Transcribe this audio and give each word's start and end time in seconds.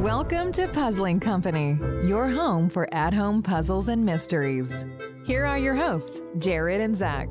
Welcome 0.00 0.50
to 0.52 0.66
Puzzling 0.72 1.20
Company, 1.20 1.78
your 2.02 2.28
home 2.28 2.68
for 2.68 2.92
at 2.92 3.14
home 3.14 3.44
puzzles 3.44 3.86
and 3.86 4.04
mysteries. 4.04 4.84
Here 5.24 5.46
are 5.46 5.58
your 5.58 5.76
hosts, 5.76 6.20
Jared 6.38 6.80
and 6.80 6.96
Zach. 6.96 7.28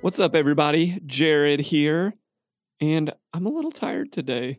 What's 0.00 0.18
up, 0.18 0.34
everybody? 0.34 0.98
Jared 1.06 1.60
here, 1.60 2.14
and 2.80 3.12
I'm 3.32 3.46
a 3.46 3.52
little 3.52 3.70
tired 3.70 4.10
today. 4.10 4.58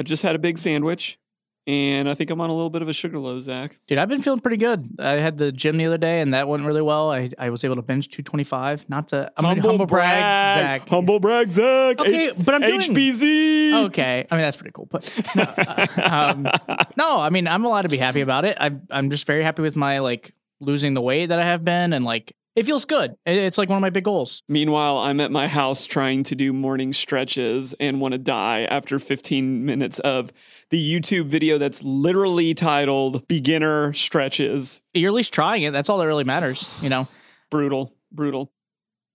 I 0.00 0.02
just 0.02 0.22
had 0.22 0.34
a 0.34 0.38
big 0.38 0.56
sandwich, 0.56 1.18
and 1.66 2.08
I 2.08 2.14
think 2.14 2.30
I'm 2.30 2.40
on 2.40 2.48
a 2.48 2.54
little 2.54 2.70
bit 2.70 2.80
of 2.80 2.88
a 2.88 2.92
sugar 2.94 3.18
low, 3.18 3.38
Zach. 3.38 3.78
Dude, 3.86 3.98
I've 3.98 4.08
been 4.08 4.22
feeling 4.22 4.40
pretty 4.40 4.56
good. 4.56 4.96
I 4.98 5.16
had 5.16 5.36
the 5.36 5.52
gym 5.52 5.76
the 5.76 5.84
other 5.84 5.98
day, 5.98 6.22
and 6.22 6.32
that 6.32 6.48
went 6.48 6.64
really 6.64 6.80
well. 6.80 7.12
I, 7.12 7.28
I 7.38 7.50
was 7.50 7.64
able 7.64 7.76
to 7.76 7.82
bench 7.82 8.08
225. 8.08 8.88
Not 8.88 9.08
to 9.08 9.30
I'm 9.36 9.42
gonna 9.44 9.60
humble 9.60 9.84
brag, 9.84 10.58
Zach. 10.80 10.88
Humble 10.88 11.20
brag, 11.20 11.52
Zach. 11.52 12.00
Okay, 12.00 12.28
H- 12.28 12.34
but 12.42 12.54
I'm 12.54 12.62
doing- 12.62 12.80
HBZ. 12.80 13.84
Okay, 13.88 14.26
I 14.30 14.34
mean 14.36 14.40
that's 14.42 14.56
pretty 14.56 14.72
cool. 14.72 14.86
But 14.90 15.12
no, 15.36 15.42
uh, 15.42 15.86
um, 16.10 16.48
no, 16.96 17.20
I 17.20 17.28
mean 17.28 17.46
I'm 17.46 17.66
allowed 17.66 17.82
to 17.82 17.90
be 17.90 17.98
happy 17.98 18.22
about 18.22 18.46
it. 18.46 18.56
I, 18.58 18.70
I'm 18.90 19.10
just 19.10 19.26
very 19.26 19.42
happy 19.42 19.60
with 19.60 19.76
my 19.76 19.98
like 19.98 20.32
losing 20.60 20.94
the 20.94 21.02
weight 21.02 21.26
that 21.26 21.38
I 21.38 21.44
have 21.44 21.62
been, 21.62 21.92
and 21.92 22.06
like 22.06 22.34
it 22.60 22.66
feels 22.66 22.84
good. 22.84 23.16
It's 23.24 23.56
like 23.56 23.70
one 23.70 23.78
of 23.78 23.82
my 23.82 23.88
big 23.88 24.04
goals. 24.04 24.42
Meanwhile, 24.46 24.98
I'm 24.98 25.18
at 25.20 25.30
my 25.30 25.48
house 25.48 25.86
trying 25.86 26.24
to 26.24 26.34
do 26.34 26.52
morning 26.52 26.92
stretches 26.92 27.74
and 27.80 28.02
want 28.02 28.12
to 28.12 28.18
die 28.18 28.64
after 28.64 28.98
15 28.98 29.64
minutes 29.64 29.98
of 30.00 30.30
the 30.68 30.76
YouTube 30.78 31.28
video 31.28 31.56
that's 31.56 31.82
literally 31.82 32.52
titled 32.52 33.26
Beginner 33.28 33.94
Stretches. 33.94 34.82
You're 34.92 35.08
at 35.08 35.14
least 35.14 35.32
trying 35.32 35.62
it. 35.62 35.70
That's 35.70 35.88
all 35.88 35.96
that 35.98 36.06
really 36.06 36.24
matters. 36.24 36.68
You 36.82 36.90
know. 36.90 37.08
brutal, 37.48 37.94
brutal. 38.12 38.52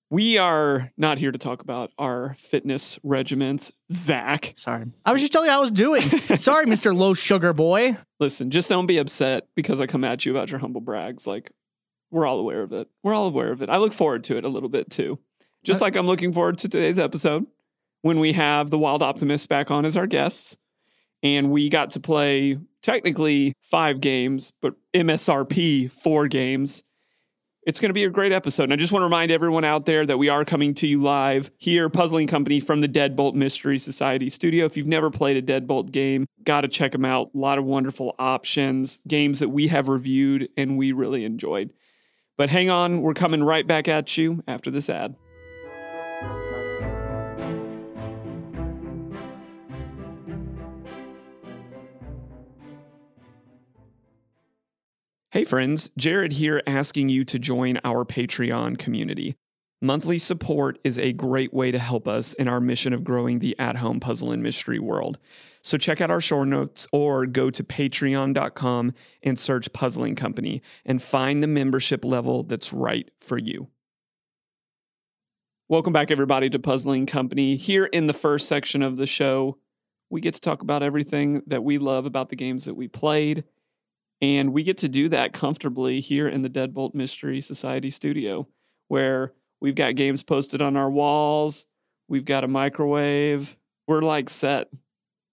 We 0.10 0.40
are 0.40 0.92
not 0.98 1.20
here 1.20 1.32
to 1.32 1.38
talk 1.38 1.62
about 1.62 1.92
our 2.00 2.34
fitness 2.40 2.98
regimens. 3.06 3.72
Zach, 3.92 4.56
Sorry, 4.58 4.86
I 5.06 5.12
was 5.12 5.22
just 5.22 5.34
telling 5.34 5.48
you 5.48 5.52
how 5.52 5.60
I 5.60 5.62
was 5.62 5.72
doing. 5.72 6.02
Sorry, 6.40 6.66
Mister 6.66 6.96
Low 6.96 7.14
Sugar 7.14 7.54
Boy. 7.54 7.96
listen, 8.20 8.50
just 8.50 8.70
don't 8.70 8.88
be 8.88 8.98
upset 8.98 9.48
because 9.56 9.80
I 9.80 9.86
come 9.86 10.04
at 10.04 10.26
you 10.26 10.32
about 10.32 10.50
your 10.50 10.60
humble 10.60 10.82
brags. 10.82 11.28
Like, 11.28 11.52
we're 12.16 12.26
all 12.26 12.40
aware 12.40 12.62
of 12.62 12.72
it. 12.72 12.88
We're 13.04 13.14
all 13.14 13.28
aware 13.28 13.52
of 13.52 13.62
it. 13.62 13.70
I 13.70 13.76
look 13.76 13.92
forward 13.92 14.24
to 14.26 14.38
it 14.38 14.46
a 14.46 14.48
little 14.48 14.70
bit 14.70 14.90
too. 14.90 15.20
Just 15.66 15.82
uh, 15.82 15.86
like 15.86 15.98
I'm 15.98 16.08
looking 16.08 16.32
forward 16.32 16.58
to 16.60 16.70
today's 16.70 16.98
episode 16.98 17.46
when 18.04 18.20
we 18.20 18.32
have 18.32 18.70
the 18.70 18.80
Wild 18.80 19.04
Optimists 19.04 19.48
back 19.48 19.70
on 19.70 19.84
as 19.84 19.98
our 19.98 20.08
guests. 20.08 20.56
And 21.24 21.52
we 21.52 21.68
got 21.68 21.90
to 21.90 22.00
play 22.00 22.58
technically 22.82 23.52
five 23.64 24.00
games, 24.00 24.54
but 24.62 24.76
MSRP 24.94 25.92
four 25.92 26.30
games. 26.30 26.84
It's 27.68 27.82
going 27.82 27.90
to 27.90 27.94
be 27.94 28.06
a 28.06 28.10
great 28.10 28.32
episode. 28.32 28.66
And 28.66 28.74
I 28.74 28.76
just 28.78 28.94
want 28.94 29.02
to 29.02 29.08
remind 29.08 29.32
everyone 29.32 29.66
out 29.66 29.86
there 29.86 30.06
that 30.06 30.18
we 30.18 30.30
are 30.30 30.46
coming 30.46 30.74
to 30.76 30.88
you 30.88 31.02
live 31.02 31.52
here, 31.58 31.90
Puzzling 31.90 32.28
Company 32.28 32.62
from 32.62 32.80
the 32.80 32.88
Deadbolt 32.88 33.34
Mystery 33.34 33.80
Society 33.80 34.30
studio. 34.30 34.66
If 34.66 34.78
you've 34.78 34.88
never 34.88 35.10
played 35.10 35.36
a 35.36 35.42
Deadbolt 35.42 35.92
game, 35.92 36.28
got 36.44 36.62
to 36.62 36.70
check 36.70 36.94
them 36.94 37.04
out. 37.04 37.32
A 37.36 37.38
lot 37.38 37.58
of 37.58 37.66
wonderful 37.66 38.16
options, 38.20 39.02
games 39.06 39.40
that 39.40 39.50
we 39.50 39.68
have 39.68 39.90
reviewed 39.90 40.48
and 40.56 40.78
we 40.78 40.94
really 40.94 41.26
enjoyed. 41.26 41.72
But 42.38 42.50
hang 42.50 42.70
on, 42.70 43.02
we're 43.02 43.14
coming 43.14 43.44
right 43.44 43.66
back 43.66 43.88
at 43.88 44.18
you 44.18 44.44
after 44.48 44.70
this 44.70 44.90
ad. 44.90 45.16
Hey, 55.32 55.44
friends, 55.44 55.92
Jared 55.98 56.34
here 56.34 56.62
asking 56.66 57.10
you 57.10 57.26
to 57.26 57.38
join 57.38 57.78
our 57.84 58.06
Patreon 58.06 58.78
community. 58.78 59.36
Monthly 59.82 60.18
support 60.18 60.80
is 60.86 60.98
a 60.98 61.12
great 61.12 61.54
way 61.54 61.70
to 61.70 61.80
help 61.80 62.08
us 62.08 62.34
in 62.34 62.48
our 62.48 62.62
mission 62.62 62.94
of 62.94 63.04
growing 63.04 63.40
the 63.40 63.58
at 63.60 63.78
home 63.78 64.00
puzzle 64.00 64.32
and 64.32 64.42
mystery 64.42 64.80
world. 64.80 65.20
So 65.62 65.78
check 65.78 66.00
out 66.00 66.10
our 66.10 66.22
show 66.22 66.46
notes 66.46 66.88
or 66.94 67.26
go 67.26 67.50
to 67.50 67.64
patreon.com 67.64 68.94
and 69.22 69.38
search 69.38 69.74
Puzzling 69.74 70.16
Company 70.16 70.62
and 70.86 71.02
find 71.02 71.44
the 71.44 71.48
membership 71.48 72.06
level 72.06 72.44
that's 72.44 72.72
right 72.72 73.12
for 73.18 73.38
you. 73.38 73.68
Welcome 75.68 75.92
back, 75.92 76.10
everybody, 76.10 76.50
to 76.52 76.60
Puzzling 76.60 77.06
Company. 77.06 77.58
Here 77.58 77.86
in 77.86 78.08
the 78.08 78.14
first 78.14 78.48
section 78.48 78.82
of 78.82 78.96
the 78.96 79.08
show, 79.08 79.58
we 80.10 80.22
get 80.22 80.36
to 80.36 80.42
talk 80.42 80.62
about 80.62 80.84
everything 80.84 81.42
that 81.48 81.64
we 81.64 81.80
love 81.80 82.06
about 82.06 82.30
the 82.30 82.36
games 82.36 82.66
that 82.66 82.76
we 82.76 82.88
played. 82.88 83.44
And 84.22 84.54
we 84.54 84.64
get 84.64 84.78
to 84.78 84.88
do 84.88 85.10
that 85.10 85.34
comfortably 85.34 86.00
here 86.00 86.28
in 86.30 86.44
the 86.44 86.50
Deadbolt 86.50 86.94
Mystery 86.94 87.42
Society 87.42 87.92
studio, 87.92 88.48
where 88.88 89.34
we've 89.66 89.74
got 89.74 89.96
games 89.96 90.22
posted 90.22 90.62
on 90.62 90.78
our 90.78 90.92
walls, 90.92 91.66
we've 92.08 92.24
got 92.24 92.44
a 92.44 92.48
microwave. 92.48 93.58
We're 93.88 94.02
like 94.02 94.30
set. 94.30 94.68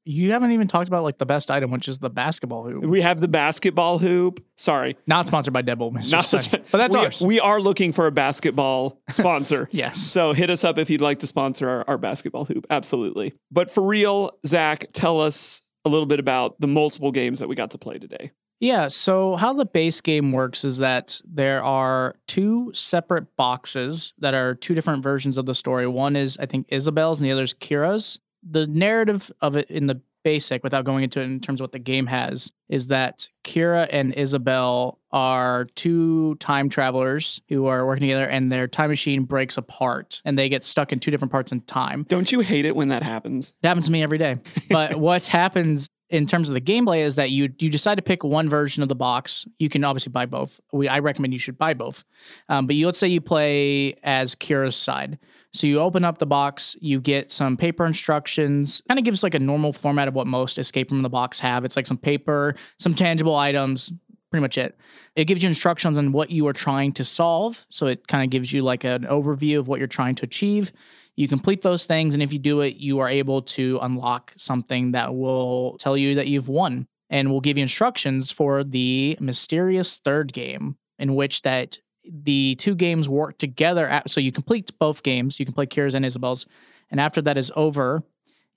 You 0.06 0.32
haven't 0.32 0.52
even 0.52 0.68
talked 0.68 0.88
about 0.88 1.04
like 1.04 1.18
the 1.18 1.26
best 1.26 1.50
item, 1.50 1.70
which 1.70 1.86
is 1.86 1.98
the 1.98 2.08
basketball 2.08 2.64
hoop. 2.64 2.82
We 2.84 3.02
have 3.02 3.20
the 3.20 3.28
basketball 3.28 3.98
hoop. 3.98 4.42
Sorry. 4.56 4.96
Not 5.06 5.26
sponsored 5.26 5.52
by 5.52 5.62
Deadbolt, 5.62 5.92
Mr. 5.92 6.52
Not- 6.52 6.62
but 6.70 6.78
that's 6.78 6.94
we, 6.94 7.00
ours. 7.00 7.20
We 7.20 7.40
are 7.40 7.60
looking 7.60 7.92
for 7.92 8.06
a 8.06 8.10
basketball 8.10 9.00
sponsor. 9.10 9.68
yes. 9.70 9.98
So 9.98 10.32
hit 10.32 10.48
us 10.48 10.64
up 10.64 10.78
if 10.78 10.88
you'd 10.88 11.02
like 11.02 11.18
to 11.20 11.26
sponsor 11.26 11.68
our, 11.68 11.84
our 11.86 11.98
basketball 11.98 12.46
hoop. 12.46 12.66
Absolutely. 12.70 13.34
But 13.50 13.70
for 13.70 13.86
real, 13.86 14.32
Zach, 14.46 14.86
tell 14.94 15.20
us 15.20 15.60
a 15.84 15.88
little 15.90 16.06
bit 16.06 16.20
about 16.20 16.58
the 16.60 16.68
multiple 16.68 17.12
games 17.12 17.38
that 17.40 17.48
we 17.48 17.54
got 17.54 17.72
to 17.72 17.78
play 17.78 17.98
today. 17.98 18.32
Yeah. 18.62 18.86
So 18.86 19.34
how 19.34 19.52
the 19.54 19.66
base 19.66 20.00
game 20.00 20.30
works 20.30 20.64
is 20.64 20.78
that 20.78 21.20
there 21.24 21.64
are 21.64 22.14
two 22.28 22.70
separate 22.72 23.36
boxes 23.36 24.14
that 24.18 24.34
are 24.34 24.54
two 24.54 24.76
different 24.76 25.02
versions 25.02 25.36
of 25.36 25.46
the 25.46 25.54
story. 25.54 25.88
One 25.88 26.14
is 26.14 26.38
I 26.38 26.46
think 26.46 26.66
Isabel's, 26.68 27.20
and 27.20 27.28
the 27.28 27.32
other 27.32 27.42
is 27.42 27.54
Kira's. 27.54 28.20
The 28.48 28.68
narrative 28.68 29.32
of 29.40 29.56
it 29.56 29.68
in 29.68 29.86
the 29.86 30.00
basic, 30.22 30.62
without 30.62 30.84
going 30.84 31.02
into 31.02 31.20
it 31.20 31.24
in 31.24 31.40
terms 31.40 31.60
of 31.60 31.64
what 31.64 31.72
the 31.72 31.80
game 31.80 32.06
has, 32.06 32.52
is 32.68 32.86
that 32.86 33.28
Kira 33.42 33.88
and 33.90 34.14
Isabel 34.14 35.00
are 35.10 35.64
two 35.74 36.36
time 36.36 36.68
travelers 36.68 37.40
who 37.48 37.66
are 37.66 37.84
working 37.84 38.02
together, 38.02 38.26
and 38.26 38.52
their 38.52 38.68
time 38.68 38.90
machine 38.90 39.24
breaks 39.24 39.56
apart, 39.56 40.22
and 40.24 40.38
they 40.38 40.48
get 40.48 40.62
stuck 40.62 40.92
in 40.92 41.00
two 41.00 41.10
different 41.10 41.32
parts 41.32 41.50
in 41.50 41.62
time. 41.62 42.04
Don't 42.08 42.30
you 42.30 42.38
hate 42.40 42.64
it 42.64 42.76
when 42.76 42.88
that 42.88 43.02
happens? 43.02 43.54
It 43.60 43.66
happens 43.66 43.86
to 43.86 43.92
me 43.92 44.04
every 44.04 44.18
day. 44.18 44.36
But 44.70 44.96
what 45.00 45.26
happens 45.26 45.88
in 46.12 46.26
terms 46.26 46.48
of 46.48 46.54
the 46.54 46.60
gameplay 46.60 46.98
is 46.98 47.16
that 47.16 47.30
you 47.30 47.52
you 47.58 47.70
decide 47.70 47.96
to 47.96 48.02
pick 48.02 48.22
one 48.22 48.48
version 48.48 48.82
of 48.82 48.88
the 48.88 48.94
box. 48.94 49.46
You 49.58 49.68
can 49.68 49.82
obviously 49.82 50.10
buy 50.10 50.26
both. 50.26 50.60
We 50.70 50.86
I 50.86 50.98
recommend 51.00 51.32
you 51.32 51.38
should 51.38 51.58
buy 51.58 51.74
both. 51.74 52.04
Um, 52.48 52.66
but 52.66 52.76
you 52.76 52.86
let's 52.86 52.98
say 52.98 53.08
you 53.08 53.20
play 53.20 53.94
as 54.04 54.34
Kira's 54.34 54.76
side. 54.76 55.18
So 55.52 55.66
you 55.66 55.80
open 55.80 56.04
up 56.04 56.18
the 56.18 56.26
box, 56.26 56.76
you 56.80 57.00
get 57.00 57.30
some 57.30 57.56
paper 57.56 57.84
instructions. 57.86 58.82
Kind 58.88 58.98
of 58.98 59.04
gives 59.04 59.22
like 59.22 59.34
a 59.34 59.38
normal 59.38 59.72
format 59.72 60.06
of 60.06 60.14
what 60.14 60.26
most 60.26 60.58
escape 60.58 60.90
from 60.90 61.02
the 61.02 61.10
box 61.10 61.40
have. 61.40 61.64
It's 61.64 61.76
like 61.76 61.86
some 61.86 61.98
paper, 61.98 62.54
some 62.78 62.94
tangible 62.94 63.34
items, 63.34 63.92
pretty 64.30 64.42
much 64.42 64.58
it. 64.58 64.76
It 65.16 65.24
gives 65.26 65.42
you 65.42 65.48
instructions 65.48 65.98
on 65.98 66.12
what 66.12 66.30
you 66.30 66.46
are 66.46 66.54
trying 66.54 66.92
to 66.92 67.04
solve. 67.04 67.66
So 67.70 67.86
it 67.86 68.06
kind 68.06 68.24
of 68.24 68.30
gives 68.30 68.52
you 68.52 68.62
like 68.62 68.84
an 68.84 69.02
overview 69.04 69.58
of 69.58 69.68
what 69.68 69.78
you're 69.78 69.88
trying 69.88 70.14
to 70.16 70.24
achieve. 70.24 70.72
You 71.16 71.28
complete 71.28 71.62
those 71.62 71.86
things, 71.86 72.14
and 72.14 72.22
if 72.22 72.32
you 72.32 72.38
do 72.38 72.62
it, 72.62 72.76
you 72.76 73.00
are 73.00 73.08
able 73.08 73.42
to 73.42 73.78
unlock 73.82 74.32
something 74.36 74.92
that 74.92 75.14
will 75.14 75.76
tell 75.78 75.96
you 75.96 76.14
that 76.14 76.28
you've 76.28 76.48
won 76.48 76.86
and 77.10 77.30
will 77.30 77.40
give 77.40 77.58
you 77.58 77.62
instructions 77.62 78.32
for 78.32 78.64
the 78.64 79.18
mysterious 79.20 80.00
third 80.00 80.32
game, 80.32 80.76
in 80.98 81.14
which 81.14 81.42
that 81.42 81.78
the 82.04 82.54
two 82.56 82.74
games 82.74 83.08
work 83.08 83.36
together. 83.38 83.86
At, 83.86 84.10
so 84.10 84.20
you 84.20 84.32
complete 84.32 84.70
both 84.78 85.02
games. 85.02 85.38
You 85.38 85.44
can 85.44 85.54
play 85.54 85.66
Kira's 85.66 85.94
and 85.94 86.06
Isabel's, 86.06 86.46
and 86.90 86.98
after 86.98 87.20
that 87.22 87.36
is 87.36 87.52
over, 87.54 88.02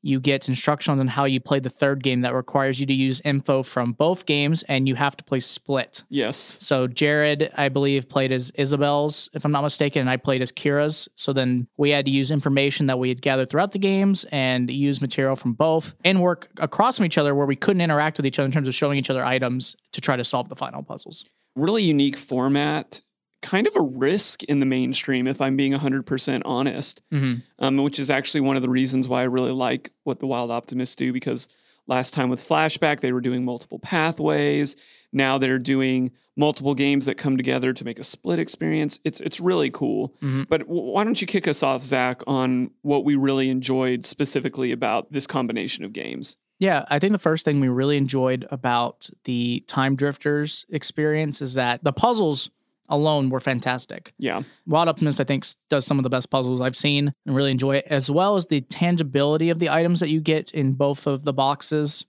you 0.05 0.19
get 0.19 0.47
instructions 0.47 0.99
on 0.99 1.07
how 1.07 1.25
you 1.25 1.39
play 1.39 1.59
the 1.59 1.69
third 1.69 2.03
game 2.03 2.21
that 2.21 2.35
requires 2.35 2.79
you 2.79 2.85
to 2.85 2.93
use 2.93 3.21
info 3.25 3.63
from 3.63 3.93
both 3.93 4.27
games, 4.27 4.61
and 4.63 4.87
you 4.87 4.93
have 4.93 5.17
to 5.17 5.23
play 5.23 5.39
split. 5.39 6.03
Yes. 6.09 6.57
So 6.59 6.85
Jared, 6.85 7.51
I 7.55 7.69
believe, 7.69 8.07
played 8.07 8.31
as 8.31 8.51
Isabel's, 8.51 9.31
if 9.33 9.43
I'm 9.45 9.51
not 9.51 9.63
mistaken, 9.63 10.01
and 10.01 10.09
I 10.09 10.17
played 10.17 10.43
as 10.43 10.51
Kira's. 10.51 11.09
So 11.15 11.33
then 11.33 11.67
we 11.77 11.89
had 11.89 12.05
to 12.05 12.11
use 12.11 12.29
information 12.29 12.85
that 12.85 12.99
we 12.99 13.09
had 13.09 13.19
gathered 13.19 13.49
throughout 13.49 13.71
the 13.71 13.79
games 13.79 14.25
and 14.31 14.69
use 14.69 15.01
material 15.01 15.35
from 15.35 15.53
both 15.53 15.95
and 16.03 16.21
work 16.21 16.49
across 16.59 16.97
from 16.97 17.07
each 17.07 17.17
other 17.17 17.33
where 17.33 17.47
we 17.47 17.55
couldn't 17.55 17.81
interact 17.81 18.17
with 18.17 18.27
each 18.27 18.37
other 18.37 18.45
in 18.45 18.51
terms 18.51 18.67
of 18.67 18.75
showing 18.75 18.99
each 18.99 19.09
other 19.09 19.25
items 19.25 19.75
to 19.93 20.01
try 20.01 20.15
to 20.15 20.23
solve 20.23 20.49
the 20.49 20.55
final 20.55 20.83
puzzles. 20.83 21.25
Really 21.55 21.81
unique 21.81 22.17
format. 22.17 23.01
Kind 23.45 23.67
of 23.67 23.75
a 23.75 23.81
risk 23.81 24.41
in 24.43 24.59
the 24.59 24.65
mainstream, 24.65 25.27
if 25.27 25.39
I'm 25.39 25.55
being 25.55 25.71
100% 25.71 26.41
honest. 26.45 27.01
Mm-hmm. 27.13 27.41
um, 27.59 27.77
which 27.77 27.99
is 27.99 28.09
actually 28.09 28.41
one 28.41 28.55
of 28.55 28.63
the 28.63 28.69
reasons 28.69 29.07
why 29.07 29.21
I 29.21 29.25
really 29.25 29.51
like 29.51 29.91
what 30.03 30.19
the 30.19 30.25
Wild 30.25 30.49
Optimists 30.49 30.95
do 30.95 31.13
because 31.13 31.47
last 31.87 32.13
time 32.15 32.29
with 32.29 32.39
Flashback, 32.41 33.01
they 33.01 33.11
were 33.11 33.21
doing 33.21 33.45
multiple 33.45 33.77
pathways. 33.77 34.75
Now 35.13 35.37
they're 35.37 35.59
doing 35.59 36.11
multiple 36.35 36.73
games 36.73 37.05
that 37.05 37.15
come 37.19 37.37
together 37.37 37.71
to 37.71 37.85
make 37.85 37.99
a 37.99 38.03
split 38.03 38.39
experience. 38.39 38.99
It's 39.05 39.19
it's 39.21 39.39
really 39.39 39.69
cool. 39.69 40.13
Mhm. 40.21 40.47
But 40.49 40.61
w- 40.61 40.81
why 40.91 41.03
don't 41.03 41.21
you 41.21 41.27
kick 41.27 41.47
us 41.47 41.61
off, 41.63 41.83
Zach, 41.83 42.21
on 42.27 42.71
what 42.81 43.05
we 43.05 43.15
really 43.15 43.49
enjoyed 43.49 44.05
specifically 44.05 44.71
about 44.71 45.11
this 45.11 45.27
combination 45.27 45.85
of 45.85 45.93
games? 45.93 46.35
Yeah, 46.57 46.85
I 46.89 46.99
think 46.99 47.11
the 47.11 47.19
first 47.19 47.45
thing 47.45 47.59
we 47.59 47.67
really 47.67 47.97
enjoyed 47.97 48.47
about 48.49 49.09
the 49.25 49.63
Time 49.67 49.95
Drifters 49.95 50.65
experience 50.69 51.41
is 51.41 51.53
that 51.55 51.83
the 51.83 51.93
puzzles 51.93 52.49
alone 52.89 53.29
were 53.29 53.39
fantastic. 53.39 54.13
Yeah. 54.17 54.43
Wild 54.65 54.89
Optimist, 54.89 55.19
I 55.19 55.23
think, 55.23 55.45
does 55.69 55.85
some 55.85 55.99
of 55.99 56.03
the 56.03 56.09
best 56.09 56.29
puzzles 56.29 56.61
I've 56.61 56.77
seen 56.77 57.13
and 57.25 57.35
really 57.35 57.51
enjoy 57.51 57.77
it, 57.77 57.85
as 57.89 58.09
well 58.11 58.35
as 58.35 58.47
the 58.47 58.61
tangibility 58.61 59.49
of 59.49 59.59
the 59.59 59.69
items 59.69 59.99
that 59.99 60.09
you 60.09 60.21
get 60.21 60.51
in 60.51 60.73
both 60.73 61.07
of 61.07 61.23
the 61.23 61.33
boxes. 61.33 62.05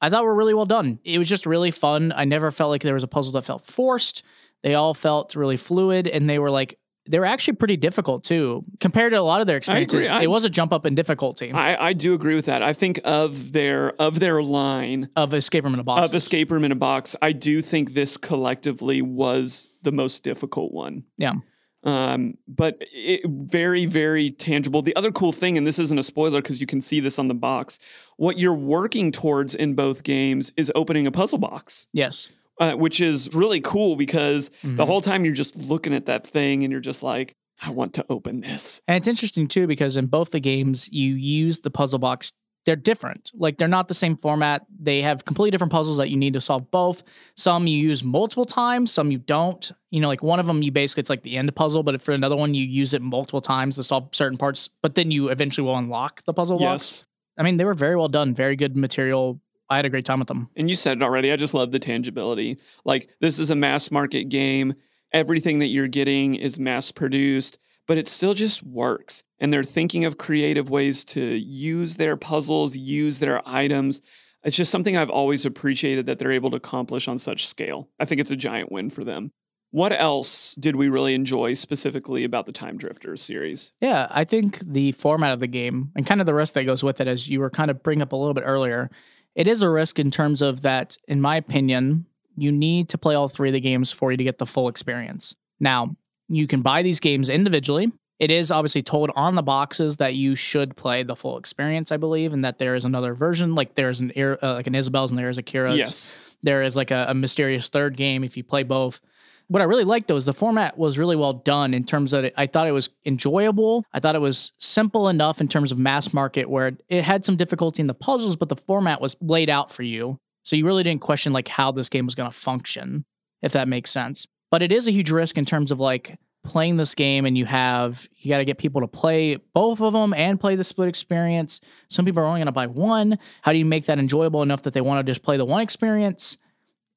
I 0.00 0.10
thought 0.10 0.24
were 0.24 0.34
really 0.34 0.54
well 0.54 0.66
done. 0.66 0.98
It 1.04 1.18
was 1.18 1.28
just 1.28 1.46
really 1.46 1.70
fun. 1.70 2.12
I 2.14 2.24
never 2.24 2.50
felt 2.50 2.70
like 2.70 2.82
there 2.82 2.94
was 2.94 3.04
a 3.04 3.08
puzzle 3.08 3.32
that 3.32 3.44
felt 3.44 3.64
forced. 3.64 4.22
They 4.62 4.74
all 4.74 4.94
felt 4.94 5.34
really 5.34 5.56
fluid, 5.56 6.06
and 6.06 6.28
they 6.28 6.38
were 6.38 6.50
like 6.50 6.78
they 7.06 7.18
were 7.18 7.24
actually 7.26 7.54
pretty 7.56 7.76
difficult 7.76 8.24
too 8.24 8.64
compared 8.80 9.12
to 9.12 9.18
a 9.18 9.22
lot 9.22 9.40
of 9.40 9.46
their 9.46 9.56
experiences. 9.58 10.10
I- 10.10 10.22
it 10.22 10.30
was 10.30 10.44
a 10.44 10.50
jump 10.50 10.72
up 10.72 10.86
in 10.86 10.94
difficulty 10.94 11.52
I, 11.52 11.88
I 11.88 11.92
do 11.92 12.14
agree 12.14 12.34
with 12.34 12.46
that. 12.46 12.62
I 12.62 12.72
think 12.72 13.00
of 13.04 13.52
their 13.52 13.92
of 14.00 14.20
their 14.20 14.42
line 14.42 15.10
of 15.16 15.34
Escape 15.34 15.64
Room 15.64 15.74
in 15.74 15.80
a 15.80 15.84
Box. 15.84 16.08
of 16.10 16.14
Escape 16.14 16.50
Room 16.50 16.64
in 16.64 16.72
a 16.72 16.76
Box, 16.76 17.14
I 17.20 17.32
do 17.32 17.60
think 17.60 17.94
this 17.94 18.16
collectively 18.16 19.02
was 19.02 19.68
the 19.82 19.92
most 19.92 20.22
difficult 20.24 20.72
one. 20.72 21.04
yeah, 21.18 21.34
Um, 21.82 22.38
but 22.48 22.78
it, 22.80 23.20
very, 23.26 23.84
very 23.84 24.30
tangible. 24.30 24.80
The 24.80 24.96
other 24.96 25.12
cool 25.12 25.32
thing, 25.32 25.58
and 25.58 25.66
this 25.66 25.78
isn't 25.78 25.98
a 25.98 26.02
spoiler 26.02 26.40
because 26.40 26.58
you 26.60 26.66
can 26.66 26.80
see 26.80 27.00
this 27.00 27.18
on 27.18 27.28
the 27.28 27.34
box, 27.34 27.78
what 28.16 28.38
you're 28.38 28.54
working 28.54 29.12
towards 29.12 29.54
in 29.54 29.74
both 29.74 30.02
games 30.02 30.52
is 30.56 30.72
opening 30.74 31.06
a 31.06 31.10
puzzle 31.12 31.36
box, 31.38 31.86
yes, 31.92 32.28
uh, 32.60 32.74
which 32.74 33.00
is 33.00 33.28
really 33.34 33.60
cool 33.60 33.96
because 33.96 34.50
Mm-hmm. 34.62 34.76
the 34.76 34.86
whole 34.86 35.00
time 35.00 35.24
you're 35.24 35.34
just 35.34 35.56
looking 35.56 35.94
at 35.94 36.06
that 36.06 36.26
thing 36.26 36.64
and 36.64 36.70
you're 36.72 36.80
just 36.80 37.02
like, 37.02 37.34
I 37.62 37.70
want 37.70 37.94
to 37.94 38.06
open 38.10 38.40
this. 38.40 38.80
And 38.88 38.96
it's 38.96 39.06
interesting 39.08 39.46
too 39.48 39.66
because 39.66 39.96
in 39.96 40.06
both 40.06 40.30
the 40.30 40.40
games 40.40 40.88
you 40.92 41.14
use 41.14 41.60
the 41.60 41.70
puzzle 41.70 41.98
box. 41.98 42.32
They're 42.66 42.76
different. 42.76 43.30
Like 43.34 43.58
they're 43.58 43.68
not 43.68 43.88
the 43.88 43.94
same 43.94 44.16
format. 44.16 44.64
They 44.80 45.02
have 45.02 45.26
completely 45.26 45.50
different 45.50 45.70
puzzles 45.70 45.98
that 45.98 46.08
you 46.08 46.16
need 46.16 46.32
to 46.32 46.40
solve 46.40 46.70
both. 46.70 47.02
Some 47.36 47.66
you 47.66 47.76
use 47.76 48.02
multiple 48.02 48.46
times, 48.46 48.90
some 48.90 49.10
you 49.10 49.18
don't. 49.18 49.70
You 49.90 50.00
know, 50.00 50.08
like 50.08 50.22
one 50.22 50.40
of 50.40 50.46
them 50.46 50.62
you 50.62 50.72
basically 50.72 51.02
it's 51.02 51.10
like 51.10 51.24
the 51.24 51.36
end 51.36 51.54
puzzle, 51.54 51.82
but 51.82 52.00
for 52.00 52.12
another 52.12 52.36
one 52.36 52.54
you 52.54 52.64
use 52.64 52.94
it 52.94 53.02
multiple 53.02 53.42
times 53.42 53.76
to 53.76 53.82
solve 53.82 54.08
certain 54.12 54.38
parts, 54.38 54.70
but 54.82 54.94
then 54.94 55.10
you 55.10 55.28
eventually 55.28 55.66
will 55.66 55.76
unlock 55.76 56.24
the 56.24 56.32
puzzle 56.32 56.58
box. 56.58 57.00
Yes. 57.00 57.04
I 57.36 57.42
mean, 57.42 57.58
they 57.58 57.66
were 57.66 57.74
very 57.74 57.96
well 57.96 58.08
done, 58.08 58.32
very 58.32 58.56
good 58.56 58.78
material. 58.78 59.40
I 59.70 59.76
had 59.76 59.86
a 59.86 59.90
great 59.90 60.04
time 60.04 60.18
with 60.18 60.28
them. 60.28 60.50
And 60.56 60.68
you 60.68 60.76
said 60.76 60.98
it 60.98 61.02
already. 61.02 61.32
I 61.32 61.36
just 61.36 61.54
love 61.54 61.72
the 61.72 61.78
tangibility. 61.78 62.58
Like, 62.84 63.10
this 63.20 63.38
is 63.38 63.50
a 63.50 63.56
mass 63.56 63.90
market 63.90 64.24
game. 64.24 64.74
Everything 65.12 65.60
that 65.60 65.68
you're 65.68 65.88
getting 65.88 66.34
is 66.34 66.58
mass 66.58 66.90
produced, 66.90 67.58
but 67.86 67.98
it 67.98 68.08
still 68.08 68.34
just 68.34 68.62
works. 68.62 69.22
And 69.38 69.52
they're 69.52 69.64
thinking 69.64 70.04
of 70.04 70.18
creative 70.18 70.70
ways 70.70 71.04
to 71.06 71.22
use 71.22 71.96
their 71.96 72.16
puzzles, 72.16 72.76
use 72.76 73.20
their 73.20 73.46
items. 73.48 74.00
It's 74.42 74.56
just 74.56 74.70
something 74.70 74.96
I've 74.96 75.10
always 75.10 75.46
appreciated 75.46 76.06
that 76.06 76.18
they're 76.18 76.32
able 76.32 76.50
to 76.50 76.56
accomplish 76.56 77.08
on 77.08 77.18
such 77.18 77.46
scale. 77.46 77.88
I 77.98 78.04
think 78.04 78.20
it's 78.20 78.30
a 78.30 78.36
giant 78.36 78.70
win 78.70 78.90
for 78.90 79.04
them. 79.04 79.32
What 79.70 79.92
else 79.92 80.54
did 80.54 80.76
we 80.76 80.88
really 80.88 81.14
enjoy 81.14 81.54
specifically 81.54 82.22
about 82.22 82.46
the 82.46 82.52
Time 82.52 82.76
Drifters 82.76 83.22
series? 83.22 83.72
Yeah, 83.80 84.06
I 84.08 84.22
think 84.22 84.60
the 84.60 84.92
format 84.92 85.32
of 85.32 85.40
the 85.40 85.48
game 85.48 85.90
and 85.96 86.06
kind 86.06 86.20
of 86.20 86.26
the 86.26 86.34
rest 86.34 86.54
that 86.54 86.64
goes 86.64 86.84
with 86.84 87.00
it, 87.00 87.08
as 87.08 87.28
you 87.28 87.40
were 87.40 87.50
kind 87.50 87.72
of 87.72 87.82
bringing 87.82 88.02
up 88.02 88.12
a 88.12 88.16
little 88.16 88.34
bit 88.34 88.44
earlier, 88.46 88.88
it 89.34 89.48
is 89.48 89.62
a 89.62 89.70
risk 89.70 89.98
in 89.98 90.10
terms 90.10 90.42
of 90.42 90.62
that, 90.62 90.96
in 91.08 91.20
my 91.20 91.36
opinion, 91.36 92.06
you 92.36 92.52
need 92.52 92.88
to 92.90 92.98
play 92.98 93.14
all 93.14 93.28
three 93.28 93.48
of 93.48 93.52
the 93.52 93.60
games 93.60 93.92
for 93.92 94.10
you 94.10 94.16
to 94.16 94.24
get 94.24 94.38
the 94.38 94.46
full 94.46 94.68
experience. 94.68 95.34
Now, 95.60 95.96
you 96.28 96.46
can 96.46 96.62
buy 96.62 96.82
these 96.82 97.00
games 97.00 97.28
individually. 97.28 97.92
It 98.18 98.30
is 98.30 98.50
obviously 98.50 98.82
told 98.82 99.10
on 99.16 99.34
the 99.34 99.42
boxes 99.42 99.96
that 99.96 100.14
you 100.14 100.36
should 100.36 100.76
play 100.76 101.02
the 101.02 101.16
full 101.16 101.36
experience, 101.36 101.90
I 101.90 101.96
believe, 101.96 102.32
and 102.32 102.44
that 102.44 102.58
there 102.58 102.74
is 102.74 102.84
another 102.84 103.12
version, 103.14 103.54
like 103.54 103.74
there's 103.74 104.00
an 104.00 104.12
uh, 104.16 104.36
like 104.42 104.66
an 104.66 104.74
Isabel's 104.74 105.10
and 105.10 105.18
there 105.18 105.28
is 105.28 105.38
a 105.38 105.42
Kira's. 105.42 105.76
Yes. 105.76 106.18
There 106.42 106.62
is 106.62 106.76
like 106.76 106.90
a, 106.90 107.06
a 107.08 107.14
mysterious 107.14 107.68
third 107.68 107.96
game 107.96 108.22
if 108.22 108.36
you 108.36 108.44
play 108.44 108.62
both. 108.62 109.00
What 109.48 109.60
I 109.60 109.66
really 109.66 109.84
liked 109.84 110.08
though 110.08 110.16
is 110.16 110.24
the 110.24 110.32
format 110.32 110.78
was 110.78 110.98
really 110.98 111.16
well 111.16 111.34
done 111.34 111.74
in 111.74 111.84
terms 111.84 112.12
of 112.12 112.24
it, 112.24 112.34
I 112.36 112.46
thought 112.46 112.66
it 112.66 112.72
was 112.72 112.90
enjoyable. 113.04 113.84
I 113.92 114.00
thought 114.00 114.14
it 114.14 114.20
was 114.20 114.52
simple 114.58 115.08
enough 115.08 115.40
in 115.40 115.48
terms 115.48 115.70
of 115.70 115.78
mass 115.78 116.14
market 116.14 116.48
where 116.48 116.76
it, 116.88 117.04
had 117.04 117.24
some 117.24 117.36
difficulty 117.36 117.82
in 117.82 117.86
the 117.86 117.94
puzzles, 117.94 118.36
but 118.36 118.48
the 118.48 118.56
format 118.56 119.00
was 119.00 119.16
laid 119.20 119.50
out 119.50 119.70
for 119.70 119.82
you. 119.82 120.18
So 120.44 120.56
you 120.56 120.64
really 120.66 120.82
didn't 120.82 121.02
question 121.02 121.32
like 121.32 121.48
how 121.48 121.72
this 121.72 121.88
game 121.88 122.06
was 122.06 122.14
going 122.14 122.30
to 122.30 122.36
function, 122.36 123.04
if 123.42 123.52
that 123.52 123.68
makes 123.68 123.90
sense. 123.90 124.26
But 124.50 124.62
it 124.62 124.72
is 124.72 124.86
a 124.86 124.92
huge 124.92 125.10
risk 125.10 125.36
in 125.36 125.44
terms 125.44 125.70
of 125.70 125.80
like 125.80 126.18
playing 126.44 126.76
this 126.76 126.94
game 126.94 127.24
and 127.24 127.36
you 127.36 127.46
have 127.46 128.06
you 128.18 128.28
got 128.28 128.38
to 128.38 128.44
get 128.44 128.58
people 128.58 128.82
to 128.82 128.86
play 128.86 129.36
both 129.54 129.80
of 129.80 129.94
them 129.94 130.12
and 130.12 130.38
play 130.38 130.56
the 130.56 130.64
split 130.64 130.88
experience. 130.88 131.60
Some 131.88 132.04
people 132.04 132.22
are 132.22 132.26
only 132.26 132.40
going 132.40 132.46
to 132.46 132.52
buy 132.52 132.66
one. 132.66 133.18
How 133.42 133.52
do 133.52 133.58
you 133.58 133.64
make 133.64 133.86
that 133.86 133.98
enjoyable 133.98 134.42
enough 134.42 134.62
that 134.62 134.74
they 134.74 134.82
want 134.82 135.04
to 135.04 135.10
just 135.10 135.22
play 135.22 135.36
the 135.36 135.44
one 135.44 135.62
experience? 135.62 136.36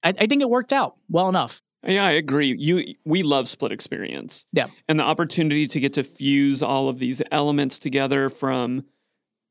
I, 0.04 0.10
I 0.10 0.28
think 0.28 0.42
it 0.42 0.50
worked 0.50 0.74
out 0.74 0.98
well 1.10 1.30
enough. 1.30 1.62
Yeah, 1.85 2.06
I 2.06 2.12
agree. 2.12 2.56
You 2.57 2.95
we 3.06 3.24
love 3.24 3.47
split 3.47 3.71
experience. 3.71 4.45
Yeah. 4.51 4.68
And 4.89 5.00
the 5.00 5.03
opportunity 5.03 5.68
to 5.68 5.79
get 5.79 5.94
to 5.94 6.03
fuse 6.03 6.63
all 6.63 6.89
of 6.89 7.00
these 7.00 7.21
elements 7.31 7.79
together 7.79 8.29
from 8.29 8.83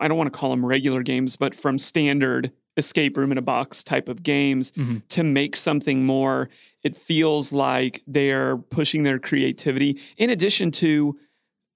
I 0.01 0.09
don't 0.09 0.19
want 0.19 0.33
to 0.33 0.39
call 0.39 0.51
them 0.51 0.65
regular 0.67 1.03
games, 1.03 1.37
but 1.37 1.55
from 1.55 1.79
standard 1.79 2.53
escape 2.77 3.17
room 3.17 3.33
in 3.33 3.39
a 3.39 3.43
box 3.43 3.83
type 3.83 4.09
of 4.11 4.23
games 4.23 4.73
Mhm. 4.73 5.03
to 5.09 5.23
make 5.25 5.57
something 5.57 6.05
more. 6.05 6.51
It 6.83 6.95
feels 6.95 7.51
like 7.53 8.03
they're 8.07 8.59
pushing 8.59 9.03
their 9.05 9.19
creativity 9.19 9.99
in 10.19 10.29
addition 10.31 10.71
to 10.73 11.19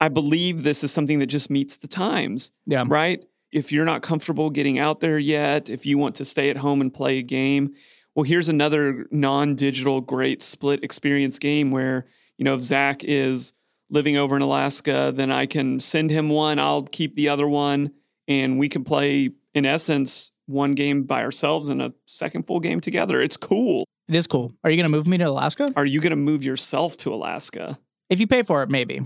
I 0.02 0.08
believe 0.08 0.62
this 0.62 0.82
is 0.82 0.91
something 0.91 1.19
that 1.20 1.26
just 1.26 1.50
meets 1.50 1.76
the 1.76 1.87
times 1.88 2.52
Yeah. 2.67 2.85
right? 2.87 3.23
If 3.52 3.70
you're 3.73 3.85
not 3.85 4.00
comfortable 4.02 4.49
getting 4.50 4.79
out 4.79 5.00
there 5.00 5.19
yet, 5.19 5.69
if 5.69 5.85
you 5.85 5.99
want 5.99 6.14
to 6.17 6.25
stay 6.25 6.49
at 6.50 6.56
home 6.58 6.81
and 6.81 6.93
play 6.93 7.19
a 7.19 7.23
game, 7.23 7.75
well, 8.21 8.29
here's 8.29 8.51
another 8.51 9.07
non 9.11 9.55
digital 9.55 10.03
great 10.03 10.43
split 10.43 10.85
experience 10.85 11.39
game 11.39 11.71
where, 11.71 12.05
you 12.37 12.45
know, 12.45 12.55
if 12.55 12.61
Zach 12.61 13.03
is 13.03 13.55
living 13.89 14.19
over 14.19 14.37
in 14.37 14.43
Alaska, 14.43 15.11
then 15.15 15.31
I 15.31 15.47
can 15.47 15.81
send 15.81 16.11
him 16.11 16.29
one, 16.29 16.59
I'll 16.59 16.83
keep 16.83 17.15
the 17.15 17.31
other 17.31 17.49
one, 17.49 17.93
and 18.29 18.59
we 18.59 18.69
can 18.69 18.85
play, 18.85 19.31
in 19.55 19.65
essence, 19.65 20.33
one 20.45 20.75
game 20.75 21.05
by 21.05 21.23
ourselves 21.23 21.71
and 21.71 21.81
a 21.81 21.95
second 22.05 22.47
full 22.47 22.61
game 22.61 22.83
together. 22.83 23.23
It's 23.23 23.39
cool. 23.39 23.87
It 24.07 24.15
is 24.15 24.27
cool. 24.27 24.53
Are 24.65 24.69
you 24.69 24.77
going 24.77 24.85
to 24.85 24.95
move 24.95 25.07
me 25.07 25.17
to 25.17 25.25
Alaska? 25.25 25.69
Are 25.75 25.87
you 25.87 26.01
going 26.01 26.11
to 26.11 26.17
move 26.17 26.45
yourself 26.45 26.99
to 26.99 27.15
Alaska? 27.15 27.79
If 28.11 28.21
you 28.21 28.27
pay 28.27 28.43
for 28.43 28.63
it, 28.63 28.69
maybe. 28.69 29.01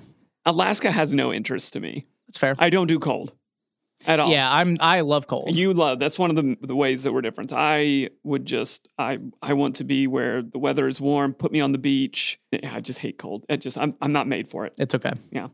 Alaska 0.45 0.91
has 0.91 1.15
no 1.15 1.33
interest 1.33 1.73
to 1.75 1.79
me. 1.79 2.09
That's 2.27 2.39
fair. 2.39 2.57
I 2.59 2.69
don't 2.69 2.89
do 2.89 2.99
cold 2.99 3.33
at 4.07 4.21
all. 4.21 4.31
Yeah, 4.31 4.53
I'm. 4.53 4.77
I 4.81 5.01
love 5.01 5.27
cold. 5.27 5.55
You 5.55 5.73
love 5.73 5.99
that's 5.99 6.19
one 6.19 6.31
of 6.31 6.37
the 6.37 6.57
the 6.61 6.77
ways 6.77 7.03
that 7.05 7.13
we're 7.13 7.23
different. 7.23 7.53
I 7.55 8.11
would 8.23 8.45
just 8.47 8.89
I 8.99 9.19
I 9.43 9.53
want 9.55 9.77
to 9.77 9.85
be 9.85 10.07
where 10.07 10.43
the 10.43 10.59
weather 10.59 10.89
is 10.89 11.01
warm. 11.01 11.35
Put 11.35 11.53
me 11.53 11.61
on 11.61 11.73
the 11.73 11.79
beach. 11.79 12.39
I 12.65 12.81
just 12.81 12.99
hate 12.99 13.19
cold. 13.19 13.45
It 13.49 13.59
just 13.59 13.79
I'm 13.79 13.95
I'm 14.01 14.13
not 14.13 14.27
made 14.27 14.49
for 14.49 14.67
it. 14.67 14.75
it's 14.79 14.95
okay. 14.95 15.13
Yeah. 15.31 15.49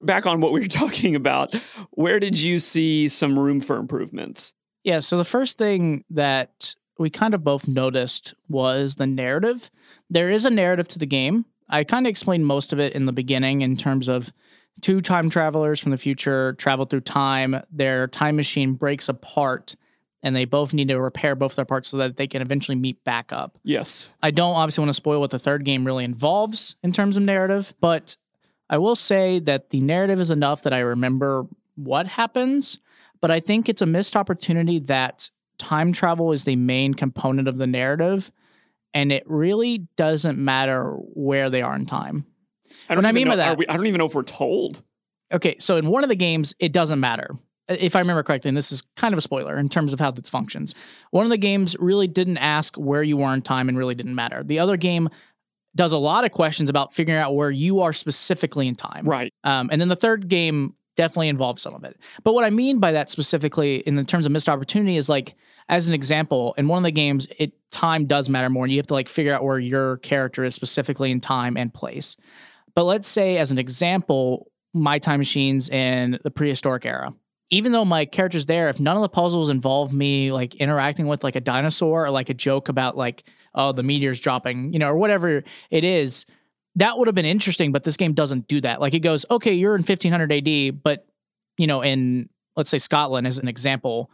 Back 0.00 0.26
on 0.26 0.40
what 0.40 0.52
we 0.52 0.60
were 0.60 0.66
talking 0.82 1.14
about. 1.14 1.54
Where 1.90 2.18
did 2.20 2.38
you 2.38 2.58
see 2.58 3.08
some 3.08 3.38
room 3.38 3.60
for 3.60 3.76
improvements? 3.76 4.54
Yeah. 4.84 5.00
So 5.00 5.16
the 5.16 5.24
first 5.24 5.58
thing 5.58 6.04
that 6.10 6.74
we 6.98 7.10
kind 7.10 7.34
of 7.34 7.42
both 7.44 7.68
noticed 7.68 8.34
was 8.48 8.96
the 8.96 9.06
narrative. 9.06 9.70
There 10.10 10.30
is 10.30 10.44
a 10.44 10.50
narrative 10.50 10.88
to 10.88 10.98
the 10.98 11.06
game. 11.06 11.44
I 11.68 11.84
kind 11.84 12.06
of 12.06 12.10
explained 12.10 12.46
most 12.46 12.72
of 12.72 12.80
it 12.80 12.92
in 12.92 13.06
the 13.06 13.12
beginning 13.12 13.62
in 13.62 13.76
terms 13.76 14.08
of 14.08 14.32
two 14.80 15.00
time 15.00 15.30
travelers 15.30 15.80
from 15.80 15.90
the 15.90 15.98
future 15.98 16.54
travel 16.54 16.84
through 16.84 17.02
time. 17.02 17.60
Their 17.70 18.08
time 18.08 18.36
machine 18.36 18.74
breaks 18.74 19.08
apart, 19.08 19.76
and 20.22 20.34
they 20.34 20.44
both 20.44 20.72
need 20.72 20.88
to 20.88 21.00
repair 21.00 21.34
both 21.34 21.56
their 21.56 21.64
parts 21.64 21.88
so 21.88 21.98
that 21.98 22.16
they 22.16 22.26
can 22.26 22.42
eventually 22.42 22.76
meet 22.76 23.02
back 23.04 23.32
up. 23.32 23.58
Yes. 23.62 24.08
I 24.22 24.30
don't 24.30 24.54
obviously 24.54 24.82
want 24.82 24.90
to 24.90 24.94
spoil 24.94 25.20
what 25.20 25.30
the 25.30 25.38
third 25.38 25.64
game 25.64 25.84
really 25.84 26.04
involves 26.04 26.76
in 26.82 26.92
terms 26.92 27.16
of 27.16 27.24
narrative, 27.24 27.74
but 27.80 28.16
I 28.70 28.78
will 28.78 28.96
say 28.96 29.38
that 29.40 29.70
the 29.70 29.80
narrative 29.80 30.18
is 30.18 30.30
enough 30.30 30.62
that 30.62 30.72
I 30.72 30.80
remember 30.80 31.46
what 31.74 32.06
happens. 32.06 32.78
But 33.20 33.30
I 33.30 33.38
think 33.38 33.68
it's 33.68 33.82
a 33.82 33.86
missed 33.86 34.16
opportunity 34.16 34.80
that 34.80 35.30
time 35.56 35.92
travel 35.92 36.32
is 36.32 36.44
the 36.44 36.56
main 36.56 36.92
component 36.92 37.46
of 37.46 37.56
the 37.56 37.68
narrative, 37.68 38.32
and 38.92 39.12
it 39.12 39.22
really 39.26 39.86
doesn't 39.96 40.38
matter 40.38 40.94
where 41.14 41.48
they 41.48 41.62
are 41.62 41.76
in 41.76 41.86
time. 41.86 42.26
I 42.92 42.96
What 42.96 43.06
I 43.06 43.12
mean 43.12 43.26
by 43.28 43.34
know- 43.36 43.42
are 43.42 43.46
that- 43.48 43.58
we- 43.58 43.66
I 43.68 43.76
don't 43.76 43.86
even 43.86 43.98
know 43.98 44.06
if 44.06 44.14
we're 44.14 44.22
told. 44.22 44.82
Okay, 45.32 45.56
so 45.58 45.76
in 45.76 45.86
one 45.86 46.02
of 46.02 46.08
the 46.08 46.14
games, 46.14 46.54
it 46.58 46.72
doesn't 46.72 47.00
matter. 47.00 47.36
If 47.68 47.96
I 47.96 48.00
remember 48.00 48.22
correctly, 48.22 48.48
and 48.48 48.56
this 48.56 48.70
is 48.72 48.82
kind 48.96 49.14
of 49.14 49.18
a 49.18 49.22
spoiler 49.22 49.56
in 49.56 49.68
terms 49.68 49.92
of 49.92 50.00
how 50.00 50.10
this 50.10 50.28
functions. 50.28 50.74
One 51.10 51.24
of 51.24 51.30
the 51.30 51.38
games 51.38 51.76
really 51.78 52.06
didn't 52.06 52.38
ask 52.38 52.76
where 52.76 53.02
you 53.02 53.16
were 53.16 53.32
in 53.32 53.40
time 53.40 53.68
and 53.68 53.78
really 53.78 53.94
didn't 53.94 54.14
matter. 54.14 54.42
The 54.42 54.58
other 54.58 54.76
game 54.76 55.08
does 55.74 55.92
a 55.92 55.96
lot 55.96 56.24
of 56.24 56.32
questions 56.32 56.68
about 56.68 56.92
figuring 56.92 57.18
out 57.18 57.34
where 57.34 57.50
you 57.50 57.80
are 57.80 57.92
specifically 57.94 58.68
in 58.68 58.74
time. 58.74 59.06
Right. 59.06 59.32
Um, 59.44 59.70
and 59.72 59.80
then 59.80 59.88
the 59.88 59.96
third 59.96 60.28
game 60.28 60.74
definitely 60.96 61.28
involves 61.28 61.62
some 61.62 61.72
of 61.74 61.84
it. 61.84 61.96
But 62.24 62.34
what 62.34 62.44
I 62.44 62.50
mean 62.50 62.78
by 62.78 62.92
that 62.92 63.08
specifically 63.08 63.76
in 63.76 63.94
the 63.94 64.04
terms 64.04 64.26
of 64.26 64.32
missed 64.32 64.50
opportunity 64.50 64.98
is 64.98 65.08
like, 65.08 65.34
as 65.70 65.88
an 65.88 65.94
example, 65.94 66.52
in 66.58 66.68
one 66.68 66.78
of 66.78 66.84
the 66.84 66.90
games, 66.92 67.26
it 67.38 67.52
time 67.70 68.04
does 68.06 68.28
matter 68.28 68.50
more. 68.50 68.64
And 68.66 68.72
you 68.72 68.78
have 68.80 68.88
to 68.88 68.94
like 68.94 69.08
figure 69.08 69.32
out 69.32 69.44
where 69.44 69.58
your 69.58 69.96
character 69.98 70.44
is 70.44 70.54
specifically 70.54 71.10
in 71.10 71.20
time 71.20 71.56
and 71.56 71.72
place. 71.72 72.16
But 72.74 72.84
let's 72.84 73.08
say, 73.08 73.38
as 73.38 73.50
an 73.52 73.58
example, 73.58 74.50
my 74.74 74.98
time 74.98 75.20
machine's 75.20 75.68
in 75.68 76.18
the 76.24 76.30
prehistoric 76.30 76.86
era. 76.86 77.14
even 77.52 77.70
though 77.70 77.84
my 77.84 78.06
character's 78.06 78.46
there, 78.46 78.70
if 78.70 78.80
none 78.80 78.96
of 78.96 79.02
the 79.02 79.10
puzzles 79.10 79.50
involve 79.50 79.92
me 79.92 80.32
like 80.32 80.54
interacting 80.54 81.06
with 81.06 81.22
like 81.22 81.36
a 81.36 81.40
dinosaur 81.40 82.06
or 82.06 82.10
like 82.10 82.30
a 82.30 82.34
joke 82.34 82.70
about 82.70 82.96
like, 82.96 83.24
oh, 83.54 83.72
the 83.72 83.82
meteor's 83.82 84.18
dropping, 84.18 84.72
you 84.72 84.78
know, 84.78 84.88
or 84.88 84.96
whatever 84.96 85.44
it 85.70 85.84
is, 85.84 86.24
that 86.76 86.96
would 86.96 87.08
have 87.08 87.14
been 87.14 87.26
interesting. 87.26 87.70
But 87.70 87.84
this 87.84 87.98
game 87.98 88.14
doesn't 88.14 88.48
do 88.48 88.62
that. 88.62 88.80
Like 88.80 88.94
it 88.94 89.00
goes, 89.00 89.26
okay, 89.30 89.52
you're 89.52 89.74
in 89.74 89.82
1500 89.82 90.32
AD, 90.32 90.82
but 90.82 91.06
you 91.58 91.66
know, 91.66 91.82
in 91.82 92.30
let's 92.56 92.70
say 92.70 92.78
Scotland 92.78 93.26
as 93.26 93.36
an 93.36 93.48
example, 93.48 94.10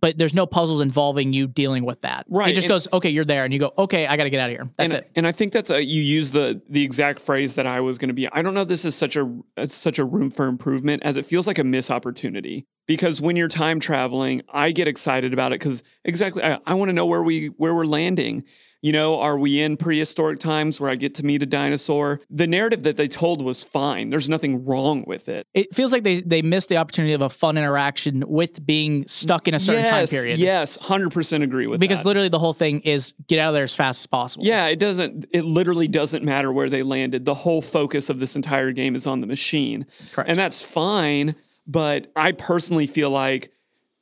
but 0.00 0.18
there's 0.18 0.34
no 0.34 0.46
puzzles 0.46 0.80
involving 0.80 1.32
you 1.32 1.46
dealing 1.46 1.84
with 1.84 2.02
that. 2.02 2.26
Right, 2.28 2.50
It 2.50 2.54
just 2.54 2.66
and- 2.66 2.70
goes, 2.70 2.88
okay, 2.92 3.08
you're 3.08 3.24
there, 3.24 3.44
and 3.44 3.52
you 3.52 3.60
go, 3.60 3.72
okay, 3.78 4.06
I 4.06 4.16
got 4.16 4.24
to 4.24 4.30
get 4.30 4.40
out 4.40 4.50
of 4.50 4.56
here. 4.56 4.68
That's 4.76 4.92
and, 4.92 5.02
it. 5.02 5.10
And 5.16 5.26
I 5.26 5.32
think 5.32 5.52
that's 5.52 5.70
a 5.70 5.82
you 5.82 6.02
use 6.02 6.30
the 6.32 6.60
the 6.68 6.82
exact 6.82 7.20
phrase 7.20 7.54
that 7.54 7.66
I 7.66 7.80
was 7.80 7.98
going 7.98 8.08
to 8.08 8.14
be. 8.14 8.28
I 8.30 8.42
don't 8.42 8.54
know. 8.54 8.64
This 8.64 8.84
is 8.84 8.94
such 8.94 9.16
a 9.16 9.42
such 9.66 9.98
a 9.98 10.04
room 10.04 10.30
for 10.30 10.46
improvement 10.46 11.02
as 11.02 11.16
it 11.16 11.26
feels 11.26 11.46
like 11.46 11.58
a 11.58 11.64
miss 11.64 11.90
opportunity 11.90 12.66
because 12.86 13.20
when 13.20 13.36
you're 13.36 13.48
time 13.48 13.80
traveling, 13.80 14.42
I 14.48 14.72
get 14.72 14.88
excited 14.88 15.32
about 15.32 15.52
it 15.52 15.60
because 15.60 15.82
exactly 16.04 16.42
I, 16.42 16.58
I 16.66 16.74
want 16.74 16.88
to 16.88 16.92
know 16.92 17.06
where 17.06 17.22
we 17.22 17.46
where 17.48 17.74
we're 17.74 17.86
landing. 17.86 18.44
You 18.82 18.92
know, 18.92 19.20
are 19.20 19.38
we 19.38 19.60
in 19.60 19.76
prehistoric 19.76 20.38
times 20.38 20.78
where 20.78 20.90
I 20.90 20.94
get 20.94 21.14
to 21.16 21.24
meet 21.24 21.42
a 21.42 21.46
dinosaur? 21.46 22.20
The 22.30 22.46
narrative 22.46 22.82
that 22.84 22.96
they 22.96 23.08
told 23.08 23.42
was 23.42 23.64
fine. 23.64 24.10
There's 24.10 24.28
nothing 24.28 24.64
wrong 24.64 25.04
with 25.06 25.28
it. 25.28 25.46
It 25.54 25.74
feels 25.74 25.92
like 25.92 26.04
they 26.04 26.20
they 26.20 26.42
missed 26.42 26.68
the 26.68 26.76
opportunity 26.76 27.14
of 27.14 27.22
a 27.22 27.30
fun 27.30 27.56
interaction 27.56 28.22
with 28.26 28.64
being 28.64 29.06
stuck 29.06 29.48
in 29.48 29.54
a 29.54 29.58
certain 29.58 29.82
yes, 29.82 29.90
time 29.90 30.06
period. 30.06 30.38
Yes, 30.38 30.76
hundred 30.76 31.10
percent 31.12 31.42
agree 31.42 31.66
with 31.66 31.80
Because 31.80 31.98
that. 31.98 32.02
Because 32.02 32.06
literally 32.06 32.28
the 32.28 32.38
whole 32.38 32.52
thing 32.52 32.80
is 32.80 33.14
get 33.26 33.38
out 33.38 33.48
of 33.48 33.54
there 33.54 33.64
as 33.64 33.74
fast 33.74 34.02
as 34.02 34.06
possible. 34.06 34.44
Yeah, 34.44 34.66
it 34.66 34.78
doesn't. 34.78 35.26
It 35.32 35.44
literally 35.44 35.88
doesn't 35.88 36.24
matter 36.24 36.52
where 36.52 36.68
they 36.68 36.82
landed. 36.82 37.24
The 37.24 37.34
whole 37.34 37.62
focus 37.62 38.10
of 38.10 38.20
this 38.20 38.36
entire 38.36 38.72
game 38.72 38.94
is 38.94 39.06
on 39.06 39.20
the 39.20 39.26
machine, 39.26 39.86
Correct. 40.12 40.30
and 40.30 40.38
that's 40.38 40.62
fine. 40.62 41.34
But 41.66 42.12
I 42.14 42.32
personally 42.32 42.86
feel 42.86 43.10
like 43.10 43.50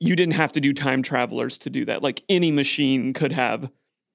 you 0.00 0.16
didn't 0.16 0.34
have 0.34 0.52
to 0.52 0.60
do 0.60 0.74
time 0.74 1.02
travelers 1.02 1.56
to 1.58 1.70
do 1.70 1.84
that. 1.86 2.02
Like 2.02 2.22
any 2.28 2.50
machine 2.50 3.12
could 3.12 3.32
have 3.32 3.70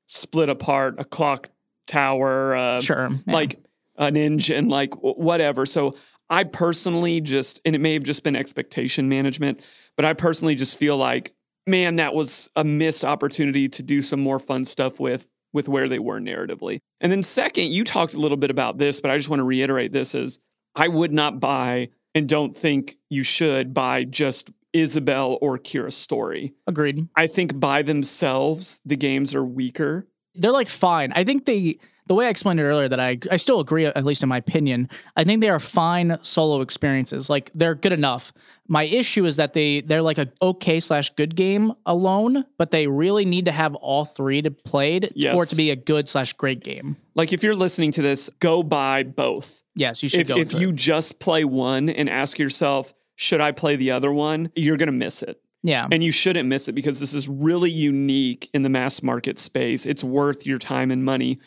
split 0.10 0.50
apart 0.50 0.96
a 0.98 1.04
clock 1.06 1.50
tower, 1.88 2.56
uh, 2.56 2.82
Sure. 2.82 3.10
yeah. 3.12 3.34
like 3.34 3.60
an 3.98 4.18
engine, 4.18 4.68
like 4.70 4.94
whatever. 4.96 5.66
So 5.66 5.96
I 6.30 6.44
personally 6.44 7.22
just, 7.22 7.62
and 7.63 7.75
it 7.75 7.80
may 7.80 7.94
have 7.94 8.04
just 8.04 8.24
been 8.24 8.36
expectation 8.36 9.08
management, 9.08 9.70
but 9.96 10.06
I 10.06 10.13
personally 10.13 10.56
just 10.56 10.78
feel 10.78 10.98
like, 10.98 11.34
man, 11.68 11.98
that 11.98 12.13
was 12.16 12.50
a 12.56 12.63
missed 12.63 13.06
opportunity 13.06 13.70
to 13.70 13.84
do 13.84 14.01
some 14.01 14.20
more 14.20 14.39
fun 14.39 14.66
stuff 14.66 15.00
with 15.00 15.30
with 15.51 15.68
where 15.68 15.89
they 15.89 15.98
were 16.00 16.20
narratively. 16.20 16.80
And 17.01 17.12
then 17.12 17.24
second, 17.24 17.72
you 17.72 17.84
talked 17.84 18.13
a 18.13 18.20
little 18.20 18.38
bit 18.38 18.51
about 18.51 18.78
this, 18.78 19.01
but 19.01 19.10
I 19.10 19.18
just 19.18 19.30
want 19.30 19.39
to 19.39 19.44
reiterate 19.44 19.92
this 19.92 20.13
is 20.13 20.39
I 20.75 20.88
would 20.88 21.12
not 21.12 21.39
buy 21.39 21.89
and 22.13 22.30
don't 22.30 22.56
think 22.56 22.98
you 23.10 23.24
should 23.24 23.74
buy 23.74 24.04
just 24.04 24.51
Isabel 24.74 25.38
or 25.42 25.58
Kira's 25.58 25.98
story. 25.98 26.54
agreed. 26.68 27.08
I 27.16 27.28
think 27.28 27.60
by 27.60 27.82
themselves 27.82 28.80
the 28.86 28.98
games 28.98 29.34
are 29.36 29.44
weaker. 29.44 30.08
They're 30.36 30.52
like 30.52 30.70
fine. 30.70 31.12
I 31.14 31.24
think 31.24 31.46
they 31.46 31.80
the 32.10 32.16
way 32.16 32.26
I 32.26 32.30
explained 32.30 32.60
it 32.60 32.64
earlier 32.64 32.90
that 32.90 33.00
I 33.00 33.20
I 33.32 33.38
still 33.38 33.60
agree 33.60 33.86
at 33.86 34.04
least 34.04 34.24
in 34.24 34.30
my 34.30 34.38
opinion. 34.38 34.90
I 35.16 35.24
think 35.24 35.42
they 35.42 35.50
are 35.50 35.60
fine 35.60 36.18
solo 36.24 36.62
experiences. 36.62 37.30
Like 37.30 37.52
they're 37.54 37.76
good 37.76 37.94
enough. 37.94 38.34
My 38.68 38.84
issue 38.84 39.26
is 39.26 39.36
that 39.38 39.54
they 39.54 39.82
they're 39.82 40.02
like 40.02 40.18
a 40.18 40.28
okay 40.42 40.80
slash 40.80 41.12
good 41.12 41.36
game 41.36 41.72
alone, 41.86 42.46
but 42.58 42.72
they 42.72 42.88
really 42.88 43.26
need 43.26 43.46
to 43.46 43.52
have 43.52 43.76
all 43.76 44.06
three 44.06 44.42
to 44.42 44.50
played 44.50 45.14
for 45.32 45.44
it 45.44 45.50
to 45.50 45.56
be 45.56 45.70
a 45.70 45.76
good 45.76 46.10
slash 46.10 46.34
great 46.34 46.62
game. 46.62 46.98
Like 47.14 47.32
if 47.32 47.44
you're 47.44 47.56
listening 47.56 47.92
to 47.94 48.02
this, 48.02 48.30
go 48.40 48.64
buy 48.64 49.04
both. 49.04 49.62
Yes, 49.76 50.02
you 50.02 50.10
should 50.10 50.22
if, 50.22 50.28
go. 50.28 50.38
if 50.38 50.54
you 50.54 50.72
just 50.72 51.20
play 51.20 51.46
one 51.46 51.90
and 51.90 52.10
ask 52.10 52.40
yourself, 52.40 52.94
should 53.22 53.42
I 53.42 53.52
play 53.52 53.76
the 53.76 53.92
other 53.92 54.14
one? 54.14 54.50
You're 54.56 54.78
going 54.78 54.88
to 54.88 54.94
miss 54.94 55.22
it. 55.22 55.42
yeah, 55.62 55.90
And 55.92 56.02
you 56.02 56.10
shouldn't 56.10 56.48
miss 56.48 56.70
it 56.70 56.72
because 56.72 57.02
this 57.02 57.14
is 57.14 57.28
really 57.28 57.70
unique 57.70 58.50
in 58.54 58.62
the 58.62 58.70
mass 58.70 59.04
market 59.04 59.38
space. 59.38 59.86
It's 59.86 60.06
worth 60.06 60.46
your 60.46 60.58
time 60.58 60.90
and 60.90 61.04
money. 61.04 61.38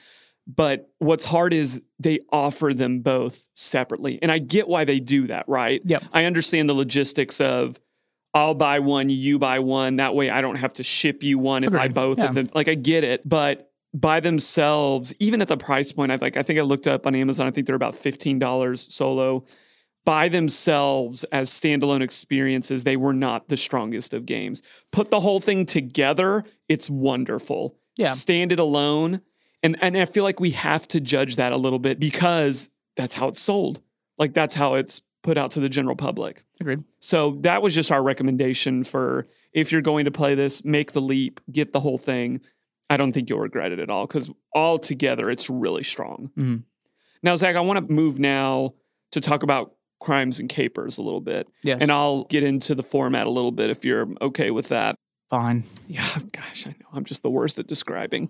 But 0.46 0.90
what's 0.98 1.24
hard 1.24 1.54
is 1.54 1.80
they 1.98 2.18
offer 2.30 2.74
them 2.74 3.00
both 3.00 3.48
separately. 3.54 4.18
And 4.20 4.30
I 4.30 4.36
get 4.38 4.68
why 4.68 4.84
they 4.84 5.00
do 5.00 5.28
that, 5.28 5.48
right? 5.48 5.80
Yep. 5.86 6.02
I 6.12 6.26
understand 6.26 6.68
the 6.68 6.74
logistics 6.74 7.40
of 7.40 7.80
I'll 8.34 8.52
buy 8.54 8.80
one, 8.80 9.08
you 9.08 9.38
buy 9.38 9.60
one. 9.60 9.96
That 9.96 10.14
way 10.14 10.28
I 10.28 10.42
don't 10.42 10.56
have 10.56 10.74
to 10.74 10.82
ship 10.82 11.22
you 11.22 11.38
one 11.38 11.64
if 11.64 11.72
I 11.74 11.84
Agreed. 11.84 11.94
both 11.94 12.18
Yeah. 12.18 12.26
of 12.26 12.34
them. 12.34 12.50
Like 12.54 12.68
I 12.68 12.74
get 12.74 13.02
it. 13.02 13.26
But 13.26 13.70
by 13.94 14.20
themselves, 14.20 15.14
even 15.20 15.40
at 15.40 15.48
the 15.48 15.56
price 15.56 15.90
point, 15.92 16.12
I 16.12 16.16
like 16.16 16.36
I 16.36 16.42
think 16.42 16.58
I 16.58 16.62
looked 16.62 16.86
up 16.86 17.06
on 17.06 17.14
Amazon, 17.14 17.46
I 17.46 17.50
think 17.50 17.66
they're 17.66 17.76
about 17.76 17.94
$15 17.94 18.92
solo. 18.92 19.44
By 20.04 20.28
themselves 20.28 21.22
as 21.24 21.48
standalone 21.50 22.02
experiences, 22.02 22.82
they 22.84 22.96
were 22.96 23.12
not 23.12 23.48
the 23.48 23.56
strongest 23.56 24.12
of 24.14 24.26
games. 24.26 24.60
Put 24.90 25.10
the 25.10 25.20
whole 25.20 25.38
thing 25.40 25.64
together, 25.64 26.44
it's 26.68 26.90
wonderful. 26.90 27.76
Yeah. 27.96 28.12
Stand 28.12 28.50
it 28.52 28.58
alone. 28.58 29.20
And 29.62 29.76
and 29.80 29.96
I 29.96 30.06
feel 30.06 30.24
like 30.24 30.40
we 30.40 30.50
have 30.50 30.88
to 30.88 31.00
judge 31.00 31.36
that 31.36 31.52
a 31.52 31.56
little 31.56 31.78
bit 31.78 32.00
because 32.00 32.68
that's 32.96 33.14
how 33.14 33.28
it's 33.28 33.40
sold. 33.40 33.80
Like 34.18 34.34
that's 34.34 34.54
how 34.56 34.74
it's 34.74 35.00
put 35.22 35.38
out 35.38 35.52
to 35.52 35.60
the 35.60 35.68
general 35.68 35.94
public. 35.94 36.42
agreed. 36.60 36.82
So 36.98 37.38
that 37.42 37.62
was 37.62 37.72
just 37.74 37.92
our 37.92 38.02
recommendation 38.02 38.82
for 38.82 39.28
if 39.52 39.70
you're 39.70 39.82
going 39.82 40.04
to 40.06 40.10
play 40.10 40.34
this, 40.34 40.64
make 40.64 40.92
the 40.92 41.00
leap, 41.00 41.40
get 41.52 41.72
the 41.72 41.78
whole 41.80 41.98
thing. 41.98 42.40
I 42.90 42.96
don't 42.96 43.12
think 43.12 43.30
you'll 43.30 43.38
regret 43.38 43.70
it 43.70 43.78
at 43.78 43.88
all 43.88 44.06
because 44.08 44.30
all 44.52 44.80
together 44.80 45.30
it's 45.30 45.48
really 45.48 45.84
strong. 45.84 46.30
Mhm. 46.36 46.64
Now, 47.22 47.36
Zach, 47.36 47.54
I 47.54 47.60
want 47.60 47.86
to 47.86 47.92
move 47.94 48.18
now 48.18 48.74
to 49.12 49.20
talk 49.20 49.44
about 49.44 49.74
crimes 50.02 50.38
and 50.40 50.48
capers 50.48 50.98
a 50.98 51.02
little 51.02 51.20
bit. 51.20 51.48
Yes, 51.62 51.80
And 51.80 51.90
I'll 51.90 52.24
get 52.24 52.42
into 52.42 52.74
the 52.74 52.82
format 52.82 53.26
a 53.26 53.30
little 53.30 53.52
bit 53.52 53.70
if 53.70 53.84
you're 53.84 54.08
okay 54.20 54.50
with 54.50 54.68
that. 54.68 54.96
fine. 55.30 55.64
Yeah, 55.88 56.06
gosh, 56.32 56.66
I 56.66 56.70
know. 56.70 56.86
I'm 56.92 57.04
just 57.04 57.22
the 57.22 57.30
worst 57.30 57.58
at 57.58 57.66
describing. 57.66 58.28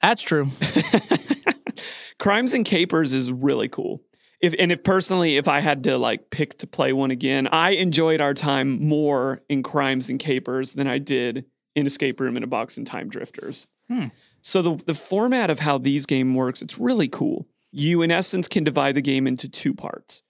That's 0.00 0.22
true. 0.22 0.48
Crimes 2.18 2.52
and 2.54 2.64
Capers 2.64 3.12
is 3.12 3.32
really 3.32 3.68
cool. 3.68 4.02
If 4.40 4.54
and 4.58 4.72
if 4.72 4.82
personally, 4.84 5.36
if 5.36 5.48
I 5.48 5.60
had 5.60 5.84
to 5.84 5.98
like 5.98 6.30
pick 6.30 6.56
to 6.58 6.66
play 6.66 6.92
one 6.94 7.10
again, 7.10 7.46
I 7.52 7.70
enjoyed 7.72 8.20
our 8.22 8.32
time 8.32 8.82
more 8.82 9.42
in 9.50 9.62
Crimes 9.62 10.08
and 10.08 10.18
Capers 10.18 10.72
than 10.72 10.86
I 10.86 10.98
did 10.98 11.44
in 11.74 11.86
Escape 11.86 12.20
Room 12.20 12.36
in 12.36 12.42
a 12.42 12.46
Box 12.46 12.78
and 12.78 12.86
Time 12.86 13.08
Drifters. 13.10 13.68
Hmm. 13.88 14.06
So 14.40 14.62
the 14.62 14.76
the 14.86 14.94
format 14.94 15.50
of 15.50 15.58
how 15.60 15.76
these 15.76 16.06
game 16.06 16.34
works, 16.34 16.62
it's 16.62 16.78
really 16.78 17.08
cool. 17.08 17.46
You 17.70 18.00
in 18.00 18.10
essence 18.10 18.48
can 18.48 18.64
divide 18.64 18.94
the 18.94 19.02
game 19.02 19.26
into 19.26 19.46
two 19.48 19.74
parts. 19.74 20.22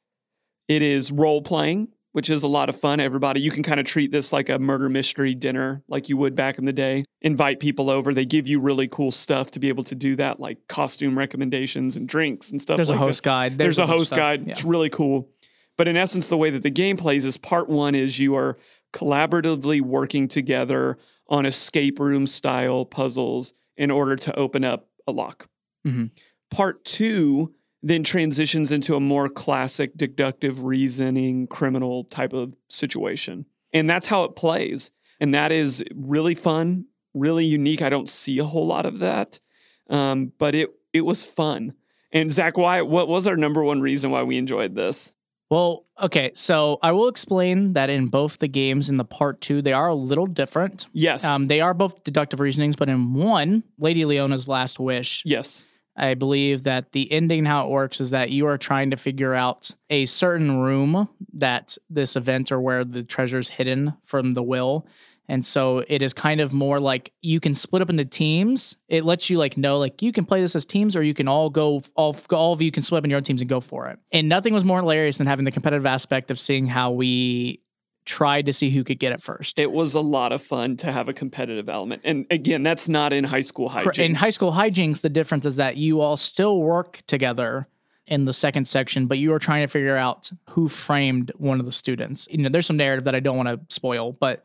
It 0.71 0.83
is 0.83 1.11
role 1.11 1.43
playing, 1.43 1.89
which 2.13 2.31
is 2.31 2.45
a 2.45 2.47
lot 2.47 2.69
of 2.69 2.77
fun. 2.77 3.01
Everybody, 3.01 3.41
you 3.41 3.51
can 3.51 3.65
kind 3.65 3.81
of 3.81 3.87
treat 3.87 4.13
this 4.13 4.33
like 4.33 4.49
a 4.49 4.57
murder 4.57 4.89
mystery 4.89 5.35
dinner, 5.35 5.83
like 5.89 6.09
you 6.09 6.17
would 6.17 6.37
back 6.37 6.59
in 6.59 6.65
the 6.65 6.73
day. 6.73 7.05
Invite 7.23 7.59
people 7.59 7.91
over. 7.91 8.15
They 8.15 8.25
give 8.25 8.47
you 8.47 8.61
really 8.61 8.87
cool 8.87 9.11
stuff 9.11 9.51
to 9.51 9.59
be 9.59 9.69
able 9.69 9.83
to 9.83 9.97
do 9.97 10.15
that, 10.15 10.39
like 10.39 10.59
costume 10.69 11.19
recommendations 11.19 11.97
and 11.97 12.07
drinks 12.07 12.53
and 12.53 12.63
stuff. 12.63 12.77
There's 12.77 12.89
like 12.89 13.01
a 13.01 13.03
host 13.03 13.25
that. 13.25 13.29
guide. 13.29 13.59
There's, 13.59 13.81
a 13.81 13.87
host 13.89 14.07
stuff. 14.07 14.17
guide. 14.17 14.47
Yeah. 14.47 14.53
It's 14.53 14.65
really 14.65 14.91
cool. 14.91 15.29
But 15.77 15.89
in 15.89 15.97
essence, 15.97 16.29
the 16.29 16.37
way 16.37 16.51
that 16.51 16.63
the 16.63 16.71
game 16.71 16.97
plays 16.97 17.27
is 17.27 17.37
part 17.37 17.69
one 17.69 17.97
is 17.97 18.21
you 18.21 18.37
are 18.37 18.57
collaboratively 18.93 19.81
working 19.81 20.29
together 20.29 20.99
on 21.29 21.47
escape 21.47 21.99
room 21.99 22.29
style 22.29 22.85
puzzles 22.85 23.55
in 23.77 23.91
order 23.91 24.15
to 24.15 24.39
open 24.39 24.63
up 24.63 24.89
a 25.09 25.11
lock. 25.11 25.49
Mhm. 25.85 26.11
Part 26.49 26.85
two 26.85 27.55
then 27.83 28.03
transitions 28.03 28.73
into 28.73 28.95
a 28.95 29.01
more 29.01 29.29
classic 29.29 29.97
deductive 29.97 30.65
reasoning 30.65 31.47
criminal 31.47 32.05
type 32.05 32.33
of 32.33 32.55
situation. 32.69 33.47
And 33.73 33.89
that's 33.89 34.07
how 34.07 34.25
it 34.25 34.37
plays. 34.37 34.91
And 35.21 35.35
that 35.35 35.53
is 35.53 35.85
really 35.95 36.35
fun, 36.35 36.87
really 37.15 37.45
unique. 37.45 37.83
I 37.83 37.91
don't 37.91 38.09
see 38.09 38.39
a 38.39 38.45
whole 38.45 38.67
lot 38.67 38.87
of 38.87 38.99
that. 38.99 39.41
Um, 39.89 40.33
but 40.39 40.55
it 40.55 40.71
it 40.93 41.03
was 41.03 41.25
fun. 41.25 41.75
And 42.13 42.33
Zach, 42.33 42.57
why 42.57 42.83
what 42.83 43.09
was 43.09 43.27
our 43.27 43.37
number 43.37 43.63
one 43.63 43.81
reason 43.81 44.11
why 44.11 44.23
we 44.23 44.37
enjoyed 44.37 44.75
this? 44.75 45.13
Well, 45.51 45.85
okay, 46.01 46.31
so 46.35 46.79
I 46.81 46.93
will 46.93 47.09
explain 47.09 47.73
that 47.73 47.91
in 47.91 48.07
both 48.07 48.39
the 48.39 48.47
games 48.47 48.89
in 48.89 48.99
the 48.99 49.05
part 49.05 49.41
two, 49.41 49.63
they 49.63 49.73
are 49.73 49.89
a 49.89 49.95
little 49.97 50.29
different. 50.29 50.87
Yes. 50.93 51.25
Um, 51.25 51.49
they 51.49 51.61
are 51.61 51.75
both 51.75 52.05
deductive 52.05 52.39
reasonings, 52.39 52.77
but 52.77 52.89
in 52.89 53.15
one, 53.15 53.65
Lady 53.77 54.05
Leona's 54.05 54.47
last 54.47 54.79
wish, 54.79 55.25
yes. 55.27 55.67
I 56.01 56.15
believe 56.15 56.63
that 56.63 56.93
the 56.93 57.13
ending, 57.13 57.45
how 57.45 57.67
it 57.67 57.71
works, 57.71 58.01
is 58.01 58.11
that 58.11 58.31
you 58.31 58.47
are 58.47 58.57
trying 58.57 58.91
to 58.91 58.97
figure 58.97 59.35
out 59.35 59.71
a 59.91 60.07
certain 60.07 60.59
room 60.59 61.09
that 61.35 61.77
this 61.91 62.17
event 62.17 62.51
or 62.51 62.61
where 62.61 62.85
the 62.85 63.03
treasure 63.03 63.39
is 63.39 63.49
hidden 63.49 63.93
from 64.05 64.33
the 64.33 64.43
will. 64.43 64.87
And 65.29 65.45
so 65.45 65.85
it 65.87 66.03
is 66.03 66.13
kind 66.13 66.41
of 66.41 66.53
more 66.53 66.81
like 66.81 67.13
you 67.21 67.39
can 67.39 67.55
split 67.55 67.83
up 67.83 67.91
into 67.91 68.05
teams. 68.05 68.77
It 68.89 69.05
lets 69.05 69.31
you 69.31 69.39
like 69.39 69.57
know 69.57 69.79
like 69.79 70.03
you 70.03 70.11
can 70.11 70.25
play 70.25 70.41
this 70.41 70.57
as 70.57 70.65
teams, 70.65 70.97
or 70.97 71.03
you 71.03 71.15
can 71.15 71.29
all 71.29 71.51
go 71.51 71.83
all 71.95 72.17
all 72.33 72.53
of 72.53 72.63
you 72.63 72.73
can 72.73 72.83
split 72.83 72.99
up 72.99 73.05
in 73.05 73.11
your 73.11 73.19
own 73.19 73.23
teams 73.23 73.43
and 73.43 73.49
go 73.49 73.61
for 73.61 73.87
it. 73.89 73.99
And 74.11 74.29
nothing 74.29 74.55
was 74.55 74.65
more 74.65 74.79
hilarious 74.79 75.19
than 75.19 75.29
having 75.29 75.45
the 75.45 75.53
competitive 75.53 75.87
aspect 75.87 76.33
of 76.33 76.41
seeing 76.41 76.67
how 76.67 76.91
we 76.91 77.61
tried 78.05 78.47
to 78.47 78.53
see 78.53 78.71
who 78.71 78.83
could 78.83 78.99
get 78.99 79.13
it 79.13 79.21
first. 79.21 79.59
It 79.59 79.71
was 79.71 79.95
a 79.95 80.01
lot 80.01 80.33
of 80.33 80.43
fun 80.43 80.77
to 80.79 80.93
have 80.93 81.09
a 81.09 81.13
competitive 81.13 81.69
element. 81.69 82.03
And 82.05 82.27
again, 82.31 82.63
that's 82.63 82.89
not 82.89 83.13
in 83.13 83.25
high 83.25 83.41
school 83.43 83.69
hijinks. 83.69 83.99
In 83.99 84.15
high 84.15 84.31
school 84.31 84.53
hijinks, 84.53 85.03
the 85.03 85.09
difference 85.09 85.47
is 85.47 85.57
that 85.57 85.77
you 85.77 86.01
all 86.01 86.17
still 86.17 86.61
work 86.61 87.03
together 87.07 87.69
in 88.07 88.25
the 88.25 88.33
second 88.33 88.67
section, 88.67 89.07
but 89.07 89.19
you 89.19 89.33
are 89.33 89.39
trying 89.39 89.63
to 89.63 89.69
figure 89.69 89.97
out 89.97 90.31
who 90.51 90.69
framed 90.69 91.31
one 91.37 91.61
of 91.61 91.67
the 91.67 91.73
students. 91.73 92.27
You 92.31 92.39
know, 92.39 92.49
there's 92.49 92.67
some 92.67 92.77
narrative 92.77 93.05
that 93.05 93.15
I 93.15 93.21
don't 93.21 93.37
want 93.37 93.49
to 93.49 93.61
spoil, 93.75 94.13
but 94.13 94.45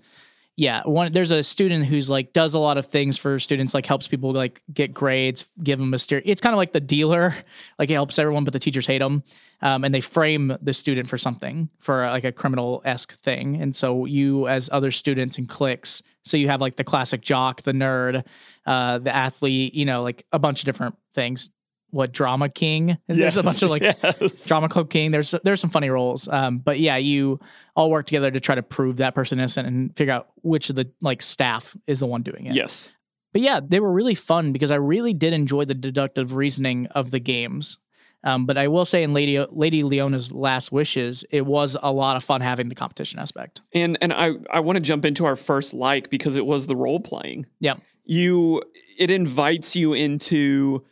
yeah, 0.57 0.83
one 0.83 1.11
there's 1.11 1.31
a 1.31 1.43
student 1.43 1.85
who's 1.85 2.09
like 2.09 2.31
does 2.31 2.53
a 2.53 2.59
lot 2.59 2.77
of 2.77 2.85
things 2.85 3.17
for 3.17 3.39
students, 3.39 3.73
like 3.73 3.85
helps 3.85 4.07
people 4.07 4.31
like 4.31 4.61
get 4.73 4.93
grades, 4.93 5.47
give 5.61 5.79
them 5.79 5.93
a 5.93 5.97
steer. 5.97 6.21
It's 6.23 6.39
kind 6.39 6.53
of 6.53 6.57
like 6.57 6.71
the 6.71 6.79
dealer, 6.79 7.33
like 7.79 7.89
it 7.89 7.93
helps 7.93 8.17
everyone, 8.17 8.45
but 8.45 8.53
the 8.53 8.59
teachers 8.59 8.87
hate 8.87 8.99
them 8.99 9.23
um, 9.61 9.83
and 9.83 9.93
they 9.93 9.99
frame 9.99 10.55
the 10.61 10.71
student 10.71 11.09
for 11.09 11.17
something, 11.17 11.69
for 11.79 12.05
like 12.05 12.23
a 12.23 12.31
criminal 12.31 12.81
esque 12.85 13.13
thing. 13.13 13.61
And 13.61 13.75
so 13.75 14.05
you, 14.05 14.47
as 14.47 14.69
other 14.71 14.91
students 14.91 15.37
and 15.37 15.49
cliques, 15.49 16.01
so 16.23 16.37
you 16.37 16.47
have 16.47 16.61
like 16.61 16.77
the 16.77 16.85
classic 16.85 17.21
jock, 17.21 17.63
the 17.63 17.73
nerd, 17.73 18.23
uh, 18.65 18.99
the 18.99 19.13
athlete, 19.13 19.73
you 19.73 19.83
know, 19.83 20.03
like 20.03 20.25
a 20.31 20.39
bunch 20.39 20.61
of 20.61 20.65
different 20.65 20.95
things 21.13 21.49
what 21.91 22.11
drama 22.11 22.49
king 22.49 22.97
there's 23.07 23.37
a 23.37 23.43
bunch 23.43 23.61
of 23.61 23.69
like 23.69 23.81
yes. 23.81 24.43
drama 24.43 24.67
club 24.67 24.89
king 24.89 25.11
there's 25.11 25.33
there's 25.43 25.59
some 25.59 25.69
funny 25.69 25.89
roles 25.89 26.27
um 26.27 26.57
but 26.57 26.79
yeah 26.79 26.97
you 26.97 27.39
all 27.75 27.89
work 27.89 28.05
together 28.05 28.31
to 28.31 28.39
try 28.39 28.55
to 28.55 28.63
prove 28.63 28.97
that 28.97 29.15
person 29.15 29.39
innocent 29.39 29.67
and 29.67 29.95
figure 29.95 30.13
out 30.13 30.29
which 30.41 30.69
of 30.69 30.75
the 30.75 30.89
like 31.01 31.21
staff 31.21 31.75
is 31.87 31.99
the 31.99 32.05
one 32.05 32.21
doing 32.21 32.45
it 32.45 32.53
yes. 32.53 32.91
but 33.33 33.41
yeah 33.41 33.59
they 33.65 33.79
were 33.79 33.91
really 33.91 34.15
fun 34.15 34.51
because 34.51 34.71
i 34.71 34.75
really 34.75 35.13
did 35.13 35.33
enjoy 35.33 35.63
the 35.63 35.75
deductive 35.75 36.35
reasoning 36.35 36.87
of 36.87 37.11
the 37.11 37.19
games 37.19 37.77
um, 38.25 38.47
but 38.47 38.57
I 38.57 38.67
will 38.67 38.85
say 38.85 39.03
in 39.03 39.13
Lady 39.13 39.39
Lady 39.51 39.83
Leona's 39.83 40.33
Last 40.33 40.71
Wishes, 40.71 41.23
it 41.29 41.45
was 41.45 41.77
a 41.81 41.91
lot 41.91 42.17
of 42.17 42.23
fun 42.23 42.41
having 42.41 42.69
the 42.69 42.75
competition 42.75 43.19
aspect. 43.19 43.61
And 43.71 43.97
and 44.01 44.11
I 44.11 44.31
I 44.49 44.61
want 44.61 44.77
to 44.77 44.81
jump 44.81 45.05
into 45.05 45.25
our 45.25 45.35
first 45.35 45.75
like 45.75 46.09
because 46.09 46.35
it 46.35 46.45
was 46.45 46.65
the 46.65 46.75
role 46.75 46.99
playing. 46.99 47.45
Yeah, 47.59 47.75
You 48.03 48.63
it 48.97 49.11
invites 49.11 49.75
you 49.75 49.93
into 49.93 50.83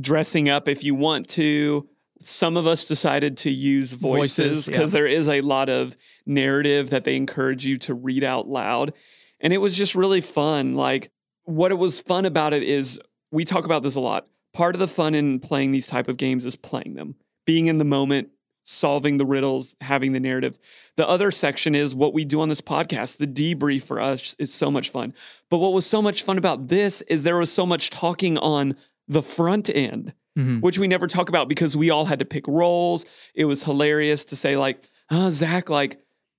dressing 0.00 0.48
up 0.48 0.68
if 0.68 0.84
you 0.84 0.94
want 0.94 1.28
to. 1.30 1.88
Some 2.20 2.56
of 2.56 2.66
us 2.66 2.84
decided 2.84 3.36
to 3.38 3.50
use 3.50 3.92
voices 3.92 4.66
because 4.66 4.92
yeah. 4.92 5.00
there 5.00 5.06
is 5.06 5.28
a 5.28 5.40
lot 5.40 5.68
of 5.68 5.96
narrative 6.26 6.90
that 6.90 7.04
they 7.04 7.16
encourage 7.16 7.64
you 7.64 7.78
to 7.78 7.94
read 7.94 8.24
out 8.24 8.48
loud. 8.48 8.92
And 9.40 9.52
it 9.52 9.58
was 9.58 9.76
just 9.76 9.94
really 9.94 10.20
fun. 10.20 10.74
Like 10.74 11.10
what 11.44 11.70
it 11.70 11.76
was 11.76 12.00
fun 12.00 12.26
about 12.26 12.52
it 12.52 12.62
is 12.62 13.00
we 13.30 13.44
talk 13.44 13.64
about 13.64 13.82
this 13.82 13.94
a 13.94 14.00
lot. 14.00 14.26
Part 14.52 14.74
of 14.74 14.80
the 14.80 14.88
fun 14.88 15.14
in 15.14 15.40
playing 15.40 15.72
these 15.72 15.86
type 15.86 16.08
of 16.08 16.16
games 16.16 16.44
is 16.44 16.56
playing 16.56 16.94
them, 16.94 17.14
being 17.46 17.66
in 17.66 17.78
the 17.78 17.84
moment, 17.84 18.30
solving 18.64 19.16
the 19.16 19.24
riddles, 19.24 19.74
having 19.80 20.12
the 20.12 20.20
narrative. 20.20 20.58
The 20.96 21.08
other 21.08 21.30
section 21.30 21.74
is 21.74 21.94
what 21.94 22.12
we 22.12 22.24
do 22.24 22.40
on 22.40 22.48
this 22.48 22.60
podcast. 22.60 23.16
The 23.16 23.26
debrief 23.26 23.82
for 23.82 24.00
us 24.00 24.36
is 24.38 24.52
so 24.52 24.70
much 24.70 24.90
fun. 24.90 25.14
But 25.48 25.58
what 25.58 25.72
was 25.72 25.86
so 25.86 26.02
much 26.02 26.22
fun 26.22 26.36
about 26.36 26.68
this 26.68 27.00
is 27.02 27.22
there 27.22 27.38
was 27.38 27.52
so 27.52 27.64
much 27.64 27.90
talking 27.90 28.36
on 28.38 28.76
the 29.08 29.22
front 29.22 29.70
end, 29.74 30.12
Mhm. 30.38 30.60
which 30.60 30.78
we 30.78 30.86
never 30.86 31.06
talk 31.06 31.28
about 31.28 31.48
because 31.48 31.76
we 31.76 31.90
all 31.90 32.04
had 32.04 32.18
to 32.18 32.24
pick 32.24 32.46
roles. 32.46 33.04
It 33.34 33.46
was 33.46 33.62
hilarious 33.64 34.24
to 34.26 34.36
say, 34.36 34.56
like, 34.56 34.84
oh, 35.10 35.30
Zach, 35.30 35.68
like 35.70 35.98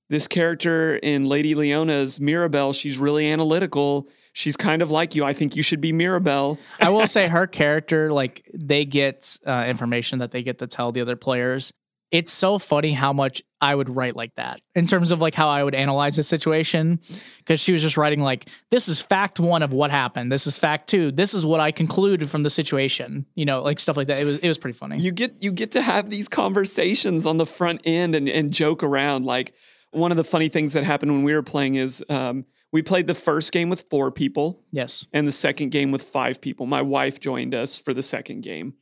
this 0.10 0.28
character 0.28 0.96
in 0.96 1.26
Lady 1.26 1.54
Leona's 1.56 2.20
Mirabelle, 2.20 2.74
she's 2.74 2.98
really 2.98 3.30
analytical. 3.32 4.08
She's 4.34 4.56
kind 4.56 4.82
of 4.82 4.92
like 4.92 5.16
you. 5.16 5.26
I 5.26 5.34
think 5.34 5.56
you 5.56 5.64
should 5.64 5.82
be 5.82 5.92
Mirabelle. 5.92 6.58
I 6.80 6.90
will 6.90 7.08
say 7.08 7.28
her 7.28 7.48
character, 7.48 8.12
like 8.12 8.50
they 8.54 8.86
get 8.86 9.38
uh, 9.46 9.66
information 9.68 10.20
that 10.20 10.32
they 10.32 10.44
get 10.44 10.60
to 10.60 10.68
tell 10.68 10.92
the 10.92 11.02
other 11.02 11.16
players. 11.16 11.72
It's 12.12 12.32
so 12.32 12.58
funny 12.58 12.94
how 12.94 13.14
much 13.14 13.44
I 13.62 13.76
would 13.76 13.96
write 13.96 14.16
like 14.16 14.34
that 14.36 14.62
in 14.74 14.88
terms 14.88 15.12
of 15.12 15.22
like 15.22 15.36
how 15.36 15.48
I 15.48 15.64
would 15.64 15.76
analyze 15.76 16.18
a 16.18 16.24
situation. 16.24 17.00
Because 17.38 17.60
she 17.60 17.72
was 17.72 17.82
just 17.82 17.98
writing 17.98 18.22
like, 18.22 18.50
"This 18.72 18.88
is 18.88 19.02
fact 19.02 19.40
one 19.40 19.62
of 19.62 19.74
what 19.74 19.92
happened. 19.92 20.32
This 20.32 20.48
is 20.48 20.58
fact 20.58 20.88
two. 20.88 21.12
This 21.12 21.34
is 21.34 21.46
what 21.46 21.60
I 21.60 21.72
concluded 21.72 22.30
from 22.30 22.44
the 22.44 22.50
situation." 22.50 23.26
You 23.36 23.46
know, 23.46 23.62
like 23.62 23.80
stuff 23.80 23.98
like 23.98 24.08
that. 24.08 24.20
It 24.20 24.26
was 24.26 24.38
it 24.40 24.48
was 24.48 24.58
pretty 24.58 24.78
funny. 24.78 24.98
you 24.98 25.12
get 25.12 25.36
you 25.42 25.52
get 25.52 25.72
to 25.74 25.82
have 25.82 26.10
these 26.10 26.28
conversations 26.28 27.26
on 27.26 27.38
the 27.38 27.46
front 27.46 27.82
end 27.86 28.16
and, 28.16 28.28
and 28.28 28.52
joke 28.52 28.82
around. 28.82 29.26
Like 29.26 29.54
one 29.92 30.12
of 30.12 30.18
the 30.18 30.24
funny 30.24 30.50
things 30.50 30.74
that 30.74 30.84
happened 30.84 31.12
when 31.12 31.24
we 31.24 31.34
were 31.34 31.44
playing 31.44 31.76
is 31.76 32.04
um, 32.10 32.46
we 32.72 32.82
played 32.82 33.08
the 33.08 33.16
first 33.16 33.52
game 33.52 33.70
with 33.70 33.86
four 33.90 34.12
people 34.12 34.62
yes. 34.72 35.06
and 35.14 35.28
the 35.28 35.32
second 35.32 35.70
game 35.70 35.92
with 35.92 36.04
five 36.04 36.42
people. 36.42 36.66
My 36.66 36.82
wife 36.82 37.20
joined 37.20 37.56
us 37.56 37.80
for 37.80 37.94
the 37.94 38.04
second 38.04 38.42
game. 38.42 38.76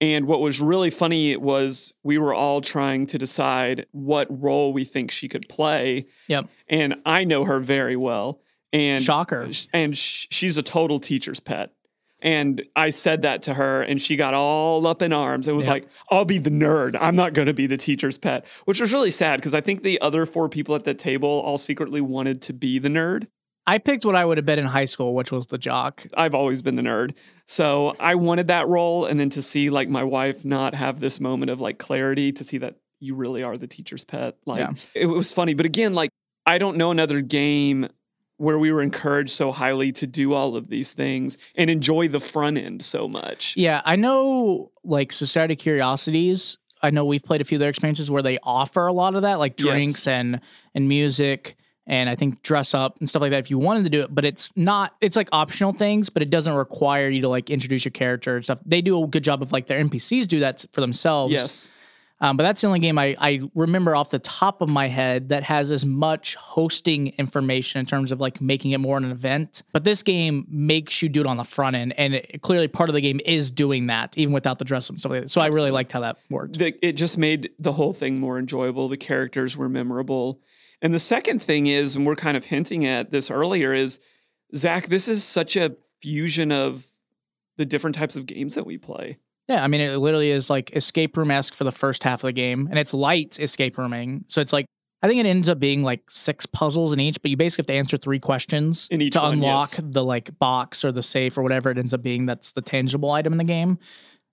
And 0.00 0.26
what 0.26 0.40
was 0.40 0.60
really 0.60 0.90
funny 0.90 1.36
was 1.36 1.94
we 2.02 2.18
were 2.18 2.34
all 2.34 2.60
trying 2.60 3.06
to 3.06 3.18
decide 3.18 3.86
what 3.92 4.26
role 4.30 4.72
we 4.72 4.84
think 4.84 5.10
she 5.10 5.26
could 5.28 5.48
play. 5.48 6.04
Yep. 6.28 6.48
And 6.68 6.96
I 7.06 7.24
know 7.24 7.44
her 7.44 7.60
very 7.60 7.96
well. 7.96 8.40
And 8.72 9.02
Shocker. 9.02 9.48
and 9.72 9.96
she's 9.96 10.58
a 10.58 10.62
total 10.62 11.00
teacher's 11.00 11.40
pet. 11.40 11.72
And 12.20 12.62
I 12.74 12.90
said 12.90 13.22
that 13.22 13.42
to 13.44 13.54
her, 13.54 13.82
and 13.82 14.00
she 14.00 14.16
got 14.16 14.34
all 14.34 14.86
up 14.86 15.00
in 15.02 15.12
arms 15.12 15.46
and 15.48 15.56
was 15.56 15.66
Yeah. 15.66 15.74
like, 15.74 15.88
I'll 16.10 16.24
be 16.24 16.38
the 16.38 16.50
nerd. 16.50 16.96
I'm 17.00 17.14
not 17.14 17.34
going 17.34 17.46
to 17.46 17.52
be 17.54 17.66
the 17.66 17.76
teacher's 17.76 18.18
pet, 18.18 18.44
which 18.64 18.80
was 18.80 18.92
really 18.92 19.10
sad 19.10 19.36
because 19.38 19.54
I 19.54 19.60
think 19.60 19.82
the 19.82 20.00
other 20.00 20.26
four 20.26 20.48
people 20.48 20.74
at 20.74 20.84
the 20.84 20.94
table 20.94 21.28
all 21.28 21.58
secretly 21.58 22.00
wanted 22.00 22.42
to 22.42 22.52
be 22.52 22.78
the 22.78 22.88
nerd. 22.88 23.28
I 23.66 23.78
picked 23.78 24.04
what 24.04 24.14
I 24.14 24.24
would 24.24 24.38
have 24.38 24.46
been 24.46 24.58
in 24.58 24.66
high 24.66 24.84
school, 24.84 25.14
which 25.14 25.30
was 25.32 25.48
the 25.48 25.58
jock. 25.58 26.06
I've 26.16 26.34
always 26.34 26.62
been 26.62 26.76
the 26.76 26.82
nerd. 26.82 27.14
So 27.46 27.94
I 28.00 28.16
wanted 28.16 28.48
that 28.48 28.68
role. 28.68 29.06
And 29.06 29.18
then 29.18 29.30
to 29.30 29.42
see 29.42 29.70
like 29.70 29.88
my 29.88 30.04
wife 30.04 30.44
not 30.44 30.74
have 30.74 31.00
this 31.00 31.20
moment 31.20 31.50
of 31.50 31.60
like 31.60 31.78
clarity, 31.78 32.32
to 32.32 32.44
see 32.44 32.58
that 32.58 32.74
you 33.00 33.14
really 33.14 33.42
are 33.42 33.56
the 33.56 33.66
teacher's 33.66 34.04
pet. 34.04 34.36
Like 34.46 34.58
Yeah. 34.58 34.72
it 34.94 35.06
was 35.06 35.32
funny. 35.32 35.54
But 35.54 35.66
again, 35.66 35.94
like 35.94 36.10
I 36.44 36.58
don't 36.58 36.76
know 36.76 36.90
another 36.90 37.20
game 37.20 37.88
where 38.38 38.58
we 38.58 38.70
were 38.70 38.82
encouraged 38.82 39.30
so 39.30 39.50
highly 39.50 39.92
to 39.92 40.06
do 40.06 40.34
all 40.34 40.56
of 40.56 40.68
these 40.68 40.92
things 40.92 41.38
and 41.56 41.70
enjoy 41.70 42.06
the 42.08 42.20
front 42.20 42.58
end 42.58 42.82
so 42.84 43.08
much. 43.08 43.54
Yeah, 43.56 43.80
I 43.84 43.96
know 43.96 44.70
like 44.84 45.10
Society 45.12 45.54
of 45.54 45.58
Curiosities. 45.60 46.58
I 46.82 46.90
know 46.90 47.04
we've 47.06 47.22
played 47.22 47.40
a 47.40 47.44
few 47.44 47.56
of 47.56 47.60
their 47.60 47.70
experiences 47.70 48.10
where 48.10 48.22
they 48.22 48.38
offer 48.42 48.86
a 48.86 48.92
lot 48.92 49.14
of 49.14 49.22
that, 49.22 49.38
like 49.38 49.58
Yes. 49.58 49.66
drinks 49.72 50.06
and 50.06 50.40
and 50.74 50.86
music 50.88 51.56
and 51.86 52.08
I 52.08 52.14
think 52.14 52.42
dress 52.42 52.74
up 52.74 52.98
and 52.98 53.08
stuff 53.08 53.22
like 53.22 53.30
that 53.30 53.38
if 53.38 53.50
you 53.50 53.58
wanted 53.58 53.84
to 53.84 53.90
do 53.90 54.02
it. 54.02 54.14
But 54.14 54.24
it's 54.24 54.54
not 54.56 54.94
it's 55.00 55.16
like 55.16 55.28
optional 55.32 55.72
things, 55.72 56.08
but 56.08 56.22
it 56.22 56.30
doesn't 56.30 56.54
require 56.54 57.08
you 57.08 57.20
to 57.22 57.28
like 57.28 57.50
introduce 57.50 57.84
your 57.84 57.92
character 57.92 58.36
and 58.36 58.44
stuff. 58.44 58.58
They 58.64 58.80
do 58.82 59.02
a 59.02 59.06
good 59.06 59.24
job 59.24 59.42
of 59.42 59.52
like 59.52 59.66
their 59.66 59.82
NPCs 59.82 60.26
do 60.26 60.40
that 60.40 60.64
for 60.72 60.80
themselves. 60.80 61.32
Yes. 61.32 61.70
Um, 62.20 62.36
but 62.36 62.44
that's 62.44 62.62
the 62.62 62.66
only 62.66 62.78
game 62.78 62.98
I, 62.98 63.14
I 63.18 63.40
remember 63.54 63.94
off 63.94 64.10
the 64.10 64.18
top 64.18 64.62
of 64.62 64.70
my 64.70 64.88
head 64.88 65.28
that 65.28 65.42
has 65.42 65.70
as 65.70 65.84
much 65.84 66.34
hosting 66.36 67.08
information 67.18 67.78
in 67.78 67.86
terms 67.86 68.10
of 68.10 68.20
like 68.20 68.40
making 68.40 68.70
it 68.70 68.78
more 68.78 68.96
an 68.96 69.10
event. 69.10 69.62
But 69.72 69.84
this 69.84 70.02
game 70.02 70.46
makes 70.48 71.02
you 71.02 71.10
do 71.10 71.20
it 71.20 71.26
on 71.26 71.36
the 71.36 71.44
front 71.44 71.76
end, 71.76 71.92
and 71.98 72.14
it, 72.14 72.40
clearly 72.40 72.68
part 72.68 72.88
of 72.88 72.94
the 72.94 73.02
game 73.02 73.20
is 73.26 73.50
doing 73.50 73.88
that, 73.88 74.16
even 74.16 74.32
without 74.32 74.58
the 74.58 74.64
dress 74.64 74.86
up 74.88 74.92
and 74.92 75.00
stuff 75.00 75.12
like 75.12 75.22
that. 75.22 75.30
So 75.30 75.42
I 75.42 75.48
really 75.48 75.70
liked 75.70 75.92
how 75.92 76.00
that 76.00 76.16
worked. 76.30 76.58
the, 76.58 76.74
it 76.80 76.92
just 76.92 77.18
made 77.18 77.50
the 77.58 77.72
whole 77.72 77.92
thing 77.92 78.18
more 78.18 78.38
enjoyable. 78.38 78.88
The 78.88 78.96
characters 78.96 79.56
were 79.56 79.68
memorable. 79.68 80.40
And 80.82 80.94
the 80.94 80.98
second 80.98 81.42
thing 81.42 81.66
is, 81.66 81.96
and 81.96 82.06
we're 82.06 82.16
kind 82.16 82.36
of 82.36 82.44
hinting 82.44 82.86
at 82.86 83.10
this 83.10 83.30
earlier, 83.30 83.72
is 83.72 83.98
Zach, 84.54 84.86
this 84.88 85.08
is 85.08 85.24
such 85.24 85.56
a 85.56 85.76
fusion 86.00 86.52
of 86.52 86.86
the 87.56 87.64
different 87.64 87.96
types 87.96 88.16
of 88.16 88.26
games 88.26 88.54
that 88.54 88.66
we 88.66 88.76
play. 88.78 89.18
Yeah, 89.48 89.62
I 89.62 89.68
mean, 89.68 89.80
it 89.80 89.96
literally 89.98 90.30
is 90.30 90.50
like 90.50 90.74
escape 90.74 91.16
room 91.16 91.30
esque 91.30 91.54
for 91.54 91.64
the 91.64 91.72
first 91.72 92.02
half 92.02 92.20
of 92.20 92.28
the 92.28 92.32
game, 92.32 92.66
and 92.68 92.78
it's 92.78 92.92
light 92.92 93.38
escape 93.38 93.78
rooming. 93.78 94.24
So 94.26 94.40
it's 94.40 94.52
like 94.52 94.66
I 95.02 95.08
think 95.08 95.20
it 95.20 95.26
ends 95.26 95.48
up 95.48 95.58
being 95.60 95.82
like 95.82 96.10
six 96.10 96.46
puzzles 96.46 96.92
in 96.92 97.00
each, 97.00 97.20
but 97.20 97.30
you 97.30 97.36
basically 97.36 97.62
have 97.62 97.66
to 97.66 97.74
answer 97.74 97.96
three 97.96 98.18
questions 98.18 98.88
In 98.90 99.00
each 99.00 99.12
to 99.12 99.20
one, 99.20 99.34
unlock 99.34 99.68
yes. 99.72 99.80
the 99.84 100.02
like 100.02 100.36
box 100.38 100.84
or 100.84 100.90
the 100.90 101.02
safe 101.02 101.36
or 101.38 101.42
whatever 101.42 101.70
it 101.70 101.78
ends 101.78 101.94
up 101.94 102.02
being. 102.02 102.26
That's 102.26 102.52
the 102.52 102.62
tangible 102.62 103.10
item 103.12 103.32
in 103.32 103.38
the 103.38 103.44
game. 103.44 103.78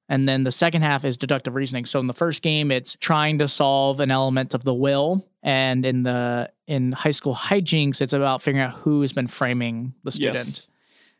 And 0.09 0.27
then 0.27 0.43
the 0.43 0.51
second 0.51 0.81
half 0.81 1.05
is 1.05 1.17
deductive 1.17 1.55
reasoning. 1.55 1.85
So 1.85 1.99
in 1.99 2.07
the 2.07 2.13
first 2.13 2.43
game, 2.43 2.71
it's 2.71 2.97
trying 2.99 3.39
to 3.39 3.47
solve 3.47 3.99
an 3.99 4.11
element 4.11 4.53
of 4.53 4.63
the 4.63 4.73
will, 4.73 5.25
and 5.41 5.85
in 5.85 6.03
the 6.03 6.51
in 6.67 6.91
high 6.91 7.11
school 7.11 7.35
hijinks, 7.35 8.01
it's 8.01 8.13
about 8.13 8.41
figuring 8.41 8.65
out 8.65 8.73
who 8.73 9.01
has 9.01 9.13
been 9.13 9.27
framing 9.27 9.93
the 10.03 10.11
student. 10.11 10.35
Yes. 10.37 10.67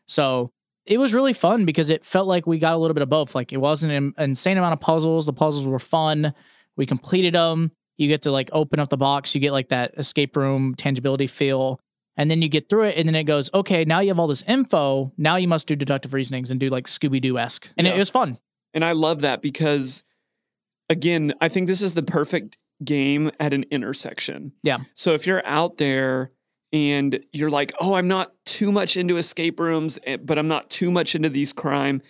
So 0.06 0.52
it 0.86 0.98
was 0.98 1.14
really 1.14 1.32
fun 1.32 1.64
because 1.64 1.88
it 1.88 2.04
felt 2.04 2.26
like 2.26 2.46
we 2.46 2.58
got 2.58 2.74
a 2.74 2.76
little 2.76 2.94
bit 2.94 3.02
of 3.02 3.08
both. 3.08 3.34
Like 3.34 3.52
it 3.52 3.56
wasn't 3.56 3.92
an 3.92 4.14
insane 4.18 4.58
amount 4.58 4.74
of 4.74 4.80
puzzles. 4.80 5.26
The 5.26 5.32
puzzles 5.32 5.66
were 5.66 5.78
fun. 5.78 6.34
We 6.76 6.84
completed 6.84 7.34
them. 7.34 7.72
You 7.96 8.08
get 8.08 8.22
to 8.22 8.32
like 8.32 8.50
open 8.52 8.80
up 8.80 8.90
the 8.90 8.96
box. 8.96 9.34
You 9.34 9.40
get 9.40 9.52
like 9.52 9.68
that 9.68 9.94
escape 9.96 10.36
room 10.36 10.74
tangibility 10.74 11.26
feel. 11.26 11.80
And 12.16 12.30
then 12.30 12.42
you 12.42 12.48
get 12.48 12.68
through 12.68 12.84
it, 12.84 12.96
and 12.96 13.08
then 13.08 13.16
it 13.16 13.24
goes, 13.24 13.50
okay, 13.52 13.84
now 13.84 13.98
you 13.98 14.08
have 14.08 14.20
all 14.20 14.28
this 14.28 14.44
info. 14.46 15.12
Now 15.16 15.34
you 15.34 15.48
must 15.48 15.66
do 15.66 15.74
deductive 15.74 16.14
reasonings 16.14 16.52
and 16.52 16.60
do 16.60 16.70
like 16.70 16.86
Scooby 16.86 17.20
Doo 17.20 17.38
esque. 17.38 17.68
And 17.76 17.88
it, 17.88 17.96
it 17.96 17.98
was 17.98 18.08
fun. 18.08 18.38
And 18.74 18.84
I 18.84 18.92
love 18.92 19.20
that 19.22 19.40
because, 19.40 20.02
again, 20.90 21.32
I 21.40 21.48
think 21.48 21.68
this 21.68 21.80
is 21.80 21.94
the 21.94 22.02
perfect 22.02 22.58
game 22.84 23.30
at 23.40 23.52
an 23.54 23.64
intersection. 23.70 24.52
Yeah. 24.62 24.78
So 24.94 25.14
if 25.14 25.26
you're 25.26 25.46
out 25.46 25.78
there 25.78 26.32
and 26.72 27.20
you're 27.32 27.50
like, 27.50 27.72
oh, 27.80 27.94
I'm 27.94 28.08
not 28.08 28.32
too 28.44 28.72
much 28.72 28.96
into 28.96 29.16
escape 29.16 29.60
rooms, 29.60 29.98
eh, 30.04 30.16
but 30.16 30.38
I'm 30.38 30.48
not 30.48 30.70
too 30.70 30.90
much 30.90 31.14
into 31.14 31.28
these 31.28 31.52
crime, 31.52 32.02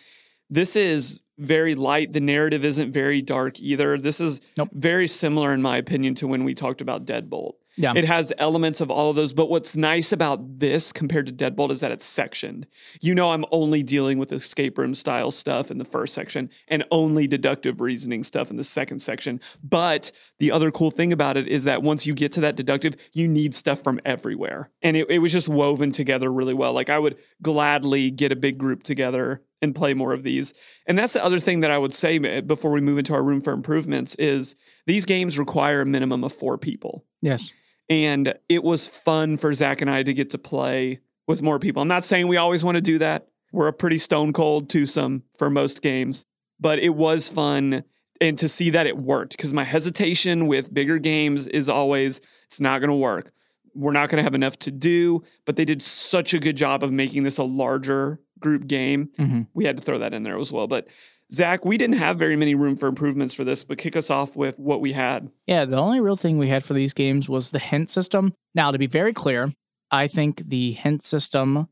this 0.49 0.75
is 0.75 1.21
very 1.39 1.75
light. 1.75 2.13
The 2.13 2.21
narrative 2.21 2.65
isn't 2.65 2.93
very 2.93 3.21
dark 3.21 3.61
either. 3.61 3.99
This 3.99 4.21
is 4.21 4.41
Nope. 4.57 4.71
very 4.73 5.07
similar, 5.07 5.53
in 5.53 5.61
my 5.61 5.77
opinion, 5.77 6.15
to 6.17 6.27
when 6.29 6.45
we 6.45 6.55
talked 6.55 6.81
about 6.81 7.05
Deadbolt. 7.05 7.55
Yeah. 7.77 7.93
It 7.97 8.05
has 8.05 8.33
elements 8.39 8.81
of 8.81 8.91
all 8.91 9.11
of 9.11 9.17
those. 9.17 9.33
But 9.33 9.51
what's 9.51 9.77
nice 9.77 10.13
about 10.13 10.59
this 10.59 10.93
compared 10.93 11.27
to 11.27 11.33
Deadbolt 11.33 11.71
is 11.71 11.81
that 11.81 11.91
it's 11.91 12.07
sectioned. 12.07 12.67
You 13.01 13.15
know, 13.15 13.33
I'm 13.33 13.45
only 13.51 13.83
dealing 13.83 14.19
with 14.19 14.33
escape 14.33 14.79
room 14.79 14.95
style 14.95 15.31
stuff 15.31 15.71
in 15.71 15.79
the 15.79 15.85
first 15.85 16.15
section 16.15 16.51
and 16.69 16.85
only 16.91 17.27
deductive 17.27 17.81
reasoning 17.81 18.23
stuff 18.23 18.51
in 18.51 18.57
the 18.57 18.65
second 18.65 19.01
section. 19.01 19.41
But 19.63 20.13
the 20.39 20.51
other 20.51 20.71
cool 20.71 20.91
thing 20.91 21.13
about 21.13 21.37
it 21.37 21.49
is 21.49 21.65
that 21.65 21.83
once 21.83 22.07
you 22.07 22.15
get 22.15 22.33
to 22.33 22.41
that 22.43 22.57
deductive, 22.57 22.97
you 23.13 23.27
need 23.27 23.55
stuff 23.55 23.83
from 23.83 24.01
everywhere. 24.05 24.71
And 24.83 24.97
it, 24.97 25.11
it 25.11 25.19
was 25.19 25.33
just 25.33 25.49
woven 25.49 25.93
together 25.93 26.33
really 26.33 26.55
well. 26.55 26.73
Like 26.73 26.91
I 26.91 26.99
would 26.99 27.17
gladly 27.43 28.11
get 28.11 28.33
a 28.33 28.37
big 28.37 28.59
group 28.59 28.83
together 28.83 29.43
and 29.65 29.75
play 29.75 29.95
more 29.95 30.13
of 30.13 30.23
these. 30.23 30.55
And 30.87 30.97
that's 30.97 31.15
the 31.15 31.25
other 31.25 31.41
thing 31.41 31.61
that 31.61 31.71
I 31.73 31.79
would 31.79 31.93
say 31.93 32.19
eh, 32.19 32.41
before 32.43 32.71
we 32.71 32.81
move 32.81 32.99
into 32.99 33.15
our 33.15 33.23
room 33.23 33.41
for 33.41 33.53
improvements 33.53 34.15
is 34.17 34.55
these 34.87 35.05
games 35.05 35.39
require 35.39 35.81
a 35.81 35.87
minimum 35.87 36.23
of 36.23 36.33
four 36.33 36.57
people. 36.57 37.05
Yes. 37.21 37.53
And 37.89 38.35
it 38.49 38.65
was 38.65 38.89
fun 38.89 39.37
for 39.37 39.53
Zach 39.53 39.81
and 39.81 39.91
I 39.91 40.03
to 40.03 40.15
get 40.15 40.31
to 40.31 40.39
play 40.39 41.01
with 41.27 41.43
more 41.43 41.59
people. 41.59 41.83
I'm 41.83 41.89
not 41.89 42.05
saying 42.05 42.29
we 42.29 42.37
always 42.37 42.65
want 42.65 42.77
to 42.77 42.81
do 42.81 42.99
that. 42.99 43.29
We're 43.53 43.69
a 43.69 43.73
pretty 43.73 43.99
stone 43.99 44.33
cold 44.33 44.69
twosome 44.69 45.23
for 45.39 45.49
most 45.49 45.83
games, 45.83 46.25
but 46.59 46.79
it 46.79 46.91
was 46.91 47.29
fun 47.29 47.85
and 48.21 48.39
to 48.39 48.49
see 48.49 48.71
that 48.71 48.87
it 48.87 48.97
worked 48.97 49.37
because 49.37 49.53
my 49.53 49.65
hesitation 49.65 50.47
with 50.47 50.73
bigger 50.73 50.99
games 50.99 51.47
is 51.47 51.69
always 51.69 52.21
it's 52.47 52.61
not 52.61 52.81
going 52.81 52.91
to 52.91 52.97
work. 52.97 53.33
We're 53.75 53.93
not 53.93 54.09
going 54.09 54.19
to 54.19 54.23
have 54.23 54.35
enough 54.35 54.59
to 54.61 54.71
do, 54.71 55.23
but 55.45 55.57
they 55.57 55.65
did 55.65 55.83
such 55.83 56.33
a 56.33 56.39
good 56.39 56.57
job 56.57 56.83
of 56.83 56.93
making 56.93 57.25
this 57.25 57.39
a 57.39 57.45
larger 57.45 58.21
group 58.39 58.67
game. 58.67 59.11
Mm-hmm. 59.19 59.43
We 59.53 59.65
had 59.65 59.77
to 59.77 59.83
throw 59.83 59.99
that 59.99 60.15
in 60.15 60.23
there 60.23 60.39
as 60.39 60.53
well. 60.53 60.69
But 60.69 60.87
Zach, 61.35 61.65
we 61.65 61.77
didn't 61.77 61.97
have 61.97 62.19
very 62.19 62.37
many 62.37 62.55
room 62.55 62.77
for 62.77 62.89
improvements 62.89 63.35
for 63.35 63.45
this, 63.45 63.65
but 63.65 63.79
kick 63.79 63.97
us 63.97 64.09
off 64.09 64.37
with 64.37 64.59
what 64.59 64.81
we 64.81 64.93
had. 64.93 65.31
Yeah, 65.47 65.65
the 65.65 65.77
only 65.77 66.01
real 66.01 66.17
thing 66.17 66.39
we 66.39 66.49
had 66.49 66.65
for 66.65 66.75
these 66.75 66.95
games 66.95 67.29
was 67.29 67.51
the 67.51 67.59
hint 67.59 67.91
system. 67.91 68.35
Now, 68.55 68.71
to 68.71 68.79
be 68.79 68.87
very 68.87 69.13
clear, 69.13 69.53
I 69.91 70.07
think 70.07 70.49
the 70.49 70.73
hint 70.73 71.03
system 71.03 71.69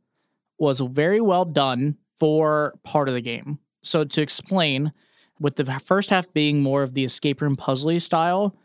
was 0.58 0.80
very 0.80 1.20
well 1.20 1.44
done 1.44 1.96
for 2.18 2.74
part 2.82 3.08
of 3.08 3.14
the 3.14 3.20
game. 3.20 3.58
So, 3.82 4.04
to 4.04 4.22
explain, 4.22 4.92
with 5.40 5.56
the 5.56 5.64
first 5.64 6.10
half 6.10 6.32
being 6.32 6.60
more 6.60 6.82
of 6.82 6.94
the 6.94 7.04
escape 7.04 7.40
room 7.40 7.56
puzzly 7.56 8.00
style, 8.00 8.56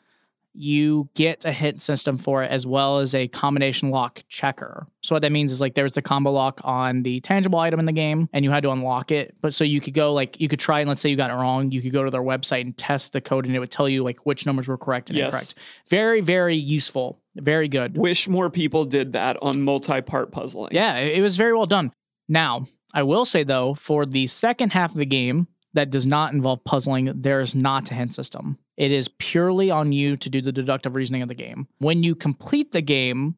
you 0.58 1.08
get 1.15 1.46
a 1.46 1.52
hint 1.52 1.82
system 1.82 2.17
for 2.17 2.41
it 2.43 2.50
as 2.50 2.65
well 2.65 2.98
as 3.00 3.13
a 3.13 3.28
combination 3.28 3.91
lock 3.91 4.24
checker. 4.28 4.88
So 5.04 5.15
what 5.15 5.22
that 5.22 5.32
means 5.32 5.52
is 5.52 5.62
like 5.62 5.76
there's 5.76 5.93
the 5.93 6.02
combo 6.02 6.32
lock 6.32 6.60
on 6.63 7.04
the 7.04 7.20
tangible 7.22 7.60
item 7.60 7.80
in 7.80 7.86
the 7.86 7.91
game 7.91 8.28
and 8.34 8.43
you 8.43 8.52
had 8.52 8.63
to 8.63 8.72
unlock 8.72 9.12
it. 9.12 9.36
But 9.41 9.54
so 9.54 9.63
you 9.63 9.80
could 9.80 9.93
go 9.93 10.13
like 10.13 10.41
you 10.41 10.48
could 10.48 10.60
try 10.60 10.80
and 10.80 10.89
let's 10.89 11.00
say 11.00 11.10
you 11.10 11.15
got 11.15 11.30
it 11.30 11.36
wrong, 11.36 11.72
you 11.72 11.82
could 11.82 11.93
go 11.93 12.04
to 12.04 12.10
their 12.10 12.24
website 12.24 12.62
and 12.62 12.76
test 12.76 13.13
the 13.13 13.22
code 13.22 13.46
and 13.46 13.56
it 13.56 13.60
would 13.60 13.72
tell 13.72 13.88
you 13.88 14.04
like 14.04 14.26
which 14.26 14.46
numbers 14.46 14.67
were 14.67 14.78
correct 14.78 15.10
and 15.10 15.17
Yes. 15.17 15.28
incorrect. 15.28 15.56
Very, 15.89 16.22
very 16.22 16.56
useful. 16.56 17.22
Very 17.36 17.67
good. 17.67 17.96
Wish 17.96 18.28
more 18.28 18.50
people 18.50 18.84
did 18.86 19.13
that 19.13 19.38
on 19.43 19.62
multi 19.62 20.02
part 20.02 20.32
puzzling. 20.32 20.70
Yeah, 20.74 20.98
it 20.98 21.22
was 21.22 21.38
very 21.38 21.54
well 21.54 21.67
done. 21.67 21.91
Now, 22.28 22.65
I 22.93 23.04
will 23.04 23.26
say 23.26 23.43
though, 23.43 23.76
for 23.76 24.06
the 24.06 24.26
second 24.28 24.72
half 24.72 24.91
of 24.91 24.98
the 24.98 25.06
game 25.06 25.48
that 25.74 25.91
does 25.91 26.08
not 26.08 26.34
involve 26.34 26.63
puzzling, 26.63 27.12
there 27.13 27.39
is 27.41 27.54
not 27.54 27.91
a 27.91 27.93
hint 27.93 28.13
system. 28.15 28.58
It 28.77 28.91
is 28.91 29.07
purely 29.07 29.71
on 29.71 29.91
you 29.91 30.15
to 30.17 30.29
do 30.29 30.41
the 30.41 30.51
deductive 30.51 30.95
reasoning 30.95 31.23
of 31.23 31.27
the 31.27 31.35
game. 31.35 31.67
When 31.79 32.03
you 32.03 32.15
complete 32.15 32.71
the 32.71 32.81
game 32.81 33.35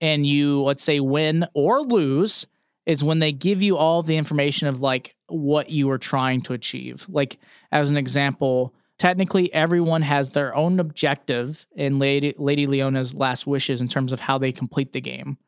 and 0.00 0.26
you, 0.26 0.62
let's 0.62 0.82
say, 0.82 1.00
win 1.00 1.46
or 1.54 1.80
lose, 1.80 2.46
is 2.84 3.02
when 3.02 3.18
they 3.20 3.32
give 3.32 3.62
you 3.62 3.76
all 3.76 4.02
the 4.02 4.16
information 4.16 4.68
of 4.68 4.80
like 4.80 5.14
what 5.28 5.70
you 5.70 5.88
were 5.88 5.98
trying 5.98 6.42
to 6.42 6.52
achieve. 6.52 7.06
Like, 7.08 7.38
as 7.70 7.90
an 7.90 7.96
example, 7.96 8.74
technically 8.98 9.52
everyone 9.54 10.02
has 10.02 10.30
their 10.30 10.54
own 10.54 10.78
objective 10.78 11.66
in 11.74 11.98
Lady, 11.98 12.34
Lady 12.36 12.66
Leona's 12.66 13.14
last 13.14 13.46
wishes 13.46 13.80
in 13.80 13.88
terms 13.88 14.12
of 14.12 14.20
how 14.20 14.36
they 14.36 14.52
complete 14.52 14.92
the 14.92 15.00
game. 15.00 15.38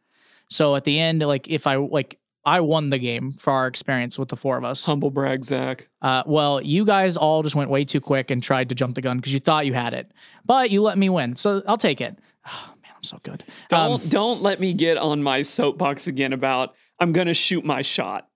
So 0.49 0.77
at 0.77 0.85
the 0.85 0.99
end, 0.99 1.21
like 1.21 1.49
if 1.49 1.67
I 1.67 1.77
like 1.77 2.19
I 2.47 2.61
won 2.61 2.91
the 2.91 2.99
game 2.99 3.33
for 3.33 3.53
our 3.53 3.67
experience 3.67 4.19
with 4.19 4.29
the 4.29 4.37
four 4.37 4.57
of 4.59 4.65
us. 4.65 4.85
Humble 4.85 5.11
brag, 5.11 5.45
Zach. 5.45 5.89
Uh, 6.03 6.23
well, 6.27 6.61
you 6.61 6.85
guys 6.85 7.17
all 7.17 7.43
just 7.43 7.55
went 7.55 7.71
way 7.71 7.85
too 7.85 8.01
quick 8.01 8.31
and 8.31 8.43
tried 8.43 8.69
to 8.69 8.75
jump 8.75 8.95
the 8.95 9.01
gun 9.01 9.17
because 9.17 9.33
you 9.33 9.41
thought 9.41 9.67
you 9.67 9.73
had 9.73 9.95
it, 9.95 10.13
but 10.45 10.71
you 10.71 10.83
let 10.83 10.99
me 10.99 11.09
win, 11.09 11.37
so 11.37 11.63
I'll 11.67 11.79
take 11.79 12.01
it. 12.01 12.19
Oh, 12.47 12.75
man, 12.83 12.93
I'm 12.97 13.03
so 13.03 13.19
good. 13.23 13.45
Don't 13.69 14.03
Um, 14.03 14.09
don't 14.09 14.43
let 14.43 14.61
me 14.61 14.75
get 14.75 14.99
on 14.99 15.23
my 15.23 15.43
soapbox 15.43 16.07
again 16.07 16.33
about 16.33 16.75
I'm 17.01 17.13
gonna 17.13 17.35
shoot 17.35 17.65
my 17.65 17.83
shot. 17.83 18.29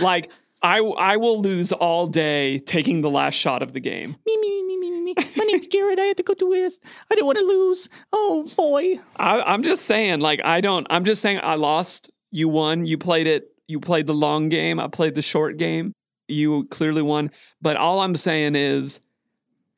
Like 0.00 0.30
I 0.62 0.78
I 0.78 1.16
will 1.18 1.40
lose 1.40 1.70
all 1.72 2.06
day 2.06 2.58
taking 2.58 3.02
the 3.02 3.10
last 3.10 3.34
shot 3.34 3.62
of 3.62 3.72
the 3.72 3.80
game. 3.80 4.16
me, 4.26 4.36
me, 4.38 4.62
me, 4.62 4.76
me, 4.78 4.90
me, 4.90 5.00
me. 5.00 5.14
My 5.36 5.44
name's 5.44 5.66
Jared. 5.68 6.00
I 6.00 6.04
had 6.06 6.16
to 6.16 6.22
go 6.22 6.34
to 6.34 6.50
West. 6.50 6.82
I 7.10 7.14
didn't 7.14 7.26
want 7.26 7.38
to 7.38 7.44
lose. 7.44 7.88
Oh 8.12 8.44
boy. 8.56 8.98
I, 9.16 9.42
I'm 9.42 9.62
just 9.62 9.82
saying, 9.84 10.20
like 10.20 10.40
I 10.44 10.60
don't. 10.60 10.86
I'm 10.90 11.04
just 11.04 11.22
saying 11.22 11.38
I 11.42 11.54
lost. 11.54 12.10
You 12.34 12.48
won. 12.48 12.84
You 12.84 12.98
played 12.98 13.28
it. 13.28 13.48
You 13.68 13.78
played 13.78 14.06
the 14.08 14.12
long 14.14 14.48
game. 14.48 14.80
I 14.80 14.88
played 14.88 15.14
the 15.14 15.22
short 15.22 15.56
game. 15.56 15.92
You 16.26 16.64
clearly 16.64 17.00
won. 17.00 17.30
But 17.62 17.76
all 17.76 18.00
I'm 18.00 18.16
saying 18.16 18.56
is, 18.56 19.00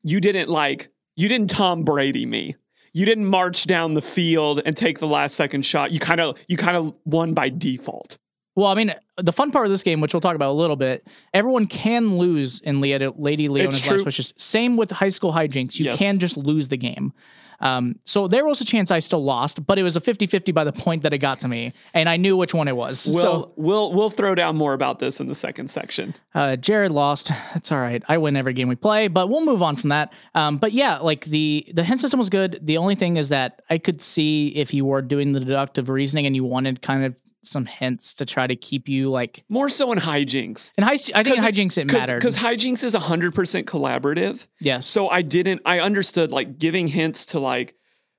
you 0.03 0.19
didn't 0.19 0.49
like. 0.49 0.89
You 1.15 1.29
didn't 1.29 1.51
Tom 1.51 1.83
Brady 1.83 2.25
me. 2.25 2.55
You 2.93 3.05
didn't 3.05 3.25
march 3.27 3.67
down 3.67 3.93
the 3.93 4.01
field 4.01 4.61
and 4.65 4.75
take 4.75 4.97
the 4.97 5.05
last 5.07 5.35
second 5.35 5.65
shot. 5.65 5.91
You 5.91 5.99
kind 5.99 6.19
of 6.19 6.35
you 6.47 6.57
kind 6.57 6.75
of 6.75 6.95
won 7.05 7.35
by 7.35 7.49
default. 7.49 8.17
Well, 8.55 8.67
I 8.67 8.73
mean, 8.73 8.91
the 9.17 9.31
fun 9.31 9.51
part 9.51 9.67
of 9.67 9.71
this 9.71 9.83
game, 9.83 10.01
which 10.01 10.15
we'll 10.15 10.21
talk 10.21 10.35
about 10.35 10.49
a 10.49 10.53
little 10.57 10.75
bit, 10.75 11.07
everyone 11.31 11.67
can 11.67 12.17
lose 12.17 12.59
in 12.61 12.81
Lady 12.81 13.05
Leona's. 13.49 13.87
Last 13.91 14.03
Wishes. 14.03 14.33
Same 14.35 14.77
with 14.77 14.89
high 14.89 15.09
school 15.09 15.31
hijinks. 15.31 15.77
You 15.77 15.85
Yes. 15.85 15.99
can 15.99 16.17
just 16.17 16.37
lose 16.37 16.69
the 16.69 16.77
game. 16.77 17.13
Um, 17.59 17.99
so 18.03 18.27
there 18.27 18.45
was 18.45 18.61
a 18.61 18.65
chance 18.65 18.91
I 18.91 18.99
still 18.99 19.23
lost, 19.23 19.65
but 19.65 19.79
it 19.79 19.83
was 19.83 19.95
a 19.95 20.01
50 20.01 20.27
50 20.27 20.51
by 20.51 20.63
the 20.63 20.71
point 20.71 21.03
that 21.03 21.13
it 21.13 21.17
got 21.17 21.39
to 21.41 21.47
me, 21.47 21.73
and 21.93 22.07
I 22.07 22.17
knew 22.17 22.37
which 22.37 22.53
one 22.53 22.67
it 22.67 22.75
was. 22.75 23.07
We'll 23.07 23.19
so 23.19 23.53
we'll 23.55 23.93
we'll 23.93 24.09
throw 24.09 24.35
down 24.35 24.55
more 24.55 24.73
about 24.73 24.99
this 24.99 25.19
in 25.19 25.27
the 25.27 25.35
second 25.35 25.69
section. 25.69 26.13
uh, 26.35 26.55
Jared 26.55 26.91
lost. 26.91 27.31
It's 27.55 27.71
all 27.71 27.79
right. 27.79 28.03
I 28.07 28.17
win 28.17 28.35
every 28.35 28.53
game 28.53 28.67
we 28.67 28.75
play, 28.75 29.07
but 29.07 29.29
we'll 29.29 29.45
move 29.45 29.61
on 29.61 29.75
from 29.75 29.89
that. 29.89 30.13
Um, 30.35 30.57
but 30.57 30.73
yeah, 30.73 30.97
like 30.97 31.25
the 31.25 31.67
the 31.73 31.83
hint 31.83 31.99
system 31.99 32.19
was 32.19 32.29
good. 32.29 32.59
The 32.61 32.77
only 32.77 32.95
thing 32.95 33.17
is 33.17 33.29
that 33.29 33.61
I 33.69 33.77
could 33.77 34.01
see 34.01 34.49
if 34.49 34.73
you 34.73 34.85
were 34.85 35.01
doing 35.01 35.31
the 35.33 35.39
deductive 35.39 35.89
reasoning 35.89 36.25
and 36.25 36.35
you 36.35 36.43
wanted 36.43 36.81
kind 36.81 37.05
of 37.05 37.15
some 37.47 37.65
hints 37.65 38.13
to 38.15 38.25
try 38.25 38.45
to 38.47 38.55
keep 38.55 38.87
you 38.89 39.09
like 39.09 39.43
More 39.49 39.69
so 39.69 39.91
in 39.91 39.99
hijinks. 39.99 40.71
and 40.77 40.85
high, 40.85 40.97
I 41.15 41.23
think 41.23 41.37
in 41.37 41.43
hijinks 41.43 41.77
it 41.77 41.91
mattered. 41.91 42.19
because 42.19 42.37
hijinks 42.37 42.83
is 42.83 42.93
hundred 42.93 43.33
percent 43.33 43.67
collaborative. 43.67 44.47
yes. 44.59 44.85
So 44.85 45.09
I 45.09 45.21
didn't. 45.21 45.61
I 45.65 45.79
understood 45.79 46.31
like 46.31 46.57
giving 46.59 46.87
hints 46.87 47.25
to 47.27 47.39
like 47.39 47.75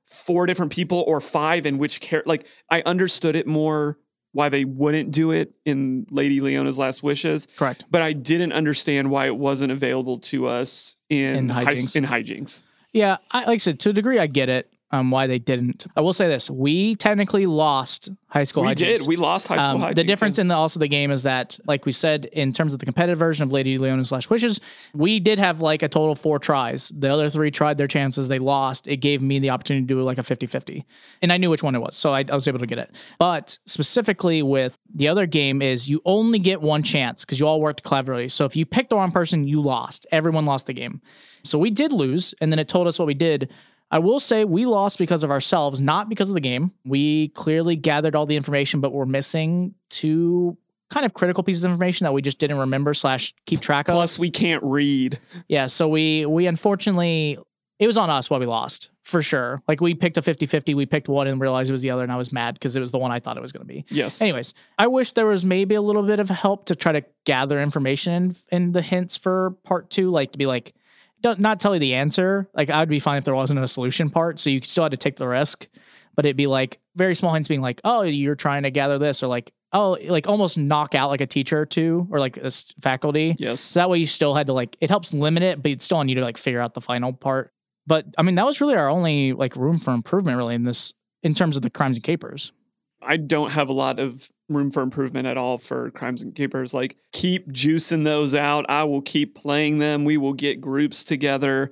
four 0.07 0.47
different 0.47 0.73
people 0.73 1.05
or 1.07 1.21
five 1.21 1.67
in 1.67 1.79
which 1.79 2.01
care. 2.01 2.23
Like 2.27 2.47
I 2.71 2.83
understood 2.87 3.37
it 3.37 3.47
more 3.47 3.99
why 4.33 4.49
they 4.51 4.65
wouldn't 4.65 5.11
do 5.11 5.31
it 5.31 5.55
in 5.65 6.07
Lady 6.11 6.41
Leona's 6.41 6.79
Last 6.79 7.03
Wishes, 7.03 7.47
Correct. 7.57 7.85
but 7.91 8.03
I 8.03 8.13
didn't 8.13 8.53
understand 8.53 9.11
why 9.11 9.27
it 9.27 9.37
wasn't 9.37 9.73
available 9.73 10.19
to 10.19 10.47
us 10.47 10.97
in 11.09 11.35
In 11.37 11.49
hi- 11.49 11.65
hijinks. 11.75 11.97
in 11.97 12.05
hijinks. 12.05 12.63
Yeah, 12.93 13.17
I, 13.31 13.41
like 13.41 13.49
I 13.49 13.57
said, 13.57 13.81
to 13.81 13.91
a 13.91 13.93
degree, 13.93 14.19
I 14.19 14.27
get 14.27 14.49
it. 14.49 14.71
Um, 14.91 15.11
why 15.11 15.27
they 15.27 15.39
didn't. 15.39 15.87
I 15.97 16.01
will 16.01 16.15
say 16.15 16.29
this: 16.29 16.51
we 16.51 16.95
technically 16.95 17.45
lost 17.47 18.09
high 18.29 18.45
school. 18.45 18.63
We 18.63 18.71
hijinks. 18.71 18.77
did. 18.77 19.07
We 19.07 19.17
lost 19.17 19.47
high 19.47 19.59
school 19.59 19.85
Um, 19.85 19.95
the 19.95 20.05
difference 20.05 20.39
in 20.39 20.49
the 20.49 20.55
also 20.55 20.81
the 20.81 20.89
game 20.89 21.11
is 21.11 21.25
that, 21.25 21.59
like 21.67 21.85
we 21.85 21.93
said, 21.93 22.27
in 22.27 22.53
terms 22.53 22.73
of 22.73 22.81
the 22.81 22.87
competitive 22.87 23.19
version 23.19 23.43
of 23.43 23.53
Lady 23.53 23.77
Leona's 23.77 24.13
Last 24.13 24.31
Wishes, 24.31 24.61
we 24.95 25.21
did 25.21 25.39
have 25.39 25.61
like 25.61 25.83
a 25.83 25.89
total 25.89 26.13
of 26.13 26.19
four 26.19 26.39
tries. 26.39 26.89
The 26.89 27.13
other 27.13 27.29
three 27.29 27.51
tried 27.51 27.77
their 27.77 27.87
chances, 27.87 28.29
they 28.29 28.39
lost. 28.39 28.89
It 28.89 28.99
gave 28.99 29.21
me 29.21 29.39
the 29.39 29.51
opportunity 29.51 29.87
to 29.87 29.95
do 29.95 30.03
like 30.03 30.19
a 30.19 30.23
50-50. 30.23 30.85
And 31.21 31.33
I 31.33 31.37
knew 31.37 31.51
which 31.51 31.63
one 31.63 31.75
it 31.75 31.81
was, 31.81 31.97
so 31.97 32.13
I, 32.13 32.25
I 32.31 32.35
was 32.35 32.49
able 32.49 32.61
to 32.61 32.67
get 32.67 32.79
it. 32.79 32.91
But 33.19 33.59
specifically 33.67 34.43
with 34.43 34.79
the 34.95 35.09
other 35.09 35.27
game 35.27 35.61
is 35.61 35.89
you 35.89 36.01
only 36.07 36.39
get 36.39 36.63
one 36.63 36.83
chance 36.83 37.25
because 37.25 37.39
you 37.39 37.47
all 37.47 37.61
worked 37.61 37.83
cleverly. 37.83 38.29
So 38.29 38.47
if 38.47 38.57
you 38.57 38.65
picked 38.65 38.91
the 38.91 38.97
wrong 38.97 39.13
person, 39.13 39.45
you 39.45 39.61
lost. 39.61 40.07
Everyone 40.11 40.47
lost 40.47 40.67
the 40.67 40.73
game. 40.73 41.03
So 41.45 41.59
we 41.59 41.71
did 41.71 41.93
lose, 41.93 42.35
and 42.41 42.53
then 42.53 42.59
it 42.59 42.69
told 42.69 42.87
us 42.87 42.99
what 42.99 43.07
we 43.07 43.15
did. 43.15 43.51
I 43.91 43.99
will 43.99 44.21
say 44.21 44.45
we 44.45 44.67
lost 44.67 44.99
because 44.99 45.25
of 45.25 45.31
ourselves, 45.31 45.81
not 45.81 46.09
because 46.09 46.29
of 46.29 46.35
the 46.35 46.41
game. 46.41 46.73
We 46.85 47.29
clearly 47.29 47.77
gathered 47.77 48.15
all 48.15 48.27
the 48.27 48.37
information, 48.37 48.81
but 48.81 48.93
we're 48.93 49.07
missing 49.07 49.75
two 49.89 50.59
kind 50.91 51.07
of 51.07 51.15
critical 51.15 51.43
pieces 51.43 51.65
of 51.65 51.71
information 51.71 52.05
that 52.05 52.13
we 52.13 52.23
just 52.23 52.39
didn't 52.39 52.59
remember 52.59 52.95
slash 52.95 53.35
keep 53.47 53.61
track 53.61 53.89
of. 53.89 53.95
Plus, 53.95 54.19
we 54.19 54.31
can't 54.31 54.63
read. 54.63 55.19
Yeah, 55.49 55.67
so 55.67 55.89
we 55.89 56.27
we 56.27 56.47
unfortunately 56.47 57.39
it 57.79 57.87
was 57.87 57.97
on 57.97 58.11
us 58.11 58.29
why 58.29 58.39
we 58.39 58.47
lost 58.47 58.91
for 59.03 59.23
sure. 59.23 59.63
Like 59.69 59.81
we 59.81 59.95
picked 59.95 60.19
a 60.19 60.23
50-50, 60.23 60.75
we 60.75 60.85
picked 60.85 61.09
one 61.09 61.29
and 61.29 61.41
realized 61.41 61.71
it 61.71 61.73
was 61.73 61.81
the 61.83 61.91
other 61.91 62.03
and 62.03 62.11
I 62.11 62.17
was 62.17 62.33
mad 62.33 62.55
because 62.55 62.75
it 62.75 62.81
was 62.81 62.91
the 62.91 62.99
one 62.99 63.13
I 63.13 63.21
thought 63.21 63.37
it 63.37 63.41
was 63.41 63.53
going 63.53 63.67
to 63.67 63.73
be. 63.73 63.85
Yes. 63.89 64.21
Anyways, 64.21 64.53
I 64.79 64.89
wish 64.89 65.13
there 65.13 65.27
was 65.27 65.45
maybe 65.45 65.77
a 65.77 65.83
little 65.83 66.03
bit 66.03 66.19
of 66.19 66.29
help 66.29 66.67
to 66.67 66.75
try 66.75 66.93
to 66.93 67.05
gather 67.25 67.63
information 67.63 68.13
in, 68.13 68.35
in 68.51 68.73
the 68.73 68.83
hints 68.83 69.17
for 69.17 69.53
part 69.63 69.91
2 69.91 70.11
like 70.11 70.33
to 70.33 70.39
be 70.39 70.47
like 70.47 70.75
don't 71.21 71.41
not 71.41 71.61
tell 71.61 71.75
you 71.75 71.81
the 71.81 71.95
answer. 71.95 72.49
Like 72.55 72.71
I 72.71 72.81
would 72.81 72.89
be 72.89 73.01
fine 73.01 73.19
if 73.19 73.25
there 73.25 73.35
wasn't 73.35 73.61
a 73.61 73.69
solution 73.69 74.11
part, 74.11 74.39
so 74.39 74.51
you 74.51 74.61
still 74.63 74.85
had 74.85 74.93
to 74.93 74.99
take 74.99 75.17
the 75.17 75.29
risk. 75.29 75.67
But 76.15 76.25
it'd 76.25 76.37
be 76.37 76.47
like 76.47 76.81
very 76.97 77.15
small 77.15 77.33
hints 77.33 77.49
being 77.49 77.61
like, 77.61 77.81
"Oh, 77.85 78.03
you're 78.03 78.35
trying 78.35 78.65
to 78.65 78.71
gather 78.71 78.99
this," 78.99 79.23
or 79.23 79.29
like, 79.29 79.53
"Oh, 79.73 79.97
like 80.09 80.27
almost 80.27 80.59
knock 80.59 80.95
out 80.95 81.11
like 81.11 81.21
a 81.21 81.27
teacher 81.27 81.61
or 81.61 81.67
two 81.67 82.09
or 82.11 82.19
like 82.19 82.37
a 82.37 82.51
faculty." 82.81 83.37
Yes. 83.39 83.61
So 83.61 83.81
that 83.81 83.91
way 83.91 83.99
you 83.99 84.07
still 84.07 84.35
had 84.35 84.47
to 84.49 84.53
like 84.53 84.77
it 84.81 84.91
helps 84.91 85.15
limit 85.15 85.43
it, 85.43 85.63
but 85.63 85.71
it's 85.71 85.85
still 85.85 85.99
on 85.99 86.09
you 86.09 86.17
to 86.17 86.23
like 86.23 86.39
figure 86.39 86.61
out 86.61 86.75
the 86.75 86.81
final 86.81 87.13
part. 87.13 87.53
But 87.87 88.07
I 88.19 88.23
mean, 88.23 88.35
that 88.35 88.47
was 88.47 88.61
really 88.61 88.75
our 88.75 88.89
only 88.89 89.33
like 89.33 89.57
room 89.57 89.79
for 89.79 89.95
improvement 89.95 90.37
really 90.37 90.55
in 90.55 90.65
this 90.65 90.93
in 91.23 91.35
terms 91.35 91.57
of 91.57 91.63
the 91.63 91.71
crimes 91.71 91.97
and 91.97 92.05
capers. 92.05 92.53
I 93.01 93.17
don't 93.17 93.51
have 93.51 93.69
a 93.69 93.73
lot 93.73 93.99
of 94.01 94.29
room 94.49 94.71
for 94.71 94.83
improvement 94.83 95.27
at 95.27 95.37
all 95.37 95.59
for 95.59 95.91
crimes 95.91 96.23
and 96.23 96.35
Capers. 96.35 96.73
Like, 96.73 96.97
keep 97.13 97.53
juicing 97.53 98.05
those 98.05 98.35
out. 98.35 98.65
I 98.69 98.85
will 98.85 99.03
keep 99.03 99.35
playing 99.35 99.79
them. 99.79 100.05
We 100.05 100.17
will 100.17 100.33
get 100.33 100.61
groups 100.61 101.05
together. 101.05 101.71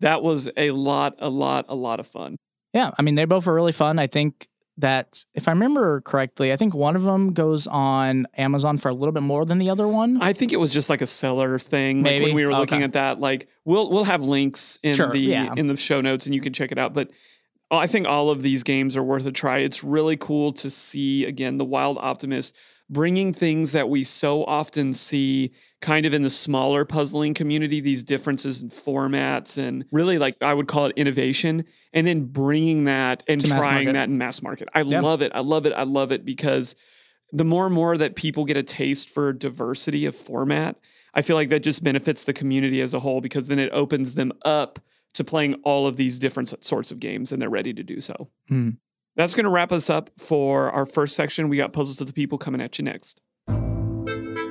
That 0.00 0.22
was 0.22 0.48
a 0.56 0.70
lot, 0.72 1.14
a 1.18 1.28
lot, 1.28 1.64
a 1.68 1.74
lot 1.74 2.00
of 2.00 2.06
fun. 2.06 2.36
Yeah, 2.74 2.90
I 2.98 3.02
mean 3.02 3.14
they 3.14 3.24
both 3.24 3.46
were 3.46 3.54
really 3.54 3.72
fun. 3.72 3.98
I 3.98 4.06
think 4.06 4.46
that 4.76 5.24
if 5.34 5.48
I 5.48 5.52
remember 5.52 6.00
correctly, 6.02 6.52
I 6.52 6.56
think 6.56 6.72
one 6.74 6.94
of 6.94 7.02
them 7.02 7.32
goes 7.32 7.66
on 7.66 8.28
Amazon 8.36 8.78
for 8.78 8.90
a 8.90 8.94
little 8.94 9.10
bit 9.10 9.24
more 9.24 9.44
than 9.44 9.58
the 9.58 9.70
other 9.70 9.88
one. 9.88 10.22
I 10.22 10.32
think 10.34 10.52
it 10.52 10.60
was 10.60 10.72
just 10.72 10.88
like 10.88 11.00
a 11.00 11.06
seller 11.06 11.58
thing. 11.58 11.98
Like 11.98 12.04
Maybe? 12.04 12.24
when 12.26 12.34
we 12.34 12.46
were 12.46 12.52
looking 12.52 12.82
at 12.84 12.92
that, 12.92 13.18
like 13.18 13.48
we'll 13.64 13.90
we'll 13.90 14.04
have 14.04 14.22
links 14.22 14.78
in 14.84 14.94
Sure, 14.94 15.10
the 15.10 15.18
yeah. 15.18 15.54
in 15.56 15.66
the 15.66 15.76
show 15.76 16.00
notes 16.00 16.26
and 16.26 16.34
you 16.34 16.40
can 16.40 16.52
check 16.52 16.70
it 16.70 16.78
out. 16.78 16.94
But 16.94 17.10
I 17.70 17.86
think 17.86 18.06
all 18.06 18.30
of 18.30 18.42
these 18.42 18.62
games 18.62 18.96
are 18.96 19.02
worth 19.02 19.26
a 19.26 19.32
try. 19.32 19.58
It's 19.58 19.84
really 19.84 20.16
cool 20.16 20.52
to 20.54 20.70
see 20.70 21.24
again 21.24 21.58
the 21.58 21.64
Wild 21.64 21.98
Optimist 22.00 22.56
bringing 22.90 23.34
things 23.34 23.72
that 23.72 23.90
we 23.90 24.02
so 24.02 24.44
often 24.44 24.94
see 24.94 25.52
kind 25.82 26.06
of 26.06 26.14
in 26.14 26.22
the 26.22 26.30
smaller 26.30 26.86
puzzling 26.86 27.34
community 27.34 27.80
these 27.80 28.02
differences 28.02 28.62
in 28.62 28.70
formats 28.70 29.58
and 29.58 29.84
really 29.92 30.16
like 30.18 30.36
I 30.42 30.54
would 30.54 30.68
call 30.68 30.86
it 30.86 30.94
innovation 30.96 31.64
and 31.92 32.06
then 32.06 32.24
bringing 32.24 32.84
that 32.84 33.22
and 33.28 33.44
trying 33.44 33.92
that 33.92 34.08
in 34.08 34.16
mass 34.16 34.40
market. 34.40 34.68
I 34.74 34.80
Yeah. 34.80 35.00
love 35.00 35.20
it. 35.20 35.32
I 35.34 35.40
love 35.40 35.66
it. 35.66 35.74
I 35.74 35.82
love 35.82 36.10
it 36.12 36.24
because 36.24 36.74
the 37.30 37.44
more 37.44 37.66
and 37.66 37.74
more 37.74 37.98
that 37.98 38.16
people 38.16 38.46
get 38.46 38.56
a 38.56 38.62
taste 38.62 39.10
for 39.10 39.34
diversity 39.34 40.06
of 40.06 40.16
format, 40.16 40.76
I 41.12 41.20
feel 41.20 41.36
like 41.36 41.50
that 41.50 41.62
just 41.62 41.84
benefits 41.84 42.24
the 42.24 42.32
community 42.32 42.80
as 42.80 42.94
a 42.94 43.00
whole 43.00 43.20
because 43.20 43.48
then 43.48 43.58
it 43.58 43.70
opens 43.72 44.14
them 44.14 44.32
up 44.46 44.78
to 45.14 45.24
playing 45.24 45.54
all 45.64 45.86
of 45.86 45.96
these 45.96 46.18
different 46.18 46.52
sorts 46.64 46.90
of 46.90 47.00
games 47.00 47.32
and 47.32 47.40
they're 47.40 47.50
ready 47.50 47.72
to 47.72 47.82
do 47.82 48.00
so. 48.00 48.28
Hmm. 48.48 48.70
That's 49.16 49.34
going 49.34 49.44
to 49.44 49.50
wrap 49.50 49.72
us 49.72 49.90
up 49.90 50.10
for 50.16 50.70
our 50.70 50.86
first 50.86 51.16
section. 51.16 51.48
We 51.48 51.56
got 51.56 51.72
Puzzles 51.72 51.96
to 51.96 52.04
the 52.04 52.12
People 52.12 52.38
coming 52.38 52.60
at 52.60 52.78
you 52.78 52.84
next. 52.84 53.20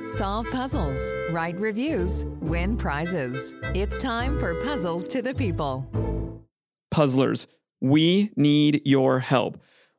Solve 0.06 0.46
puzzles, 0.50 1.12
write 1.30 1.58
reviews, 1.58 2.24
win 2.40 2.76
prizes. 2.76 3.54
It's 3.74 3.98
time 3.98 4.38
for 4.38 4.54
Puzzles 4.62 5.06
to 5.08 5.22
the 5.22 5.34
People. 5.34 5.86
Puzzlers, 6.90 7.46
we 7.80 8.30
need 8.36 8.82
your 8.84 9.20
help. 9.20 9.58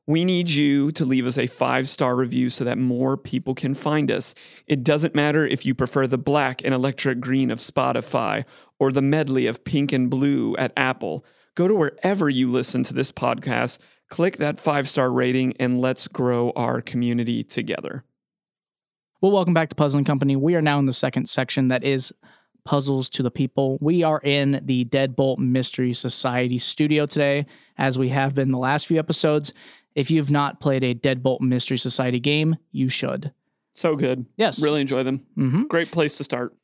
We 0.09 0.25
need 0.25 0.49
you 0.49 0.91
to 0.93 1.05
leave 1.05 1.27
us 1.27 1.37
a 1.37 1.45
five 1.45 1.87
star 1.87 2.15
review 2.15 2.49
so 2.49 2.63
that 2.63 2.79
more 2.79 3.15
people 3.15 3.53
can 3.53 3.75
find 3.75 4.09
us. 4.09 4.33
It 4.65 4.83
doesn't 4.83 5.13
matter 5.13 5.45
if 5.45 5.67
you 5.67 5.75
prefer 5.75 6.07
the 6.07 6.17
black 6.17 6.63
and 6.65 6.73
electric 6.73 7.19
green 7.19 7.51
of 7.51 7.59
Spotify 7.59 8.43
or 8.79 8.91
the 8.91 9.03
medley 9.03 9.45
of 9.45 9.63
pink 9.63 9.93
and 9.93 10.09
blue 10.09 10.57
at 10.57 10.73
Apple. 10.75 11.23
Go 11.53 11.67
to 11.67 11.75
wherever 11.75 12.27
you 12.27 12.49
listen 12.49 12.81
to 12.85 12.93
this 12.95 13.11
podcast, 13.11 13.77
click 14.09 14.37
that 14.37 14.59
five 14.59 14.89
star 14.89 15.11
rating, 15.11 15.53
and 15.59 15.79
let's 15.79 16.07
grow 16.07 16.53
our 16.55 16.81
community 16.81 17.43
together. 17.43 18.03
Well, 19.21 19.31
welcome 19.31 19.53
back 19.53 19.69
to 19.69 19.75
Puzzling 19.75 20.05
Company. 20.05 20.35
We 20.35 20.55
are 20.55 20.61
now 20.63 20.79
in 20.79 20.87
the 20.87 20.91
second 20.91 21.29
section 21.29 21.67
that 21.67 21.83
is 21.83 22.11
Puzzles 22.65 23.09
to 23.09 23.23
the 23.23 23.31
People. 23.31 23.77
We 23.81 24.03
are 24.03 24.21
in 24.23 24.61
the 24.63 24.85
Deadbolt 24.85 25.39
Mystery 25.39 25.93
Society 25.93 26.57
studio 26.59 27.05
today, 27.05 27.45
as 27.77 27.97
we 27.97 28.09
have 28.09 28.35
been 28.35 28.51
the 28.51 28.57
last 28.57 28.87
few 28.87 28.99
episodes. 28.99 29.53
If 29.99 30.09
you've 30.09 30.31
not 30.31 30.61
played 30.61 30.81
a 30.85 30.95
Deadbolt 30.95 31.41
Mystery 31.41 31.77
Society 31.77 32.21
game, 32.21 32.55
you 32.71 32.87
should. 32.87 33.33
So 33.73 33.97
good. 33.97 34.25
Yes. 34.37 34.63
Really 34.63 34.79
enjoy 34.79 35.03
them. 35.03 35.25
hmm 35.35 35.63
Great 35.63 35.91
place 35.91 36.15
to 36.19 36.23
start. 36.23 36.55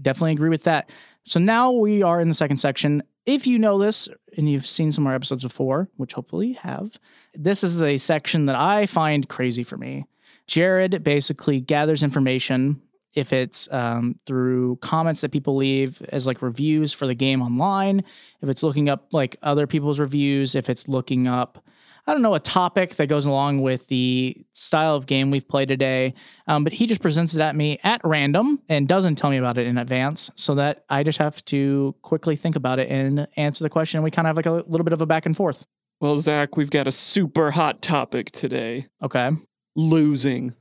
Definitely 0.00 0.32
agree 0.32 0.48
with 0.48 0.64
that. 0.64 0.88
So 1.24 1.38
now 1.38 1.70
we 1.70 2.02
are 2.02 2.18
in 2.18 2.28
the 2.28 2.34
second 2.34 2.56
section. 2.56 3.02
If 3.26 3.46
you 3.46 3.58
know 3.58 3.76
this 3.76 4.08
and 4.38 4.50
you've 4.50 4.66
seen 4.66 4.90
some 4.90 5.04
of 5.04 5.10
our 5.10 5.14
episodes 5.14 5.42
before, 5.42 5.90
which 5.98 6.14
hopefully 6.14 6.46
you 6.46 6.54
have, 6.62 6.98
this 7.34 7.62
is 7.62 7.82
a 7.82 7.98
section 7.98 8.46
that 8.46 8.56
I 8.56 8.86
find 8.86 9.28
crazy 9.28 9.64
for 9.64 9.76
me. 9.76 10.06
Jared 10.46 11.04
basically 11.04 11.60
gathers 11.60 12.02
information 12.02 12.80
if 13.12 13.34
it's 13.34 13.70
um, 13.70 14.18
through 14.24 14.76
comments 14.76 15.20
that 15.20 15.30
people 15.30 15.56
leave 15.56 16.00
as 16.08 16.26
like 16.26 16.40
reviews 16.40 16.94
for 16.94 17.06
the 17.06 17.14
game 17.14 17.42
online, 17.42 18.02
if 18.40 18.48
it's 18.48 18.62
looking 18.62 18.88
up 18.88 19.12
like 19.12 19.36
other 19.42 19.66
people's 19.66 20.00
reviews, 20.00 20.54
if 20.54 20.70
it's 20.70 20.88
looking 20.88 21.26
up 21.26 21.62
I 22.08 22.12
don't 22.14 22.22
know, 22.22 22.32
a 22.32 22.40
topic 22.40 22.94
that 22.94 23.08
goes 23.08 23.26
along 23.26 23.60
with 23.60 23.86
the 23.88 24.34
style 24.54 24.94
of 24.94 25.04
game 25.06 25.30
we've 25.30 25.46
played 25.46 25.68
today. 25.68 26.14
Um, 26.46 26.64
but 26.64 26.72
he 26.72 26.86
just 26.86 27.02
presents 27.02 27.34
it 27.34 27.42
at 27.42 27.54
me 27.54 27.78
at 27.84 28.00
random 28.02 28.60
and 28.70 28.88
doesn't 28.88 29.16
tell 29.16 29.28
me 29.28 29.36
about 29.36 29.58
it 29.58 29.66
in 29.66 29.76
advance 29.76 30.30
so 30.34 30.54
that 30.54 30.84
I 30.88 31.02
just 31.02 31.18
have 31.18 31.44
to 31.44 31.94
quickly 32.00 32.34
think 32.34 32.56
about 32.56 32.78
it 32.78 32.88
and 32.88 33.28
answer 33.36 33.62
the 33.62 33.68
question. 33.68 33.98
And 33.98 34.04
we 34.04 34.10
kind 34.10 34.26
of 34.26 34.30
have 34.30 34.36
like 34.38 34.46
a 34.46 34.66
little 34.70 34.84
bit 34.84 34.94
of 34.94 35.02
a 35.02 35.06
back 35.06 35.26
and 35.26 35.36
forth. 35.36 35.66
Well, 36.00 36.18
Zach, 36.18 36.56
we've 36.56 36.70
got 36.70 36.86
a 36.86 36.92
super 36.92 37.50
hot 37.50 37.82
topic 37.82 38.30
today 38.30 38.86
Okay. 39.02 39.30
losing. 39.76 40.54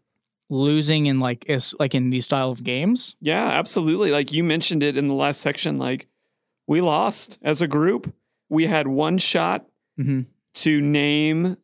Losing 0.50 1.06
in 1.06 1.22
like 1.22 1.46
is 1.50 1.74
like 1.80 1.96
in 1.96 2.10
these 2.10 2.26
style 2.26 2.52
of 2.52 2.62
games. 2.62 3.16
Yeah, 3.22 3.48
absolutely. 3.48 4.12
Like 4.12 4.34
you 4.34 4.44
mentioned 4.44 4.84
it 4.84 4.98
in 4.98 5.08
the 5.08 5.14
last 5.14 5.40
section, 5.40 5.78
like 5.78 6.08
we 6.68 6.82
lost 6.82 7.38
as 7.42 7.62
a 7.62 7.68
group. 7.68 8.14
We 8.50 8.66
had 8.68 8.90
one 8.90 9.18
shot 9.18 9.66
hmm 9.96 10.24
to 10.58 10.82
name 10.82 11.58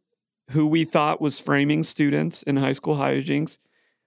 who 0.52 0.68
we 0.68 0.86
thought 0.86 1.20
was 1.20 1.40
framing 1.40 1.84
students 1.84 2.44
in 2.44 2.58
high 2.58 2.74
school 2.74 2.96
hijinks. 2.96 3.58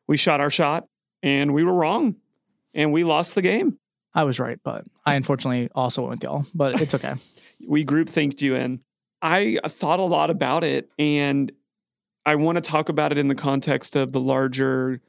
We 0.06 0.16
shot 0.16 0.40
our 0.40 0.50
shot 0.50 0.86
and 1.22 1.52
we 1.52 1.64
were 1.64 1.72
wrong 1.72 2.16
and 2.72 2.92
we 2.92 3.02
lost 3.02 3.34
the 3.34 3.42
game. 3.42 3.78
I 4.14 4.24
was 4.24 4.38
right, 4.38 4.58
but 4.62 4.84
I 5.04 5.14
unfortunately 5.14 5.68
also 5.74 6.02
went 6.02 6.22
with 6.22 6.22
y'all, 6.22 6.46
but 6.54 6.80
it's 6.80 6.94
okay. 6.94 7.14
We 7.66 7.84
group 7.84 8.10
thinked 8.10 8.42
you 8.42 8.54
in. 8.54 8.80
I 9.22 9.58
thought 9.66 9.98
a 9.98 10.04
lot 10.04 10.28
about 10.28 10.62
it 10.62 10.90
and 10.98 11.50
I 12.26 12.34
want 12.34 12.56
to 12.56 12.60
talk 12.60 12.90
about 12.90 13.12
it 13.12 13.18
in 13.18 13.28
the 13.28 13.34
context 13.34 13.96
of 13.96 14.12
the 14.12 14.20
larger 14.20 15.00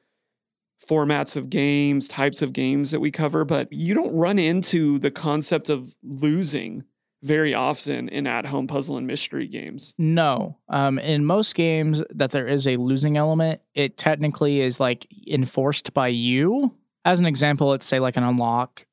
formats 0.89 1.35
of 1.35 1.49
games, 1.49 2.07
types 2.07 2.41
of 2.41 2.53
games 2.53 2.91
that 2.91 3.01
we 3.01 3.11
cover, 3.11 3.43
but 3.43 3.71
you 3.71 3.93
don't 3.93 4.15
run 4.15 4.39
into 4.39 4.97
the 4.97 5.11
concept 5.11 5.69
of 5.69 5.93
losing 6.01 6.85
very 7.27 7.53
often 7.53 8.09
in 8.09 8.25
at 8.25 8.45
home 8.45 8.67
puzzle 8.67 8.97
and 8.97 9.05
mystery 9.05 9.47
games. 9.47 9.93
No. 9.97 10.57
Um, 10.69 10.97
in 10.99 11.25
most 11.25 11.53
games 11.55 12.01
that 12.11 12.31
there 12.31 12.47
is 12.47 12.65
a 12.67 12.77
losing 12.77 13.17
element, 13.17 13.61
it 13.75 13.97
technically 13.97 14.61
is 14.61 14.79
like 14.79 15.05
enforced 15.27 15.93
by 15.93 16.07
you. 16.07 16.73
As 17.05 17.19
an 17.19 17.25
example, 17.25 17.67
let's 17.67 17.85
say 17.85 17.99
like 17.99 18.17
an 18.17 18.23
unlock 18.23 18.85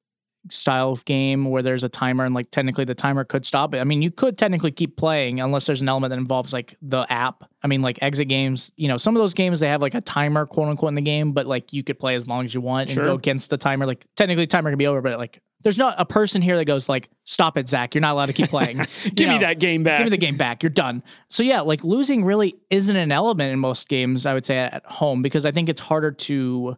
style 0.50 0.92
of 0.92 1.02
game 1.06 1.46
where 1.46 1.62
there's 1.62 1.84
a 1.84 1.88
timer 1.88 2.22
and 2.22 2.34
like 2.34 2.50
technically 2.50 2.84
the 2.84 2.94
timer 2.94 3.24
could 3.24 3.46
stop 3.46 3.72
it. 3.74 3.78
I 3.78 3.84
mean, 3.84 4.02
you 4.02 4.10
could 4.10 4.36
technically 4.36 4.72
keep 4.72 4.94
playing 4.98 5.40
unless 5.40 5.64
there's 5.64 5.80
an 5.80 5.88
element 5.88 6.10
that 6.10 6.18
involves 6.18 6.52
like 6.52 6.76
the 6.82 7.06
app. 7.08 7.44
I 7.62 7.66
mean, 7.66 7.80
like 7.80 7.98
exit 8.02 8.28
games, 8.28 8.70
you 8.76 8.86
know, 8.86 8.98
some 8.98 9.16
of 9.16 9.20
those 9.22 9.32
games 9.32 9.60
they 9.60 9.68
have 9.68 9.80
like 9.80 9.94
a 9.94 10.02
timer 10.02 10.44
quote 10.44 10.68
unquote 10.68 10.90
in 10.90 10.96
the 10.96 11.00
game, 11.00 11.32
but 11.32 11.46
like 11.46 11.72
you 11.72 11.82
could 11.82 11.98
play 11.98 12.14
as 12.14 12.28
long 12.28 12.44
as 12.44 12.52
you 12.52 12.60
want 12.60 12.90
Sure. 12.90 13.04
and 13.04 13.08
go 13.10 13.14
against 13.14 13.48
the 13.48 13.56
timer. 13.56 13.86
Like 13.86 14.06
technically 14.16 14.42
the 14.44 14.48
timer 14.48 14.70
can 14.70 14.76
be 14.78 14.86
over, 14.86 15.00
but 15.00 15.18
like 15.18 15.40
there's 15.64 15.78
not 15.78 15.94
a 15.98 16.04
person 16.04 16.42
here 16.42 16.56
that 16.58 16.66
goes 16.66 16.88
like, 16.88 17.08
stop 17.24 17.56
it, 17.56 17.68
Zach. 17.68 17.94
You're 17.94 18.02
not 18.02 18.12
allowed 18.12 18.26
to 18.26 18.32
keep 18.34 18.50
playing. 18.50 18.86
Give 19.14 19.30
me 19.30 19.38
that 19.38 19.58
game 19.58 19.82
back. 19.82 19.98
Give 19.98 20.06
me 20.06 20.10
the 20.10 20.18
game 20.18 20.36
back. 20.36 20.62
You're 20.62 20.70
done. 20.70 21.02
So 21.28 21.42
yeah, 21.42 21.62
like 21.62 21.82
losing 21.82 22.24
really 22.24 22.54
isn't 22.70 22.94
an 22.94 23.10
element 23.10 23.52
in 23.52 23.58
most 23.58 23.88
games. 23.88 24.26
I 24.26 24.34
would 24.34 24.44
say 24.46 24.58
at 24.58 24.84
home 24.84 25.22
because 25.22 25.44
I 25.44 25.50
think 25.50 25.68
it's 25.68 25.80
harder 25.80 26.12
to. 26.12 26.76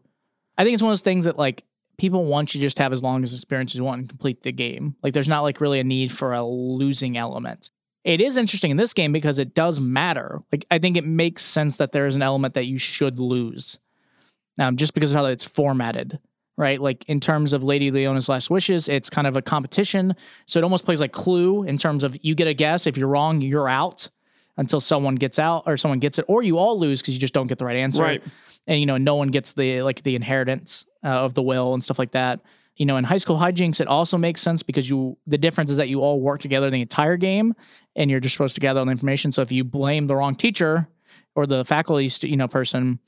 I 0.56 0.64
think 0.64 0.74
it's 0.74 0.82
one 0.82 0.90
of 0.90 0.92
those 0.92 1.02
things 1.02 1.26
that 1.26 1.36
like 1.36 1.64
people 1.98 2.24
want 2.24 2.54
you 2.54 2.60
just 2.60 2.76
to 2.76 2.84
have 2.84 2.92
as 2.92 3.02
long 3.02 3.22
as 3.22 3.34
experience 3.34 3.72
as 3.72 3.76
you 3.76 3.84
want 3.84 4.00
and 4.00 4.08
complete 4.08 4.42
the 4.42 4.52
game. 4.52 4.94
Like 5.02 5.14
there's 5.14 5.28
not 5.28 5.42
like 5.42 5.60
really 5.60 5.80
a 5.80 5.84
need 5.84 6.12
for 6.12 6.32
a 6.32 6.44
losing 6.44 7.18
element. 7.18 7.70
It 8.04 8.20
is 8.20 8.36
interesting 8.36 8.70
in 8.70 8.76
this 8.76 8.92
game 8.92 9.10
because 9.10 9.40
it 9.40 9.52
does 9.52 9.80
matter. 9.80 10.40
Like 10.52 10.64
I 10.70 10.78
think 10.78 10.96
it 10.96 11.04
makes 11.04 11.44
sense 11.44 11.78
that 11.78 11.90
there 11.90 12.06
is 12.06 12.14
an 12.14 12.22
element 12.22 12.54
that 12.54 12.66
you 12.66 12.78
should 12.78 13.18
lose, 13.18 13.78
um, 14.60 14.76
just 14.76 14.94
because 14.94 15.10
of 15.10 15.16
how 15.16 15.24
it's 15.24 15.44
formatted. 15.44 16.20
Right, 16.58 16.80
like 16.80 17.04
in 17.06 17.20
terms 17.20 17.52
of 17.52 17.62
Lady 17.62 17.90
Leona's 17.90 18.30
Last 18.30 18.48
Wishes, 18.48 18.88
it's 18.88 19.10
kind 19.10 19.26
of 19.26 19.36
a 19.36 19.42
competition. 19.42 20.16
So 20.46 20.58
it 20.58 20.62
almost 20.62 20.86
plays 20.86 21.02
like 21.02 21.12
Clue 21.12 21.64
in 21.64 21.76
terms 21.76 22.02
of 22.02 22.16
you 22.24 22.34
get 22.34 22.48
a 22.48 22.54
guess. 22.54 22.86
If 22.86 22.96
you're 22.96 23.08
wrong, 23.08 23.42
you're 23.42 23.68
out 23.68 24.08
until 24.56 24.80
someone 24.80 25.16
gets 25.16 25.38
out 25.38 25.64
or 25.66 25.76
someone 25.76 25.98
gets 25.98 26.18
it, 26.18 26.24
or 26.28 26.42
you 26.42 26.56
all 26.56 26.78
lose 26.78 27.02
because 27.02 27.12
you 27.12 27.20
just 27.20 27.34
don't 27.34 27.46
get 27.46 27.58
the 27.58 27.66
right 27.66 27.76
answer. 27.76 28.02
Right. 28.02 28.22
And 28.66 28.80
you 28.80 28.86
know, 28.86 28.96
no 28.96 29.16
one 29.16 29.28
gets 29.28 29.52
the 29.52 29.82
like 29.82 30.02
the 30.02 30.16
inheritance 30.16 30.86
uh, 31.04 31.08
of 31.08 31.34
the 31.34 31.42
will 31.42 31.74
and 31.74 31.84
stuff 31.84 31.98
like 31.98 32.12
that. 32.12 32.40
You 32.76 32.86
know, 32.86 32.96
in 32.96 33.04
high 33.04 33.16
school 33.16 33.36
hijinks, 33.36 33.80
it 33.80 33.88
also 33.88 34.18
makes 34.18 34.42
sense 34.42 34.62
because 34.62 34.88
you 34.88 35.16
the 35.26 35.38
difference 35.38 35.70
is 35.70 35.76
that 35.76 35.88
you 35.88 36.00
all 36.00 36.20
work 36.20 36.40
together 36.40 36.70
the 36.70 36.80
entire 36.80 37.16
game, 37.16 37.54
and 37.94 38.10
you're 38.10 38.20
just 38.20 38.34
supposed 38.34 38.54
to 38.54 38.60
gather 38.60 38.80
all 38.80 38.86
the 38.86 38.92
information. 38.92 39.30
So 39.30 39.42
if 39.42 39.52
you 39.52 39.62
blame 39.62 40.06
the 40.06 40.16
wrong 40.16 40.34
teacher 40.34 40.88
or 41.34 41.46
the 41.46 41.64
faculty, 41.64 42.08
st- 42.08 42.30
you 42.30 42.36
know, 42.36 42.48
person, 42.48 42.98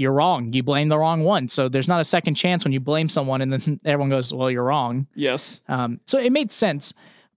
you're 0.00 0.12
wrong. 0.12 0.52
You 0.52 0.62
blame 0.62 0.88
the 0.88 0.98
wrong 0.98 1.22
one. 1.22 1.48
So 1.48 1.68
there's 1.68 1.88
not 1.88 2.00
a 2.00 2.04
second 2.04 2.34
chance 2.34 2.64
when 2.64 2.72
you 2.72 2.80
blame 2.80 3.08
someone, 3.08 3.40
and 3.42 3.52
then 3.52 3.78
everyone 3.84 4.10
goes, 4.10 4.32
"Well, 4.32 4.50
you're 4.50 4.64
wrong." 4.64 5.06
yes. 5.14 5.60
Um, 5.68 6.00
so 6.06 6.18
it 6.18 6.32
made 6.32 6.50
sense. 6.50 6.92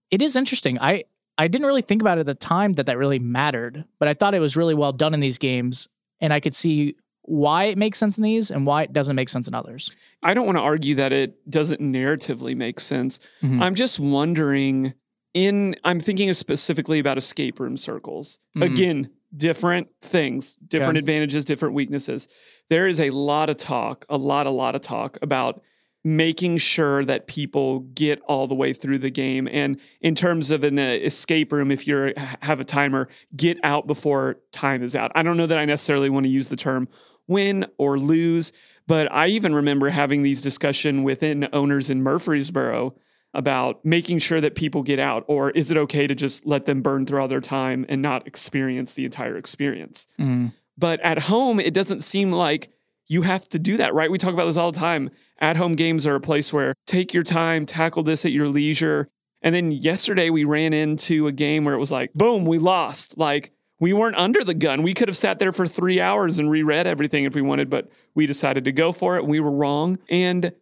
It 0.09 0.21
is 0.21 0.35
interesting. 0.35 0.79
I 0.79 1.03
I 1.37 1.47
didn't 1.47 1.67
really 1.67 1.81
think 1.81 2.01
about 2.01 2.17
it 2.17 2.21
at 2.21 2.25
the 2.27 2.35
time 2.35 2.73
that 2.73 2.85
that 2.85 2.97
really 2.97 3.19
mattered, 3.19 3.85
but 3.99 4.07
I 4.07 4.13
thought 4.13 4.33
it 4.35 4.39
was 4.39 4.55
really 4.55 4.73
well 4.75 4.93
done 4.93 5.13
in 5.13 5.19
these 5.19 5.37
games, 5.37 5.87
and 6.21 6.31
I 6.31 6.39
could 6.39 6.55
see 6.55 6.95
why 7.25 7.65
it 7.65 7.77
makes 7.77 7.97
sense 7.99 8.17
in 8.17 8.23
these 8.23 8.51
and 8.51 8.65
why 8.65 8.83
it 8.83 8.91
doesn't 8.93 9.15
make 9.15 9.29
sense 9.29 9.47
in 9.47 9.53
others. 9.55 9.89
I 10.21 10.33
don't 10.33 10.45
want 10.45 10.57
to 10.57 10.61
argue 10.61 10.95
that 10.95 11.13
it 11.13 11.49
doesn't 11.49 11.79
narratively 11.79 12.55
make 12.55 12.79
sense. 12.81 13.19
Mhm. 13.41 13.61
I'm 13.61 13.75
just 13.75 13.97
wondering 13.99 14.93
in 15.33 15.75
I'm 15.83 15.99
thinking 15.99 16.31
specifically 16.33 16.99
about 16.99 17.17
escape 17.17 17.59
room 17.59 17.77
circles. 17.77 18.39
Mhm. 18.57 18.65
Again, 18.65 19.09
different 19.35 19.87
things, 20.01 20.55
different 20.67 20.97
Okay. 20.97 20.99
advantages, 20.99 21.45
different 21.45 21.73
weaknesses. 21.73 22.27
There 22.69 22.87
is 22.87 22.99
a 22.99 23.09
lot 23.09 23.49
of 23.49 23.57
talk, 23.57 24.05
a 24.09 24.17
lot, 24.17 24.47
a 24.47 24.51
lot 24.51 24.75
of 24.75 24.81
talk 24.81 25.17
about 25.21 25.61
making 26.05 26.57
sure 26.57 27.05
that 27.05 27.27
people 27.27 27.79
get 27.79 28.19
all 28.27 28.45
the 28.45 28.53
way 28.55 28.73
through 28.73 28.99
the 28.99 29.09
game. 29.09 29.47
And 29.51 29.79
in 30.01 30.15
terms 30.15 30.51
of 30.51 30.63
an 30.63 30.77
uh, 30.77 30.97
escape 31.01 31.51
room, 31.53 31.71
if 31.71 31.87
you 31.87 32.13
have 32.41 32.59
a 32.59 32.65
timer, 32.65 33.07
get 33.35 33.57
out 33.63 33.87
before 33.87 34.37
time 34.51 34.83
is 34.83 34.95
out. 34.95 35.11
I 35.15 35.23
don't 35.23 35.37
know 35.37 35.47
that 35.47 35.57
I 35.57 35.63
necessarily 35.65 36.09
want 36.09 36.25
to 36.25 36.29
use 36.29 36.49
the 36.49 36.57
term 36.57 36.89
win 37.27 37.65
or 37.77 37.97
lose, 37.97 38.51
but 38.85 39.09
I 39.13 39.27
even 39.27 39.55
remember 39.55 39.89
having 39.89 40.23
these 40.23 40.41
discussion 40.41 41.03
within 41.03 41.47
owners 41.53 41.89
in 41.89 42.03
Murfreesboro 42.03 42.95
about 43.33 43.83
making 43.83 44.19
sure 44.19 44.39
that 44.41 44.55
people 44.55 44.83
get 44.83 44.99
out, 44.99 45.23
or 45.27 45.49
is 45.51 45.71
it 45.71 45.77
okay 45.77 46.07
to 46.07 46.15
just 46.15 46.45
let 46.45 46.65
them 46.65 46.81
burn 46.81 47.05
through 47.05 47.21
all 47.21 47.27
their 47.27 47.41
time 47.41 47.85
and 47.89 48.01
not 48.01 48.27
experience 48.27 48.93
the 48.93 49.05
entire 49.05 49.35
experience? 49.37 50.07
Mhm. 50.19 50.53
But 50.77 50.99
at 51.01 51.19
home, 51.19 51.59
it 51.59 51.73
doesn't 51.73 52.03
seem 52.03 52.31
like 52.31 52.69
you 53.07 53.23
have 53.23 53.47
to 53.49 53.59
do 53.59 53.77
that, 53.77 53.93
right? 53.93 54.09
We 54.09 54.17
talk 54.17 54.33
about 54.33 54.45
this 54.45 54.57
all 54.57 54.71
the 54.71 54.79
time. 54.79 55.09
At 55.39 55.57
home 55.57 55.73
games 55.73 56.07
are 56.07 56.15
a 56.15 56.21
place 56.21 56.53
where 56.53 56.73
take 56.87 57.13
your 57.13 57.23
time, 57.23 57.65
tackle 57.65 58.03
this 58.03 58.25
at 58.25 58.31
your 58.31 58.47
leisure. 58.47 59.09
And 59.41 59.53
then 59.53 59.71
yesterday 59.71 60.29
we 60.29 60.45
ran 60.45 60.71
into 60.71 61.27
a 61.27 61.31
game 61.31 61.65
where 61.65 61.73
it 61.73 61.79
was 61.79 61.91
like, 61.91 62.13
boom, 62.13 62.45
we 62.45 62.57
lost. 62.57 63.17
Like 63.17 63.51
we 63.79 63.91
weren't 63.91 64.15
under 64.15 64.41
the 64.43 64.53
gun. 64.53 64.83
We 64.83 64.93
could 64.93 65.09
have 65.09 65.17
sat 65.17 65.39
there 65.39 65.51
for 65.51 65.67
three 65.67 65.99
hours 65.99 66.39
and 66.39 66.49
reread 66.49 66.87
everything 66.87 67.25
if 67.25 67.35
we 67.35 67.41
wanted, 67.41 67.69
but 67.69 67.89
we 68.15 68.25
decided 68.25 68.63
to 68.65 68.71
go 68.71 68.93
for 68.93 69.17
it. 69.17 69.27
We 69.27 69.41
were 69.41 69.51
wrong. 69.51 69.99
And 70.09 70.53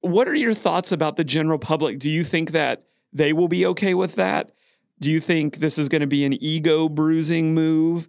what 0.00 0.28
are 0.28 0.34
your 0.34 0.54
thoughts 0.54 0.92
about 0.92 1.16
the 1.16 1.24
general 1.24 1.58
public? 1.58 1.98
Do 1.98 2.10
you 2.10 2.24
think 2.24 2.52
that 2.52 2.84
they 3.12 3.32
will 3.32 3.48
be 3.48 3.66
okay 3.66 3.94
with 3.94 4.14
that? 4.14 4.52
Do 5.00 5.10
you 5.10 5.20
think 5.20 5.56
this 5.56 5.78
is 5.78 5.88
going 5.88 6.00
to 6.00 6.06
be 6.06 6.24
an 6.24 6.34
ego 6.42 6.88
bruising 6.88 7.54
move 7.54 8.08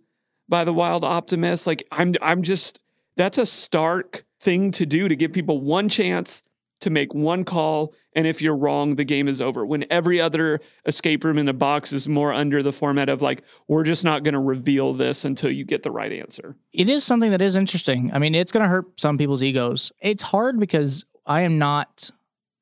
by 0.49 0.63
the 0.63 0.73
wild 0.73 1.04
optimist? 1.04 1.67
Like 1.67 1.86
I'm 1.91 2.13
I'm 2.21 2.41
just 2.43 2.80
that's 3.15 3.38
a 3.38 3.45
stark 3.45 4.25
thing 4.39 4.71
to 4.71 4.86
do 4.86 5.08
to 5.08 5.15
give 5.15 5.32
people 5.32 5.62
one 5.62 5.89
chance 5.89 6.43
to 6.82 6.89
make 6.89 7.13
one 7.13 7.43
call 7.43 7.93
and 8.15 8.25
if 8.25 8.41
you're 8.41 8.56
wrong 8.56 8.95
the 8.95 9.04
game 9.04 9.27
is 9.27 9.41
over. 9.41 9.65
When 9.65 9.86
every 9.89 10.19
other 10.19 10.60
escape 10.86 11.23
room 11.23 11.38
in 11.38 11.45
the 11.45 11.54
box 11.54 11.93
is 11.93 12.10
more 12.10 12.34
under 12.34 12.62
the 12.62 12.73
format 12.73 13.08
of 13.08 13.21
like 13.21 13.43
we're 13.67 13.84
just 13.84 14.04
not 14.04 14.23
going 14.23 14.34
to 14.34 14.39
reveal 14.39 14.93
this 14.93 15.23
until 15.23 15.51
you 15.51 15.63
get 15.63 15.84
the 15.84 15.91
right 15.91 16.12
answer. 16.12 16.58
It 16.73 16.89
is 16.89 17.04
something 17.04 17.32
that 17.32 17.41
is 17.41 17.56
interesting. 17.56 18.12
I 18.13 18.19
mean, 18.19 18.36
it's 18.36 18.51
going 18.51 18.63
to 18.63 18.69
hurt 18.69 18.99
some 18.99 19.17
people's 19.17 19.43
egos. 19.43 19.91
It's 20.01 20.23
hard 20.23 20.60
because 20.60 21.06
I 21.25 21.41
am 21.41 21.57
not 21.57 22.10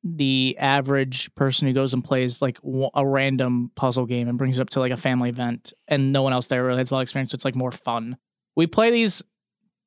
the 0.02 0.56
average 0.58 1.34
person 1.34 1.68
who 1.68 1.74
goes 1.74 1.92
and 1.92 2.02
plays 2.02 2.40
like 2.40 2.58
a 2.94 3.06
random 3.06 3.70
puzzle 3.74 4.06
game 4.06 4.28
and 4.28 4.38
brings 4.38 4.58
it 4.58 4.62
up 4.62 4.70
to 4.70 4.80
like 4.80 4.92
a 4.92 4.96
family 4.96 5.28
event 5.28 5.74
and 5.88 6.12
no 6.12 6.22
one 6.22 6.32
else 6.32 6.46
there 6.46 6.64
really 6.64 6.78
has 6.78 6.90
a 6.90 6.94
lot 6.94 7.00
of 7.00 7.04
experience. 7.04 7.32
So 7.32 7.34
it's 7.34 7.44
like 7.44 7.54
more 7.54 7.70
fun. 7.70 8.16
We 8.56 8.66
play 8.66 8.90
these 8.90 9.22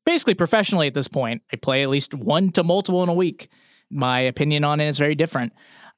basically 0.05 0.35
professionally 0.35 0.87
at 0.87 0.93
this 0.93 1.07
point. 1.07 1.41
I 1.51 1.55
play 1.55 1.81
at 1.81 1.89
least 1.89 2.13
one 2.13 2.51
to 2.51 2.63
multiple 2.63 3.01
in 3.01 3.09
a 3.09 3.13
week. 3.13 3.49
My 3.89 4.19
opinion 4.19 4.63
on 4.63 4.79
it 4.79 4.87
is 4.87 4.99
very 4.99 5.15
different. 5.15 5.53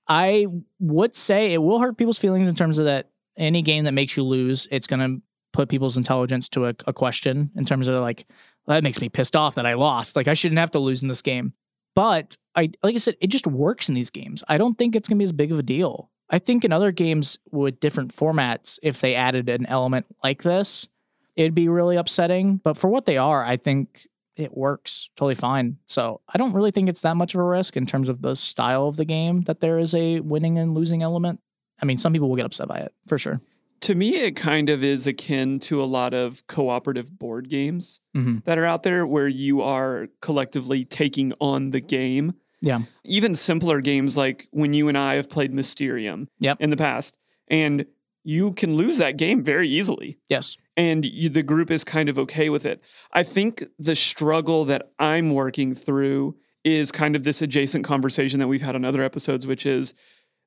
I 0.08 0.48
would 0.80 1.16
say 1.16 1.54
it 1.54 1.62
will 1.62 1.80
hurt 1.80 1.98
people's 1.98 2.18
feelings 2.18 2.48
in 2.48 2.56
terms 2.56 2.78
of 2.78 2.86
that 2.86 3.10
any 3.38 3.62
game 3.62 3.84
that 3.84 3.94
makes 3.94 4.16
you 4.16 4.24
lose, 4.24 4.68
it's 4.72 4.88
going 4.88 5.00
to 5.00 5.22
put 5.52 5.70
people's 5.70 5.98
intelligence 5.98 6.48
to 6.50 6.68
a, 6.68 6.76
a 6.88 6.94
question 6.94 7.52
in 7.56 7.66
terms 7.66 7.88
of 7.88 8.02
like, 8.02 8.26
well, 8.66 8.76
that 8.76 8.84
makes 8.84 9.02
me 9.02 9.10
pissed 9.10 9.36
off 9.36 9.56
that 9.56 9.66
I 9.66 9.74
lost. 9.74 10.16
Like 10.16 10.28
I 10.28 10.34
shouldn't 10.34 10.60
have 10.60 10.72
to 10.72 10.80
lose 10.80 11.02
in 11.02 11.08
this 11.08 11.22
game. 11.22 11.54
But 11.96 12.38
I 12.56 12.72
like 12.84 12.96
I 12.96 13.00
said, 13.00 13.16
it 13.22 13.28
just 13.28 13.48
works 13.48 13.90
in 13.90 13.96
these 13.96 14.10
games. 14.10 14.44
I 14.48 14.58
don't 14.58 14.78
think 14.78 14.96
it's 14.96 15.08
gonna 15.10 15.20
be 15.20 15.26
as 15.26 15.32
big 15.32 15.52
of 15.52 15.60
a 15.60 15.64
deal. 15.64 16.10
I 16.30 16.40
think 16.40 16.66
in 16.66 16.72
other 16.72 16.92
games 16.92 17.38
with 17.52 17.80
different 17.80 18.16
formats, 18.16 18.80
if 18.82 19.00
they 19.02 19.14
added 19.16 19.48
an 19.50 19.66
element 19.68 20.06
like 20.24 20.42
this, 20.44 20.88
it'd 21.36 21.54
be 21.54 21.68
really 21.68 21.98
upsetting. 21.98 22.62
But 22.64 22.78
for 22.78 22.88
what 22.90 23.06
they 23.06 23.18
are, 23.18 23.44
I 23.44 23.58
think 23.58 24.08
it 24.36 24.56
works 24.58 25.10
totally 25.16 25.36
fine. 25.36 25.78
So 25.86 26.22
I 26.28 26.38
don't 26.38 26.54
really 26.54 26.72
think 26.72 26.90
it's 26.90 27.02
that 27.02 27.16
much 27.16 27.34
of 27.36 27.40
a 27.40 27.44
risk 27.44 27.78
in 27.78 27.86
terms 27.86 28.10
of 28.10 28.22
the 28.22 28.36
style 28.36 28.88
of 28.88 28.98
the 28.98 29.06
game 29.06 29.42
that 29.44 29.60
there 29.60 29.78
is 29.78 29.94
a 29.94 30.20
winning 30.22 30.58
and 30.58 30.74
losing 30.74 31.04
element. 31.04 31.40
I 31.82 31.86
mean, 31.86 31.98
some 31.98 32.12
people 32.12 32.28
will 32.30 32.36
get 32.36 32.46
upset 32.46 32.68
by 32.68 32.80
it 32.80 32.94
for 33.08 33.18
sure. 33.18 33.40
To 33.82 33.94
me 33.94 34.16
it 34.16 34.36
kind 34.36 34.70
of 34.70 34.84
is 34.84 35.06
akin 35.06 35.60
to 35.60 35.84
a 35.84 35.86
lot 35.86 36.14
of 36.14 36.48
cooperative 36.48 37.20
board 37.20 37.50
games 37.50 38.00
Mm-hmm. 38.18 38.40
that 38.46 38.58
are 38.58 38.66
out 38.66 38.84
there 38.84 39.06
where 39.06 39.28
you 39.28 39.62
are 39.62 40.08
collectively 40.22 40.86
taking 40.86 41.34
on 41.40 41.70
the 41.72 41.82
game. 41.82 42.34
Yeah. 42.62 42.80
Even 43.04 43.36
simpler 43.36 43.82
games 43.82 44.16
like 44.18 44.48
when 44.52 44.74
you 44.74 44.88
and 44.88 44.98
I 44.98 45.16
have 45.16 45.30
played 45.30 45.54
Mysterium 45.54 46.30
Yep. 46.40 46.58
in 46.60 46.70
the 46.70 46.78
past, 46.78 47.18
and 47.48 47.86
you 48.24 48.54
can 48.54 48.76
lose 48.76 48.98
that 48.98 49.18
game 49.18 49.44
very 49.44 49.70
easily. 49.70 50.18
Yes. 50.28 50.58
And 50.76 51.06
you, 51.06 51.30
the 51.30 51.44
group 51.44 51.70
is 51.70 51.84
kind 51.84 52.10
of 52.10 52.18
okay 52.20 52.50
with 52.50 52.66
it. 52.66 52.82
I 53.14 53.24
think 53.24 53.64
the 53.78 53.96
struggle 53.96 54.66
that 54.66 54.92
I'm 55.00 55.34
working 55.34 55.76
through 55.76 56.36
is 56.64 56.92
kind 56.92 57.16
of 57.16 57.24
this 57.24 57.42
adjacent 57.42 57.86
conversation 57.86 58.40
that 58.40 58.48
we've 58.48 58.64
had 58.64 58.74
on 58.76 58.84
other 58.84 59.04
episodes, 59.04 59.46
which 59.46 59.66
is 59.66 59.94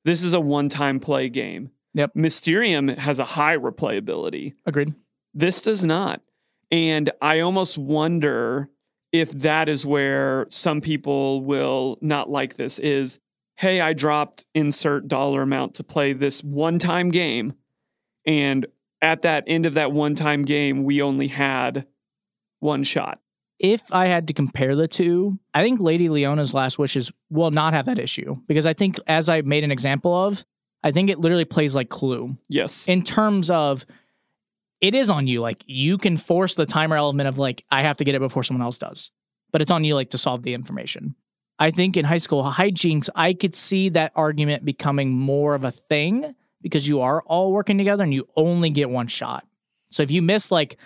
this 0.03 0.21
is 0.23 0.33
a 0.33 0.39
one 0.41 0.67
time 0.69 0.99
play 0.99 1.29
game. 1.29 1.71
Yep. 1.93 2.11
Mysterium 2.15 2.89
has 2.89 3.17
a 3.17 3.25
high 3.25 3.57
replayability. 3.57 4.53
Agreed. 4.65 4.93
This 5.33 5.61
does 5.61 5.85
not. 5.85 6.21
And 6.71 7.09
I 7.21 7.39
almost 7.39 7.77
wonder 7.77 8.69
if 9.11 9.31
that 9.31 9.67
is 9.69 9.85
where 9.85 10.45
some 10.49 10.81
people 10.81 11.41
will 11.43 11.97
not 12.01 12.29
like 12.29 12.55
this 12.55 12.79
is 12.79 13.19
hey, 13.57 13.81
I 13.81 13.91
dropped 13.91 14.45
insert 14.55 15.07
dollar 15.09 15.41
amount 15.41 15.75
to 15.75 15.83
play 15.83 16.13
this 16.13 16.41
one 16.41 16.79
time 16.79 17.09
game. 17.09 17.53
And 18.25 18.65
at 19.01 19.21
that 19.23 19.43
end 19.47 19.65
of 19.65 19.73
that 19.73 19.91
one 19.91 20.15
time 20.15 20.43
game, 20.43 20.83
we 20.85 21.01
only 21.01 21.27
had 21.27 21.85
one 22.61 22.83
shot. 22.83 23.19
if 23.59 23.81
I 23.91 24.05
had 24.07 24.27
to 24.27 24.33
compare 24.33 24.75
the 24.77 24.87
two, 24.87 25.37
I 25.53 25.61
think 25.61 25.81
Lady 25.81 26.07
Leona's 26.07 26.53
Last 26.53 26.79
Wishes 26.79 27.11
will 27.29 27.51
not 27.51 27.73
have 27.73 27.85
that 27.87 27.99
issue 27.99 28.37
because 28.47 28.65
I 28.65 28.73
think, 28.73 28.97
as 29.07 29.27
I 29.27 29.41
made 29.41 29.65
an 29.65 29.71
example 29.71 30.13
of, 30.15 30.45
I 30.81 30.91
think 30.91 31.09
it 31.09 31.19
literally 31.19 31.43
plays 31.43 31.75
like 31.75 31.89
Clue 31.89 32.37
Yes. 32.47 32.87
in 32.87 33.03
terms 33.03 33.49
of 33.49 33.85
it 34.81 34.95
is 34.95 35.09
on 35.09 35.27
you. 35.27 35.41
Like 35.41 35.63
you 35.65 35.97
can 35.97 36.17
force 36.17 36.55
the 36.55 36.65
timer 36.65 36.95
element 36.95 37.27
of 37.27 37.37
like 37.37 37.65
I 37.71 37.81
have 37.81 37.97
to 37.97 38.03
get 38.03 38.15
it 38.15 38.19
before 38.19 38.43
someone 38.43 38.63
else 38.63 38.77
does, 38.77 39.11
but 39.51 39.61
it's 39.61 39.71
on 39.71 39.83
you 39.83 39.95
like 39.95 40.11
to 40.11 40.17
solve 40.17 40.43
the 40.43 40.53
information. 40.53 41.15
I 41.57 41.71
think 41.71 41.97
in 41.97 42.05
high 42.05 42.19
school 42.19 42.43
hijinks, 42.43 43.09
I 43.15 43.33
could 43.33 43.53
see 43.53 43.89
that 43.89 44.13
argument 44.15 44.63
becoming 44.63 45.11
more 45.11 45.55
of 45.55 45.65
a 45.65 45.71
thing 45.71 46.33
because 46.61 46.87
you 46.87 47.01
are 47.01 47.21
all 47.23 47.51
working 47.51 47.77
together 47.77 48.03
and 48.03 48.13
you 48.13 48.27
only 48.35 48.69
get 48.69 48.89
one 48.89 49.07
shot. 49.07 49.45
So 49.91 50.03
if 50.03 50.11
you 50.11 50.21
miss 50.21 50.51
like 50.51 50.77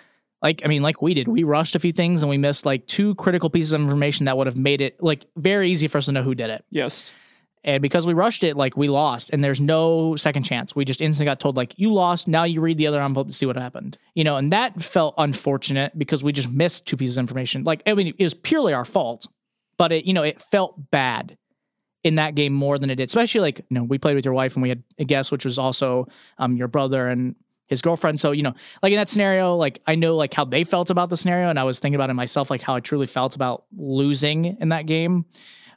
like 0.42 0.62
I 0.64 0.68
mean 0.68 0.82
like 0.82 1.00
we 1.00 1.14
did, 1.14 1.28
we 1.28 1.44
rushed 1.44 1.76
a 1.76 1.78
few 1.78 1.92
things 1.92 2.22
and 2.22 2.30
we 2.30 2.38
missed 2.38 2.66
like 2.66 2.86
two 2.86 3.14
critical 3.14 3.50
pieces 3.50 3.72
of 3.72 3.80
information 3.80 4.26
that 4.26 4.36
would 4.36 4.46
have 4.46 4.56
made 4.56 4.80
it 4.80 5.02
like 5.02 5.26
very 5.36 5.70
easy 5.70 5.86
for 5.88 5.98
us 5.98 6.06
to 6.06 6.12
know 6.12 6.22
who 6.22 6.34
did 6.34 6.50
it. 6.50 6.64
yes. 6.70 7.12
And 7.64 7.80
because 7.80 8.06
we 8.06 8.12
rushed 8.12 8.44
it, 8.44 8.56
like 8.56 8.76
we 8.76 8.88
lost, 8.88 9.30
and 9.32 9.42
there's 9.42 9.60
no 9.60 10.16
second 10.16 10.42
chance. 10.42 10.76
We 10.76 10.84
just 10.84 11.00
instantly 11.00 11.24
got 11.24 11.40
told, 11.40 11.56
like, 11.56 11.72
you 11.78 11.92
lost. 11.92 12.28
Now 12.28 12.44
you 12.44 12.60
read 12.60 12.76
the 12.76 12.86
other 12.86 13.02
envelope 13.02 13.28
to 13.28 13.32
see 13.32 13.46
what 13.46 13.56
happened. 13.56 13.96
You 14.14 14.22
know, 14.22 14.36
and 14.36 14.52
that 14.52 14.82
felt 14.82 15.14
unfortunate 15.16 15.98
because 15.98 16.22
we 16.22 16.32
just 16.32 16.50
missed 16.50 16.86
two 16.86 16.96
pieces 16.96 17.16
of 17.16 17.22
information. 17.22 17.64
Like, 17.64 17.82
I 17.86 17.94
mean, 17.94 18.14
it 18.18 18.22
was 18.22 18.34
purely 18.34 18.74
our 18.74 18.84
fault, 18.84 19.26
but 19.78 19.92
it, 19.92 20.04
you 20.04 20.12
know, 20.12 20.22
it 20.22 20.42
felt 20.42 20.90
bad 20.90 21.38
in 22.02 22.16
that 22.16 22.34
game 22.34 22.52
more 22.52 22.78
than 22.78 22.90
it 22.90 22.96
did. 22.96 23.08
Especially 23.08 23.40
like, 23.40 23.58
you 23.58 23.74
know, 23.74 23.82
we 23.82 23.96
played 23.96 24.14
with 24.14 24.26
your 24.26 24.34
wife 24.34 24.54
and 24.54 24.62
we 24.62 24.68
had 24.68 24.82
a 24.98 25.04
guest, 25.04 25.32
which 25.32 25.46
was 25.46 25.58
also 25.58 26.06
um 26.38 26.56
your 26.56 26.68
brother 26.68 27.08
and 27.08 27.34
his 27.66 27.80
girlfriend. 27.80 28.20
So, 28.20 28.32
you 28.32 28.42
know, 28.42 28.52
like 28.82 28.92
in 28.92 28.98
that 28.98 29.08
scenario, 29.08 29.56
like 29.56 29.80
I 29.86 29.94
know 29.94 30.16
like 30.16 30.34
how 30.34 30.44
they 30.44 30.64
felt 30.64 30.90
about 30.90 31.08
the 31.08 31.16
scenario, 31.16 31.48
and 31.48 31.58
I 31.58 31.64
was 31.64 31.80
thinking 31.80 31.94
about 31.94 32.10
it 32.10 32.14
myself, 32.14 32.50
like 32.50 32.60
how 32.60 32.74
I 32.74 32.80
truly 32.80 33.06
felt 33.06 33.34
about 33.34 33.64
losing 33.74 34.44
in 34.60 34.68
that 34.68 34.84
game. 34.84 35.24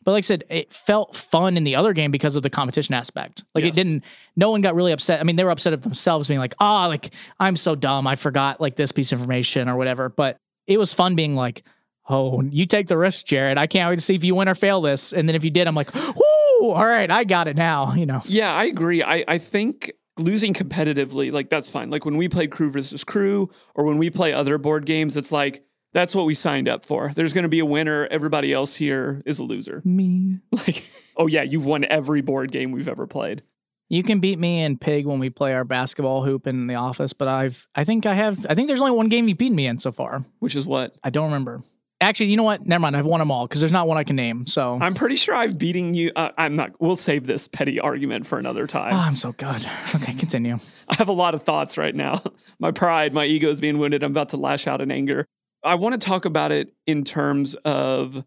But 0.07 0.13
like 0.13 0.23
I 0.23 0.27
said, 0.27 0.45
it 0.49 0.71
felt 0.71 1.17
fun 1.17 1.57
in 1.57 1.65
the 1.65 1.75
other 1.75 1.91
game 1.91 2.11
because 2.11 2.37
of 2.37 2.41
the 2.43 2.49
competition 2.49 2.95
aspect. 2.95 3.43
Like 3.53 3.65
Yes. 3.65 3.71
it 3.77 3.83
didn't. 3.83 4.03
No 4.37 4.51
one 4.51 4.61
got 4.61 4.73
really 4.73 4.93
upset. 4.93 5.19
I 5.19 5.23
mean, 5.23 5.35
they 5.35 5.43
were 5.43 5.49
upset 5.51 5.73
at 5.73 5.81
themselves, 5.81 6.29
being 6.29 6.39
like, 6.39 6.55
"Ah, 6.61 6.87
like 6.87 7.13
I'm 7.41 7.57
so 7.57 7.75
dumb. 7.75 8.07
I 8.07 8.15
forgot 8.15 8.61
like 8.61 8.77
this 8.77 8.93
piece 8.93 9.11
of 9.11 9.19
information 9.19 9.67
or 9.67 9.75
whatever." 9.75 10.07
But 10.07 10.37
it 10.65 10.79
was 10.79 10.93
fun 10.93 11.15
being 11.15 11.35
like, 11.35 11.63
"Oh, 12.07 12.41
you 12.41 12.65
take 12.65 12.87
the 12.87 12.97
risk, 12.97 13.25
Jared. 13.25 13.57
I 13.57 13.67
can't 13.67 13.89
wait 13.89 13.95
to 13.97 14.01
see 14.01 14.15
if 14.15 14.23
you 14.23 14.33
win 14.33 14.47
or 14.47 14.55
fail 14.55 14.79
this." 14.79 15.11
And 15.11 15.27
then 15.27 15.35
if 15.35 15.43
you 15.43 15.51
did, 15.51 15.67
I'm 15.67 15.75
like, 15.75 15.93
"Whoo! 15.93 16.69
All 16.71 16.85
right, 16.85 17.11
I 17.11 17.25
got 17.25 17.49
it 17.49 17.57
now." 17.57 17.93
You 17.93 18.05
know. 18.05 18.21
Yeah, 18.23 18.53
I 18.53 18.63
agree. 18.63 19.03
I, 19.03 19.25
I 19.27 19.37
think 19.39 19.91
losing 20.17 20.53
competitively, 20.53 21.33
like 21.33 21.49
that's 21.49 21.69
fine. 21.69 21.89
Like 21.89 22.05
when 22.05 22.15
we 22.15 22.29
play 22.29 22.47
crew 22.47 22.71
versus 22.71 23.03
crew 23.03 23.49
or 23.75 23.83
when 23.83 23.97
we 23.97 24.09
play 24.09 24.31
other 24.31 24.57
board 24.57 24.85
games, 24.85 25.17
it's 25.17 25.33
like 25.33 25.65
that's 25.93 26.13
what 26.13 26.25
we 26.25 26.33
signed 26.33 26.67
up 26.67 26.85
for. 26.85 27.11
There's 27.15 27.33
going 27.33 27.43
to 27.43 27.49
be 27.49 27.59
a 27.59 27.65
winner. 27.65 28.07
Everybody 28.11 28.53
else 28.53 28.75
here 28.75 29.21
is 29.25 29.39
a 29.39 29.43
loser. 29.43 29.81
Me. 29.83 30.39
Like, 30.51 30.89
oh 31.15 31.27
yeah, 31.27 31.43
you've 31.43 31.65
won 31.65 31.85
every 31.85 32.21
board 32.21 32.51
game 32.51 32.71
we've 32.71 32.87
ever 32.87 33.07
played. 33.07 33.43
You 33.89 34.03
can 34.03 34.19
beat 34.19 34.37
me 34.37 34.63
and 34.63 34.79
Pig 34.79 35.05
when 35.05 35.19
we 35.19 35.29
play 35.29 35.53
our 35.53 35.63
basketball 35.63 36.23
hoop 36.23 36.45
in 36.45 36.67
the 36.67 36.75
office, 36.75 37.13
but 37.13 37.27
I've 37.27 37.67
I 37.73 37.83
think 37.83 38.05
I 38.05 38.13
have 38.15 38.45
I 38.49 38.55
think 38.55 38.67
there's 38.67 38.81
only 38.81 38.91
one 38.91 39.07
game 39.07 39.27
you've 39.27 39.37
beaten 39.37 39.55
me 39.55 39.67
in 39.67 39.79
so 39.79 39.91
far. 39.91 40.25
Which 40.39 40.55
is 40.55 40.65
what? 40.65 40.95
I 41.03 41.09
don't 41.09 41.25
remember. 41.25 41.63
Actually, 41.99 42.27
you 42.27 42.37
know 42.37 42.43
what? 42.43 42.65
Never 42.67 42.79
mind. 42.81 42.95
I've 42.95 43.07
won 43.07 43.19
them 43.19 43.31
all 43.31 43.47
because 43.47 43.59
there's 43.59 43.71
not 43.71 43.87
one 43.87 43.97
I 43.97 44.03
can 44.03 44.15
name. 44.15 44.45
So 44.45 44.77
I'm 44.79 44.93
pretty 44.93 45.15
sure 45.15 45.33
I've 45.33 45.57
beating 45.57 45.93
you. 45.95 46.11
Uh, 46.15 46.29
I'm 46.37 46.53
not. 46.53 46.79
We'll 46.79 46.95
save 46.95 47.25
this 47.25 47.47
petty 47.47 47.79
argument 47.79 48.27
for 48.27 48.37
another 48.37 48.67
time. 48.67 48.93
Oh, 48.93 48.99
I'm 48.99 49.15
so 49.15 49.31
good. 49.31 49.65
Okay, 49.95 50.13
continue. 50.13 50.59
I 50.89 50.95
have 50.95 51.07
a 51.07 51.13
lot 51.13 51.33
of 51.33 51.43
thoughts 51.43 51.77
right 51.77 51.95
now. 51.95 52.21
My 52.59 52.71
pride, 52.71 53.13
my 53.13 53.25
ego 53.25 53.49
is 53.49 53.59
being 53.61 53.77
wounded. 53.77 54.03
I'm 54.03 54.11
about 54.11 54.29
to 54.29 54.37
lash 54.37 54.67
out 54.67 54.81
in 54.81 54.91
anger. 54.91 55.25
I 55.67 55.75
want 55.75 55.99
to 55.99 56.05
talk 56.05 56.25
about 56.25 56.51
it 56.51 56.73
in 56.87 57.03
terms 57.03 57.55
of 57.65 58.23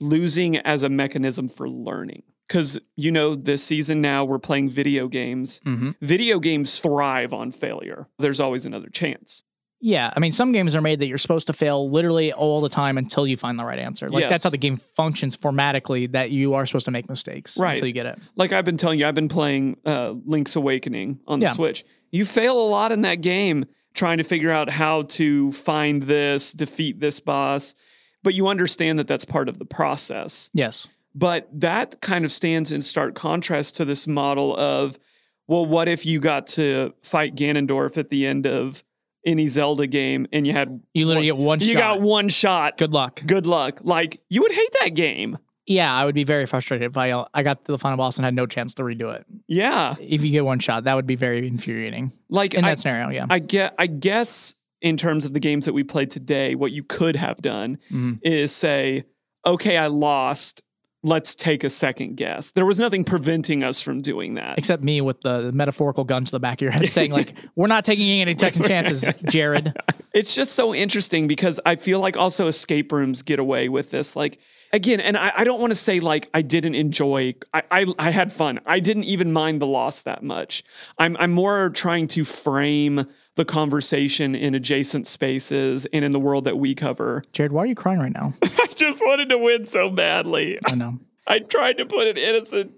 losing 0.00 0.56
as 0.58 0.82
a 0.82 0.88
mechanism 0.88 1.48
for 1.48 1.68
learning. 1.68 2.22
Because, 2.48 2.78
you 2.96 3.10
know, 3.10 3.34
this 3.34 3.64
season 3.64 4.02
now 4.02 4.24
we're 4.24 4.38
playing 4.38 4.68
video 4.68 5.08
games. 5.08 5.60
hmm 5.64 5.92
Video 6.02 6.38
games 6.38 6.78
thrive 6.78 7.32
on 7.32 7.52
failure. 7.52 8.06
There's 8.18 8.38
always 8.38 8.66
another 8.66 8.88
chance. 8.90 9.44
Yeah, 9.80 10.12
I 10.16 10.20
mean, 10.20 10.32
some 10.32 10.52
games 10.52 10.74
are 10.74 10.80
made 10.80 10.98
that 11.00 11.06
you're 11.08 11.18
supposed 11.18 11.46
to 11.48 11.52
fail 11.52 11.90
literally 11.90 12.32
all 12.32 12.60
the 12.62 12.68
time 12.70 12.96
until 12.96 13.26
you 13.26 13.36
find 13.36 13.58
the 13.58 13.64
right 13.64 13.78
answer. 13.78 14.08
Like 14.10 14.22
Yes. 14.22 14.30
that's 14.30 14.44
how 14.44 14.50
the 14.50 14.56
game 14.58 14.76
functions 14.78 15.36
formatically. 15.36 16.10
That 16.12 16.30
you 16.30 16.54
are 16.54 16.64
supposed 16.64 16.84
to 16.86 16.90
make 16.90 17.08
mistakes 17.08 17.58
Right. 17.58 17.72
until 17.72 17.86
you 17.88 17.92
get 17.92 18.06
it. 18.06 18.18
Like 18.36 18.52
I've 18.52 18.64
been 18.64 18.78
telling 18.78 18.98
you, 18.98 19.06
I've 19.06 19.14
been 19.14 19.28
playing 19.28 19.76
uh, 19.84 20.14
Link's 20.24 20.56
Awakening 20.56 21.20
on 21.26 21.40
the 21.40 21.46
Yeah. 21.46 21.52
Switch. 21.52 21.84
You 22.12 22.24
fail 22.24 22.58
a 22.58 22.68
lot 22.68 22.92
in 22.92 23.02
that 23.02 23.16
game 23.20 23.66
trying 23.94 24.18
to 24.18 24.24
figure 24.24 24.50
out 24.50 24.68
how 24.68 25.02
to 25.02 25.52
find 25.52 26.02
this, 26.04 26.52
defeat 26.52 27.00
this 27.00 27.20
boss, 27.20 27.74
but 28.22 28.34
you 28.34 28.48
understand 28.48 28.98
that 28.98 29.06
that's 29.08 29.24
part 29.24 29.48
of 29.48 29.58
the 29.58 29.64
process. 29.64 30.50
Yes. 30.52 30.86
But 31.14 31.48
that 31.60 32.00
kind 32.00 32.24
of 32.24 32.32
stands 32.32 32.72
in 32.72 32.82
stark 32.82 33.14
contrast 33.14 33.76
to 33.76 33.84
this 33.84 34.06
model 34.06 34.56
of, 34.56 34.98
well, 35.46 35.64
what 35.64 35.88
if 35.88 36.04
you 36.04 36.18
got 36.18 36.46
to 36.48 36.92
fight 37.02 37.36
Ganondorf 37.36 37.96
at 37.96 38.08
the 38.08 38.26
end 38.26 38.46
of 38.46 38.82
any 39.26 39.46
Zelda 39.48 39.86
game 39.86 40.26
and 40.32 40.46
you 40.46 40.52
had 40.52 40.82
You 40.92 41.06
literally 41.06 41.26
get 41.26 41.36
one 41.36 41.58
shot. 41.60 41.66
you 41.66 41.72
shot. 41.74 41.78
got 41.78 42.00
one 42.00 42.28
shot. 42.28 42.76
Good 42.78 42.92
luck. 42.92 43.22
Good 43.24 43.46
luck. 43.46 43.80
Like 43.82 44.20
you 44.28 44.42
would 44.42 44.52
hate 44.52 44.70
that 44.80 44.90
game. 44.90 45.38
Yeah, 45.66 45.94
I 45.94 46.04
would 46.04 46.14
be 46.14 46.24
very 46.24 46.44
frustrated 46.46 46.90
if 46.90 46.96
I 46.96 47.24
I 47.32 47.42
got 47.42 47.64
to 47.64 47.72
the 47.72 47.78
final 47.78 47.96
boss 47.96 48.18
and 48.18 48.24
had 48.24 48.34
no 48.34 48.46
chance 48.46 48.74
to 48.74 48.82
redo 48.82 49.14
it. 49.14 49.24
Yeah. 49.48 49.94
If 50.00 50.22
you 50.22 50.30
get 50.30 50.44
one 50.44 50.58
shot, 50.58 50.84
that 50.84 50.94
would 50.94 51.06
be 51.06 51.16
very 51.16 51.46
infuriating 51.46 52.12
Like 52.28 52.52
in 52.54 52.64
I, 52.64 52.70
that 52.70 52.78
scenario. 52.80 53.10
Yeah. 53.10 53.26
I 53.30 53.38
get 53.38 53.74
I 53.78 53.86
guess 53.86 54.54
in 54.82 54.96
terms 54.98 55.24
of 55.24 55.32
the 55.32 55.40
games 55.40 55.64
that 55.64 55.72
we 55.72 55.82
played 55.82 56.10
today, 56.10 56.54
what 56.54 56.70
you 56.72 56.82
could 56.82 57.16
have 57.16 57.38
done 57.40 57.78
Mhm. 57.90 58.18
is 58.22 58.52
say, 58.52 59.04
okay, 59.46 59.78
I 59.78 59.86
lost. 59.86 60.62
Let's 61.06 61.34
take 61.34 61.64
a 61.64 61.70
second 61.70 62.16
guess. 62.16 62.52
There 62.52 62.64
was 62.64 62.78
nothing 62.78 63.04
preventing 63.04 63.62
us 63.62 63.82
from 63.82 64.00
doing 64.00 64.34
that. 64.34 64.56
Except 64.58 64.82
me 64.82 65.02
with 65.02 65.20
the, 65.20 65.42
the 65.42 65.52
metaphorical 65.52 66.04
gun 66.04 66.24
to 66.24 66.32
the 66.32 66.40
back 66.40 66.58
of 66.58 66.62
your 66.62 66.70
head, 66.70 66.88
saying 66.88 67.10
like, 67.12 67.34
"We're 67.56 67.66
not 67.66 67.84
taking 67.84 68.08
any 68.22 68.34
second 68.38 68.64
chances, 68.64 69.06
Jared." 69.28 69.74
It's 70.14 70.34
just 70.34 70.52
so 70.52 70.74
interesting 70.74 71.26
because 71.26 71.60
I 71.66 71.76
feel 71.76 72.00
like 72.00 72.16
also 72.16 72.46
escape 72.48 72.90
rooms 72.90 73.20
get 73.20 73.38
away 73.38 73.68
with 73.68 73.90
this. 73.90 74.16
Like 74.16 74.38
again, 74.74 75.00
and 75.00 75.16
I, 75.16 75.32
I 75.36 75.44
don't 75.44 75.60
want 75.60 75.70
to 75.70 75.76
say 75.76 76.00
like 76.00 76.28
I 76.34 76.42
didn't 76.42 76.74
enjoy. 76.74 77.34
I, 77.54 77.62
I 77.70 77.94
I 77.98 78.10
had 78.10 78.32
fun. 78.32 78.60
I 78.66 78.80
didn't 78.80 79.04
even 79.04 79.32
mind 79.32 79.62
the 79.62 79.66
loss 79.66 80.02
that 80.02 80.22
much. 80.22 80.64
I'm 80.98 81.16
I'm 81.18 81.32
more 81.32 81.70
trying 81.70 82.08
to 82.08 82.24
frame 82.24 83.06
the 83.36 83.44
conversation 83.44 84.34
in 84.34 84.54
adjacent 84.54 85.06
spaces 85.06 85.86
and 85.86 86.04
in 86.04 86.12
the 86.12 86.20
world 86.20 86.44
that 86.44 86.58
we 86.58 86.74
cover. 86.74 87.22
Jared, 87.32 87.52
why 87.52 87.62
are 87.62 87.66
you 87.66 87.74
crying 87.74 87.98
right 87.98 88.12
now? 88.12 88.34
I 88.42 88.66
just 88.74 89.00
wanted 89.04 89.28
to 89.30 89.38
win 89.38 89.66
so 89.66 89.90
badly. 89.90 90.58
I 90.66 90.74
know. 90.74 90.98
I 91.26 91.38
tried 91.38 91.78
to 91.78 91.86
put 91.86 92.06
an 92.06 92.18
innocent 92.18 92.72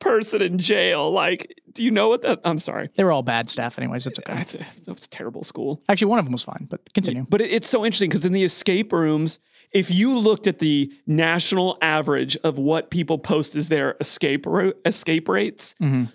person 0.00 0.42
in 0.42 0.58
jail. 0.58 1.10
Like, 1.10 1.60
do 1.72 1.84
you 1.84 1.90
know 1.90 2.08
what 2.08 2.22
that? 2.22 2.40
I'm 2.44 2.58
sorry. 2.58 2.90
They 2.96 3.04
were 3.04 3.12
all 3.12 3.22
bad 3.22 3.48
staff, 3.48 3.78
anyways. 3.78 4.06
It's 4.06 4.18
okay. 4.18 4.34
That's 4.34 4.54
a, 4.54 4.58
that 4.58 4.94
was 4.94 5.06
terrible 5.06 5.42
school. 5.44 5.80
Actually, 5.88 6.08
one 6.08 6.18
of 6.18 6.24
them 6.24 6.32
was 6.32 6.42
fine, 6.42 6.66
but 6.68 6.92
continue. 6.92 7.26
But 7.28 7.40
it, 7.40 7.52
it's 7.52 7.68
so 7.68 7.84
interesting 7.84 8.10
because 8.10 8.24
in 8.24 8.32
the 8.32 8.44
escape 8.44 8.92
rooms, 8.92 9.38
if 9.72 9.90
you 9.90 10.16
looked 10.18 10.46
at 10.46 10.58
the 10.58 10.92
national 11.06 11.76
average 11.82 12.36
of 12.44 12.58
what 12.58 12.90
people 12.90 13.18
post 13.18 13.54
as 13.56 13.68
their 13.68 13.96
escape 14.00 14.46
ro- 14.46 14.72
escape 14.84 15.28
rates, 15.28 15.74
Mhm. 15.80 16.10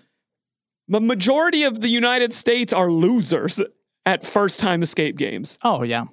the 0.88 1.02
majority 1.02 1.64
of 1.64 1.82
the 1.82 1.90
United 1.90 2.34
States 2.34 2.74
are 2.74 2.92
losers 2.92 3.62
at 4.06 4.26
first 4.26 4.60
time 4.60 4.82
escape 4.84 5.18
games. 5.18 5.58
Oh 5.64 5.84
yeah, 5.84 6.06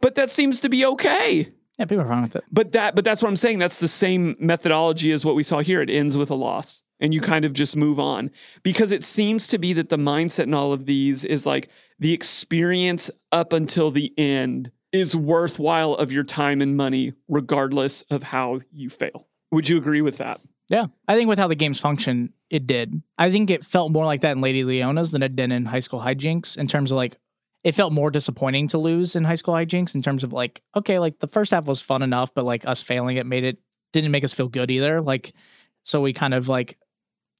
But 0.00 0.14
that 0.16 0.30
seems 0.30 0.60
to 0.60 0.68
be 0.68 0.84
okay. 0.84 1.48
yeah. 1.78 1.84
People 1.86 2.04
are 2.04 2.08
fine 2.08 2.22
with 2.22 2.36
it. 2.36 2.44
But 2.52 2.72
that 2.72 2.94
but 2.94 3.04
that's 3.04 3.22
what 3.22 3.28
I'm 3.28 3.36
saying. 3.36 3.58
That's 3.58 3.78
the 3.80 3.88
same 3.88 4.36
methodology 4.38 5.10
as 5.12 5.24
what 5.24 5.34
we 5.34 5.42
saw 5.42 5.60
here. 5.60 5.80
It 5.82 5.90
ends 5.90 6.16
with 6.16 6.30
a 6.30 6.34
loss. 6.36 6.82
And 7.00 7.12
you 7.12 7.20
kind 7.20 7.44
of 7.44 7.52
just 7.52 7.76
move 7.76 7.98
on. 7.98 8.30
Because 8.62 8.92
it 8.92 9.02
seems 9.02 9.46
to 9.48 9.58
be 9.58 9.72
that 9.72 9.88
the 9.88 9.96
mindset 9.98 10.44
in 10.44 10.54
all 10.54 10.72
of 10.72 10.86
these 10.86 11.24
is 11.24 11.44
like 11.44 11.68
the 11.98 12.12
experience 12.12 13.10
up 13.32 13.52
until 13.52 13.90
the 13.90 14.12
end 14.16 14.70
is 14.94 15.16
worthwhile 15.16 15.94
of 15.94 16.12
your 16.12 16.22
time 16.22 16.62
and 16.62 16.76
money, 16.76 17.12
regardless 17.28 18.02
of 18.10 18.22
how 18.22 18.60
you 18.72 18.88
fail. 18.88 19.26
Would 19.50 19.68
you 19.68 19.76
agree 19.76 20.00
with 20.00 20.18
that? 20.18 20.40
Yeah, 20.68 20.86
I 21.08 21.16
think 21.16 21.28
with 21.28 21.38
how 21.38 21.48
the 21.48 21.56
games 21.56 21.80
function, 21.80 22.32
it 22.48 22.66
did. 22.66 23.02
I 23.18 23.30
think 23.30 23.50
it 23.50 23.64
felt 23.64 23.92
more 23.92 24.06
like 24.06 24.22
that 24.22 24.32
in 24.32 24.40
Lady 24.40 24.62
Leona's 24.62 25.10
than 25.10 25.22
it 25.22 25.36
did 25.36 25.52
in 25.52 25.66
High 25.66 25.80
School 25.80 26.00
Hijinks. 26.00 26.56
In 26.56 26.68
terms 26.68 26.92
of 26.92 26.96
like, 26.96 27.18
it 27.64 27.74
felt 27.74 27.92
more 27.92 28.10
disappointing 28.10 28.68
to 28.68 28.78
lose 28.78 29.16
in 29.16 29.24
High 29.24 29.34
School 29.34 29.54
Hijinks. 29.54 29.94
In 29.94 30.00
terms 30.00 30.22
of 30.22 30.32
like, 30.32 30.62
okay, 30.76 30.98
like 30.98 31.18
the 31.18 31.26
first 31.26 31.50
half 31.50 31.64
was 31.64 31.82
fun 31.82 32.02
enough, 32.02 32.32
but 32.32 32.44
like 32.44 32.66
us 32.66 32.82
failing 32.82 33.16
it 33.16 33.26
made 33.26 33.44
it 33.44 33.58
didn't 33.92 34.12
make 34.12 34.24
us 34.24 34.32
feel 34.32 34.48
good 34.48 34.70
either. 34.70 35.00
Like, 35.00 35.34
so 35.82 36.00
we 36.00 36.12
kind 36.12 36.34
of 36.34 36.48
like, 36.48 36.78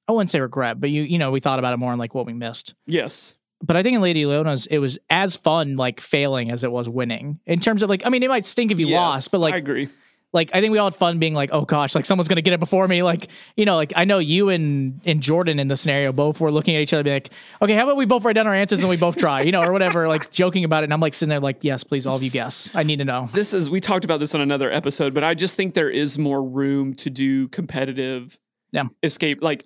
I 0.09 0.13
wouldn't 0.13 0.31
say 0.31 0.41
regret, 0.41 0.81
but 0.81 0.91
you 0.91 1.03
you 1.03 1.19
know 1.19 1.31
we 1.31 1.41
thought 1.41 1.59
about 1.59 1.73
it 1.73 1.79
more 1.79 1.93
and 1.93 1.99
like 1.99 2.15
what 2.15 2.27
we 2.27 2.35
missed. 2.35 2.75
Yes. 2.87 3.37
But 3.67 3.77
I 3.77 3.83
think 3.83 3.95
in 3.97 4.03
Lady 4.03 4.27
Leona's, 4.27 4.67
it 4.67 4.79
was 4.79 4.99
as 5.09 5.37
fun 5.37 5.77
like 5.77 6.01
failing 6.01 6.51
as 6.51 6.65
it 6.65 6.71
was 6.71 6.89
winning. 6.89 7.41
In 7.47 7.61
terms 7.61 7.83
of 7.83 7.89
like, 7.89 8.05
I 8.05 8.11
mean, 8.11 8.23
it 8.23 8.29
might 8.29 8.45
stink 8.45 8.71
if 8.71 8.79
you 8.79 8.89
Yes, 8.89 8.97
lost, 9.01 9.31
but 9.31 9.39
like 9.41 9.55
I 9.55 9.57
agree. 9.57 9.89
like 10.35 10.51
I 10.53 10.61
think 10.61 10.73
we 10.73 10.79
all 10.79 10.87
had 10.91 10.95
fun 10.95 11.19
being 11.19 11.33
like, 11.33 11.51
oh 11.53 11.65
gosh, 11.65 11.95
like 11.95 12.05
someone's 12.05 12.29
gonna 12.29 12.43
get 12.43 12.53
it 12.53 12.61
before 12.61 12.87
me. 12.87 13.03
Like, 13.03 13.29
you 13.57 13.65
know, 13.65 13.77
like 13.77 13.93
I 13.97 14.05
know 14.05 14.19
you 14.19 14.51
and 14.51 15.01
and 15.07 15.23
Jordan 15.23 15.59
in 15.59 15.69
the 15.69 15.77
scenario 15.77 16.12
both 16.12 16.41
were 16.41 16.53
looking 16.53 16.75
at 16.77 16.83
each 16.83 16.93
other, 16.93 17.03
be 17.05 17.11
like, 17.12 17.31
okay, 17.62 17.75
how 17.75 17.85
about 17.85 17.97
we 17.97 18.05
both 18.05 18.25
write 18.25 18.35
down 18.35 18.47
our 18.47 18.55
answers 18.55 18.81
and 18.81 18.89
we 18.91 18.97
both 18.97 19.17
try, 19.17 19.41
you 19.43 19.53
know, 19.53 19.62
or 19.62 19.73
whatever, 19.73 20.09
like 20.15 20.31
joking 20.31 20.65
about 20.65 20.83
it. 20.83 20.85
And 20.85 20.93
I'm 20.93 21.01
like 21.01 21.15
sitting 21.15 21.31
there 21.31 21.41
like, 21.41 21.59
yes, 21.62 21.85
please, 21.85 22.07
all 22.07 22.17
of 22.17 22.23
you 22.23 22.31
guess. 22.31 22.69
I 22.75 22.83
need 22.83 22.99
to 22.99 23.05
know. 23.05 23.29
This 23.33 23.55
is 23.55 23.71
we 23.71 23.81
talked 23.81 24.05
about 24.05 24.21
this 24.21 24.35
on 24.35 24.41
another 24.43 24.71
episode, 24.71 25.15
but 25.15 25.25
I 25.25 25.33
just 25.35 25.57
think 25.57 25.75
there 25.75 25.91
is 25.91 26.19
more 26.19 26.43
room 26.43 26.95
to 26.97 27.09
do 27.11 27.49
competitive 27.49 28.39
Yeah. 28.73 28.85
escape. 29.03 29.43
Like 29.43 29.65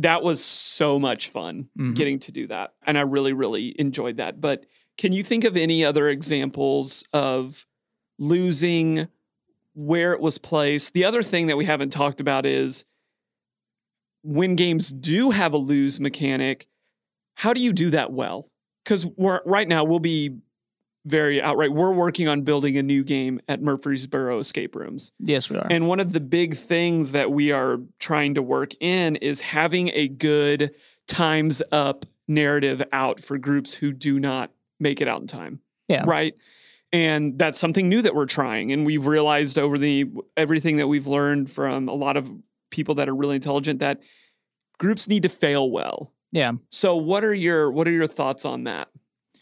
that 0.00 0.22
was 0.22 0.42
so 0.44 0.98
much 0.98 1.28
fun 1.28 1.68
Mhm. 1.78 1.94
getting 1.94 2.18
to 2.20 2.32
do 2.32 2.46
that. 2.46 2.74
And 2.86 2.96
I 2.98 3.02
really, 3.02 3.32
really 3.32 3.78
enjoyed 3.78 4.16
that. 4.16 4.40
But 4.40 4.64
can 4.96 5.12
you 5.12 5.22
think 5.22 5.44
of 5.44 5.56
any 5.56 5.84
other 5.84 6.08
examples 6.08 7.04
of 7.12 7.66
losing 8.18 9.08
where 9.74 10.12
it 10.12 10.20
was 10.20 10.38
placed? 10.38 10.94
The 10.94 11.04
other 11.04 11.22
thing 11.22 11.46
that 11.48 11.56
we 11.56 11.64
haven't 11.66 11.90
talked 11.90 12.20
about 12.20 12.46
is 12.46 12.84
when 14.22 14.56
games 14.56 14.90
do 14.92 15.30
have 15.30 15.52
a 15.54 15.58
lose 15.58 16.00
mechanic, 16.00 16.66
how 17.36 17.52
do 17.52 17.60
you 17.60 17.72
do 17.72 17.90
that 17.90 18.12
well? 18.12 18.50
Because 18.84 19.06
right 19.18 19.68
now 19.68 19.84
we'll 19.84 19.98
be 19.98 20.38
very 21.04 21.40
outright. 21.40 21.72
We're 21.72 21.92
working 21.92 22.28
on 22.28 22.42
building 22.42 22.76
a 22.76 22.82
new 22.82 23.02
game 23.02 23.40
at 23.48 23.62
Murfreesboro 23.62 24.38
Escape 24.38 24.74
Rooms. 24.74 25.12
Yes, 25.18 25.48
we 25.48 25.56
are. 25.56 25.66
And 25.70 25.88
one 25.88 26.00
of 26.00 26.12
the 26.12 26.20
big 26.20 26.56
things 26.56 27.12
that 27.12 27.32
we 27.32 27.52
are 27.52 27.78
trying 27.98 28.34
to 28.34 28.42
work 28.42 28.72
in 28.80 29.16
is 29.16 29.40
having 29.40 29.90
a 29.94 30.08
good 30.08 30.74
times 31.08 31.62
up 31.72 32.06
narrative 32.28 32.82
out 32.92 33.20
for 33.20 33.38
groups 33.38 33.74
who 33.74 33.92
do 33.92 34.20
not 34.20 34.52
make 34.78 35.00
it 35.00 35.08
out 35.08 35.20
in 35.20 35.26
time. 35.26 35.60
Yeah. 35.88 36.04
Right. 36.06 36.34
And 36.92 37.38
that's 37.38 37.58
something 37.58 37.88
new 37.88 38.02
that 38.02 38.14
we're 38.14 38.26
trying. 38.26 38.72
And 38.72 38.84
we've 38.84 39.06
realized 39.06 39.58
over 39.58 39.78
the 39.78 40.10
everything 40.36 40.76
that 40.76 40.88
we've 40.88 41.06
learned 41.06 41.50
from 41.50 41.88
a 41.88 41.94
lot 41.94 42.16
of 42.16 42.30
people 42.70 42.96
that 42.96 43.08
are 43.08 43.14
really 43.14 43.36
intelligent 43.36 43.80
that 43.80 44.00
groups 44.78 45.08
need 45.08 45.22
to 45.22 45.28
fail 45.28 45.70
well. 45.70 46.12
yeah. 46.32 46.52
So 46.70 46.94
what 46.96 47.24
are 47.24 47.34
your 47.34 47.70
what 47.70 47.88
are 47.88 47.92
your 47.92 48.06
thoughts 48.06 48.44
on 48.44 48.64
that? 48.64 48.88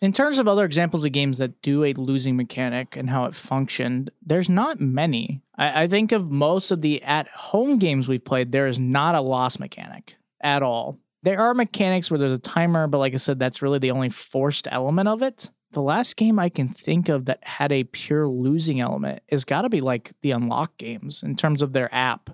In 0.01 0.13
terms 0.13 0.39
of 0.39 0.47
other 0.47 0.65
examples 0.65 1.05
of 1.05 1.11
games 1.11 1.39
that 1.39 1.61
do 1.61 1.83
a 1.83 1.93
losing 1.95 2.37
mechanic 2.37 2.97
and 2.97 3.11
how 3.11 3.25
it 3.25 3.35
functioned, 3.35 4.11
there's 4.25 4.49
not 4.49 4.81
many. 4.81 5.43
I, 5.57 5.85
I 5.85 5.87
think 5.89 6.13
of 6.13 6.31
most 6.31 6.71
of 6.71 6.83
the 6.83 7.03
at 7.03 7.27
home 7.29 7.79
games 7.79 8.07
we've 8.07 8.25
played, 8.25 8.53
there 8.53 8.69
is 8.69 8.79
not 8.79 9.17
a 9.17 9.21
loss 9.21 9.59
mechanic 9.59 10.17
at 10.41 10.63
all. 10.63 10.99
There 11.25 11.41
are 11.41 11.53
mechanics 11.53 12.11
where 12.11 12.19
there's 12.19 12.33
a 12.33 12.39
timer, 12.39 12.87
but 12.87 12.99
like 12.99 13.13
I 13.13 13.17
said, 13.17 13.41
that's 13.41 13.61
really 13.61 13.81
the 13.81 13.91
only 13.91 14.09
forced 14.09 14.69
element 14.71 15.09
of 15.09 15.21
it. 15.21 15.51
The 15.73 15.83
last 15.83 16.17
game 16.17 16.39
I 16.39 16.49
can 16.49 16.69
think 16.69 17.09
of 17.09 17.25
that 17.25 17.43
had 17.43 17.73
a 17.73 17.85
pure 17.85 18.29
losing 18.29 18.81
element 18.81 19.23
is 19.29 19.45
got 19.45 19.63
to 19.63 19.69
be 19.69 19.81
like 19.81 20.13
the 20.23 20.31
unlock 20.31 20.77
games 20.79 21.25
in 21.25 21.35
terms 21.35 21.61
of 21.61 21.73
their 21.73 21.93
app. 21.93 22.31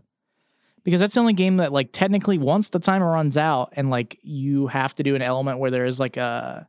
Because 0.84 1.00
that's 1.00 1.14
the 1.14 1.20
only 1.20 1.32
game 1.32 1.56
that 1.56 1.72
like 1.72 1.92
technically 1.92 2.36
once 2.36 2.68
the 2.68 2.78
timer 2.78 3.10
runs 3.10 3.38
out 3.38 3.72
and 3.72 3.88
like 3.88 4.18
you 4.22 4.66
have 4.66 4.92
to 4.94 5.02
do 5.02 5.14
an 5.14 5.22
element 5.22 5.58
where 5.58 5.70
there 5.70 5.86
is 5.86 5.98
like 5.98 6.18
a 6.18 6.68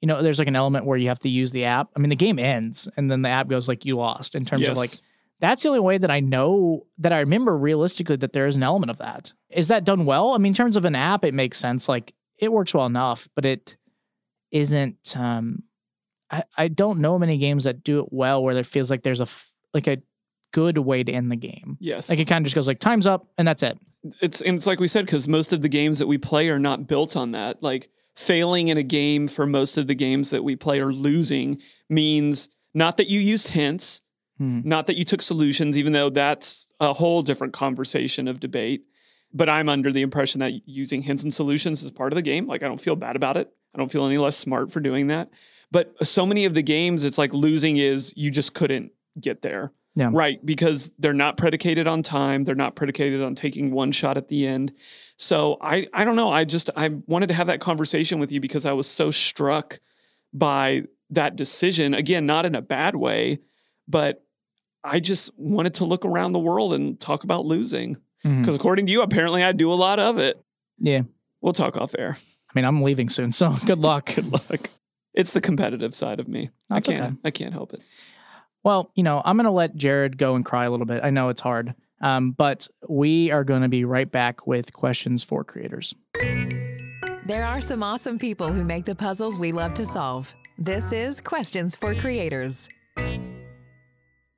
you 0.00 0.06
know, 0.06 0.22
there's 0.22 0.38
like 0.38 0.48
an 0.48 0.56
element 0.56 0.84
where 0.84 0.96
you 0.96 1.08
have 1.08 1.18
to 1.20 1.28
use 1.28 1.52
the 1.52 1.64
app. 1.64 1.88
I 1.96 1.98
mean, 1.98 2.10
the 2.10 2.16
game 2.16 2.38
ends 2.38 2.88
and 2.96 3.10
then 3.10 3.22
the 3.22 3.28
app 3.28 3.48
goes 3.48 3.68
like 3.68 3.84
you 3.84 3.96
lost 3.96 4.34
in 4.34 4.44
terms 4.44 4.68
of 4.68 4.76
like 4.76 4.90
that's 5.40 5.62
the 5.62 5.68
only 5.68 5.80
way 5.80 5.98
that 5.98 6.10
I 6.10 6.20
know 6.20 6.86
that 6.98 7.12
I 7.12 7.20
remember 7.20 7.56
realistically 7.56 8.16
that 8.16 8.32
there 8.32 8.46
is 8.46 8.56
an 8.56 8.62
element 8.62 8.90
of 8.90 8.98
that. 8.98 9.32
Is 9.50 9.68
that 9.68 9.84
done 9.84 10.04
well? 10.04 10.32
I 10.34 10.38
mean, 10.38 10.50
in 10.50 10.54
terms 10.54 10.76
of 10.76 10.84
an 10.84 10.94
app, 10.94 11.24
it 11.24 11.34
makes 11.34 11.58
sense. 11.58 11.88
Like 11.88 12.14
it 12.38 12.52
works 12.52 12.74
well 12.74 12.86
enough, 12.86 13.28
but 13.34 13.44
it 13.44 13.76
isn't 14.50 15.16
um 15.16 15.62
I, 16.30 16.44
I 16.56 16.68
don't 16.68 17.00
know 17.00 17.18
many 17.18 17.38
games 17.38 17.64
that 17.64 17.82
do 17.82 18.00
it 18.00 18.06
well 18.10 18.42
where 18.42 18.56
it 18.56 18.66
feels 18.66 18.90
like 18.90 19.02
there's 19.02 19.20
a 19.20 19.24
f- 19.24 19.52
like 19.74 19.86
a 19.86 19.98
good 20.52 20.78
way 20.78 21.02
to 21.04 21.12
end 21.12 21.30
the 21.30 21.36
game. 21.36 21.76
Yes. 21.80 22.08
Like 22.08 22.18
it 22.18 22.26
kind 22.26 22.42
of 22.42 22.46
just 22.46 22.54
goes 22.54 22.66
like 22.66 22.78
time's 22.78 23.06
up 23.06 23.28
and 23.36 23.46
that's 23.46 23.62
it. 23.62 23.78
it's 24.20 24.40
and 24.40 24.56
it's 24.56 24.66
like 24.66 24.80
we 24.80 24.88
said 24.88 25.06
because 25.06 25.26
most 25.28 25.52
of 25.52 25.62
the 25.62 25.68
games 25.68 25.98
that 25.98 26.06
we 26.06 26.18
play 26.18 26.48
are 26.48 26.58
not 26.58 26.86
built 26.86 27.16
on 27.16 27.32
that 27.32 27.62
like 27.62 27.90
failing 28.18 28.66
in 28.66 28.76
a 28.76 28.82
game 28.82 29.28
for 29.28 29.46
most 29.46 29.78
of 29.78 29.86
the 29.86 29.94
games 29.94 30.30
that 30.30 30.42
we 30.42 30.56
play 30.56 30.80
or 30.80 30.92
losing 30.92 31.56
means 31.88 32.48
not 32.74 32.96
that 32.96 33.08
you 33.08 33.20
used 33.20 33.48
hints 33.48 34.02
Hmm. 34.38 34.60
not 34.64 34.86
that 34.86 34.96
you 34.96 35.04
took 35.04 35.20
solutions 35.20 35.76
even 35.76 35.92
though 35.92 36.10
that's 36.10 36.64
a 36.78 36.92
whole 36.92 37.22
different 37.22 37.52
conversation 37.52 38.28
of 38.28 38.38
debate 38.38 38.82
but 39.32 39.48
i'm 39.48 39.68
under 39.68 39.90
the 39.92 40.02
impression 40.02 40.38
that 40.40 40.52
using 40.64 41.02
hints 41.02 41.24
and 41.24 41.34
solutions 41.34 41.82
is 41.82 41.90
part 41.90 42.12
of 42.12 42.16
the 42.16 42.22
game. 42.22 42.46
Like 42.46 42.62
i 42.62 42.68
don't 42.68 42.80
feel 42.80 42.94
bad 42.96 43.16
about 43.16 43.36
it. 43.36 43.52
I 43.74 43.78
don't 43.78 43.90
feel 43.90 44.06
any 44.06 44.16
less 44.18 44.36
smart 44.36 44.70
for 44.72 44.80
doing 44.80 45.08
that. 45.08 45.28
But 45.72 45.92
so 46.06 46.24
many 46.24 46.44
of 46.44 46.54
the 46.54 46.62
games 46.62 47.04
it's 47.04 47.18
like 47.18 47.34
losing 47.34 47.78
is 47.78 48.12
you 48.16 48.30
just 48.30 48.54
couldn't 48.54 48.92
get 49.20 49.42
there. 49.42 49.72
Yeah. 49.96 50.10
right 50.12 50.38
because 50.46 50.92
they're 51.00 51.12
not 51.12 51.36
predicated 51.36 51.88
on 51.88 52.04
time. 52.04 52.44
They're 52.44 52.54
not 52.54 52.76
predicated 52.76 53.20
on 53.20 53.34
taking 53.34 53.72
one 53.72 53.90
shot 53.90 54.16
at 54.16 54.28
the 54.28 54.46
end 54.46 54.72
so 55.18 55.58
i 55.60 55.86
i 55.92 56.04
don't 56.04 56.16
know. 56.16 56.30
I 56.30 56.44
just 56.44 56.70
i 56.76 56.88
wanted 57.06 57.26
to 57.26 57.34
have 57.34 57.48
that 57.48 57.60
conversation 57.60 58.18
with 58.18 58.32
you 58.32 58.40
because 58.40 58.64
i 58.64 58.72
was 58.72 58.86
so 58.86 59.10
struck 59.10 59.78
by 60.32 60.84
that 61.10 61.36
decision. 61.36 61.92
Again 61.92 62.24
not 62.24 62.46
in 62.46 62.54
a 62.54 62.62
bad 62.62 62.96
way 62.96 63.40
but 63.86 64.24
i 64.82 65.00
just 65.00 65.30
wanted 65.36 65.74
to 65.74 65.84
look 65.84 66.04
around 66.04 66.32
the 66.32 66.38
world 66.38 66.72
and 66.72 66.98
talk 66.98 67.24
about 67.24 67.44
losing. 67.44 67.96
Mm-hmm. 68.24 68.40
Because 68.40 68.56
according 68.56 68.86
to 68.86 68.92
you 68.92 69.02
apparently 69.02 69.44
i 69.44 69.52
do 69.52 69.70
a 69.72 69.74
lot 69.74 69.98
of 69.98 70.16
it. 70.18 70.42
Yeah. 70.78 71.02
we'll 71.42 71.52
talk 71.52 71.76
off 71.76 71.94
air. 71.98 72.16
I 72.48 72.52
mean, 72.54 72.64
I'm 72.64 72.82
leaving 72.82 73.10
soon, 73.10 73.32
so 73.32 73.54
good 73.66 73.78
luck. 73.78 74.14
good 74.14 74.32
luck. 74.32 74.70
It's 75.12 75.32
the 75.32 75.40
competitive 75.40 75.94
side 75.94 76.20
of 76.20 76.28
me. 76.28 76.50
That's 76.70 76.88
i 76.88 76.92
can't 76.92 77.04
okay. 77.04 77.16
i 77.24 77.30
can't 77.30 77.52
help 77.52 77.74
it. 77.74 77.84
Well, 78.64 78.90
you 78.94 79.02
know, 79.02 79.22
I'm 79.24 79.36
going 79.36 79.44
to 79.44 79.50
let 79.50 79.76
Jared 79.76 80.18
go 80.18 80.34
and 80.34 80.44
cry 80.44 80.64
a 80.64 80.70
little 80.70 80.86
bit. 80.86 81.04
I 81.04 81.10
know 81.10 81.28
it's 81.28 81.40
hard, 81.40 81.74
um, 82.00 82.32
but 82.32 82.68
we 82.88 83.30
are 83.30 83.44
going 83.44 83.62
to 83.62 83.68
be 83.68 83.84
right 83.84 84.10
back 84.10 84.46
with 84.46 84.72
questions 84.72 85.22
for 85.22 85.44
creators. 85.44 85.94
There 87.24 87.44
are 87.44 87.60
some 87.60 87.82
awesome 87.82 88.18
people 88.18 88.48
who 88.48 88.64
make 88.64 88.86
the 88.86 88.94
puzzles 88.94 89.38
we 89.38 89.52
love 89.52 89.74
to 89.74 89.84
solve. 89.84 90.34
This 90.56 90.92
is 90.92 91.20
Questions 91.20 91.76
for 91.76 91.94
Creators. 91.94 92.68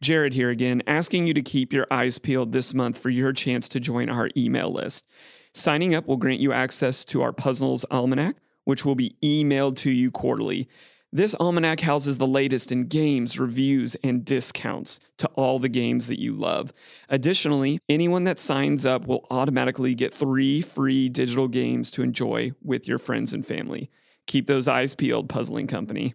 Jared 0.02 0.32
here 0.32 0.50
again, 0.50 0.82
asking 0.86 1.26
you 1.26 1.34
to 1.34 1.42
keep 1.42 1.72
your 1.72 1.86
eyes 1.90 2.18
peeled 2.18 2.52
this 2.52 2.72
month 2.72 2.98
for 2.98 3.10
your 3.10 3.32
chance 3.32 3.68
to 3.68 3.80
join 3.80 4.08
our 4.08 4.30
email 4.36 4.70
list. 4.70 5.06
Signing 5.52 5.94
up 5.94 6.06
will 6.06 6.16
grant 6.16 6.40
you 6.40 6.52
access 6.52 7.04
to 7.04 7.22
our 7.22 7.32
Puzzles 7.32 7.84
Almanac, 7.90 8.36
which 8.64 8.84
will 8.84 8.94
be 8.94 9.14
emailed 9.22 9.76
to 9.76 9.90
you 9.90 10.10
quarterly. 10.10 10.68
This 11.12 11.34
almanac 11.40 11.80
houses 11.80 12.18
the 12.18 12.26
latest 12.26 12.70
in 12.70 12.86
games, 12.86 13.36
reviews, 13.36 13.96
and 13.96 14.24
discounts 14.24 15.00
to 15.18 15.26
all 15.34 15.58
the 15.58 15.68
games 15.68 16.06
that 16.06 16.20
you 16.20 16.30
love. 16.30 16.72
Additionally, 17.08 17.80
anyone 17.88 18.22
that 18.24 18.38
signs 18.38 18.86
up 18.86 19.08
will 19.08 19.26
automatically 19.28 19.96
get 19.96 20.14
three 20.14 20.60
free 20.60 21.08
digital 21.08 21.48
games 21.48 21.90
to 21.92 22.02
enjoy 22.02 22.52
with 22.62 22.86
your 22.86 22.98
friends 22.98 23.34
and 23.34 23.44
family. 23.44 23.90
Keep 24.28 24.46
those 24.46 24.68
eyes 24.68 24.94
peeled, 24.94 25.28
Puzzling 25.28 25.66
Company. 25.66 26.14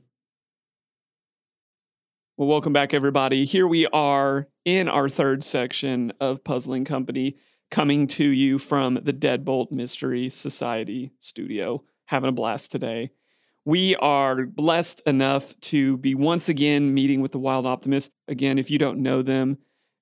Well, 2.38 2.48
welcome 2.48 2.72
back, 2.72 2.94
everybody. 2.94 3.44
Here 3.44 3.68
we 3.68 3.88
are 3.88 4.48
in 4.64 4.88
our 4.88 5.10
third 5.10 5.44
section 5.44 6.14
of 6.22 6.46
Puzzling 6.46 6.86
Company, 6.86 7.36
coming 7.70 8.08
to 8.08 8.30
you 8.30 8.58
from 8.58 9.00
the 9.04 9.12
Deadbolt 9.12 9.74
Mystery 9.74 10.30
Society 10.30 11.12
studio. 11.20 11.84
Having 12.06 12.30
a 12.30 12.34
blast 12.34 12.72
today. 12.72 13.12
We 13.68 13.96
are 13.96 14.46
blessed 14.46 15.02
enough 15.08 15.60
to 15.62 15.98
be 15.98 16.14
once 16.14 16.50
again 16.50 16.94
meeting 16.94 17.20
with 17.22 17.32
the 17.32 17.40
Wild 17.40 17.66
Optimist. 17.66 18.12
Again, 18.28 18.60
if 18.60 18.70
you 18.70 18.78
don't 18.78 19.00
know 19.00 19.24
them, 19.24 19.58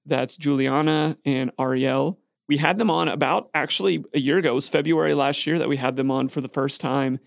that's 0.05 0.35
Juliana 0.35 1.17
and 1.23 1.49
Ariel. 1.57 2.19
We 2.49 2.57
had 2.57 2.77
them 2.77 2.91
on 2.91 3.07
about 3.07 3.49
actually 3.53 4.03
a 4.13 4.19
year 4.19 4.37
ago. 4.37 4.51
It 4.51 4.55
was 4.55 4.67
February 4.67 5.13
last 5.13 5.47
year 5.47 5.57
that 5.59 5.69
we 5.69 5.77
had 5.77 5.95
them 5.95 6.11
on 6.11 6.27
for 6.27 6.41
the 6.41 6.49
first 6.49 6.81
time. 6.81 7.19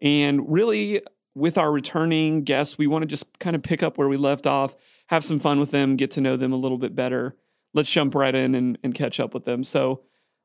And 0.00 0.50
really, 0.50 1.02
with 1.34 1.58
our 1.58 1.70
returning 1.70 2.42
guests, 2.42 2.78
we 2.78 2.86
want 2.86 3.02
to 3.02 3.06
just 3.06 3.38
kind 3.38 3.54
of 3.54 3.62
pick 3.62 3.82
up 3.82 3.98
where 3.98 4.08
we 4.08 4.16
left 4.16 4.46
off, 4.46 4.74
have 5.08 5.24
some 5.24 5.40
fun 5.40 5.60
with 5.60 5.72
them, 5.72 5.96
get 5.96 6.10
to 6.12 6.22
know 6.22 6.38
them 6.38 6.54
a 6.54 6.56
little 6.56 6.78
bit 6.78 6.94
better. 6.94 7.36
Let's 7.74 7.90
jump 7.90 8.14
right 8.14 8.34
in 8.34 8.54
and, 8.54 8.78
and 8.82 8.94
catch 8.94 9.20
up 9.20 9.34
with 9.34 9.44
them. 9.44 9.62
So, 9.62 10.00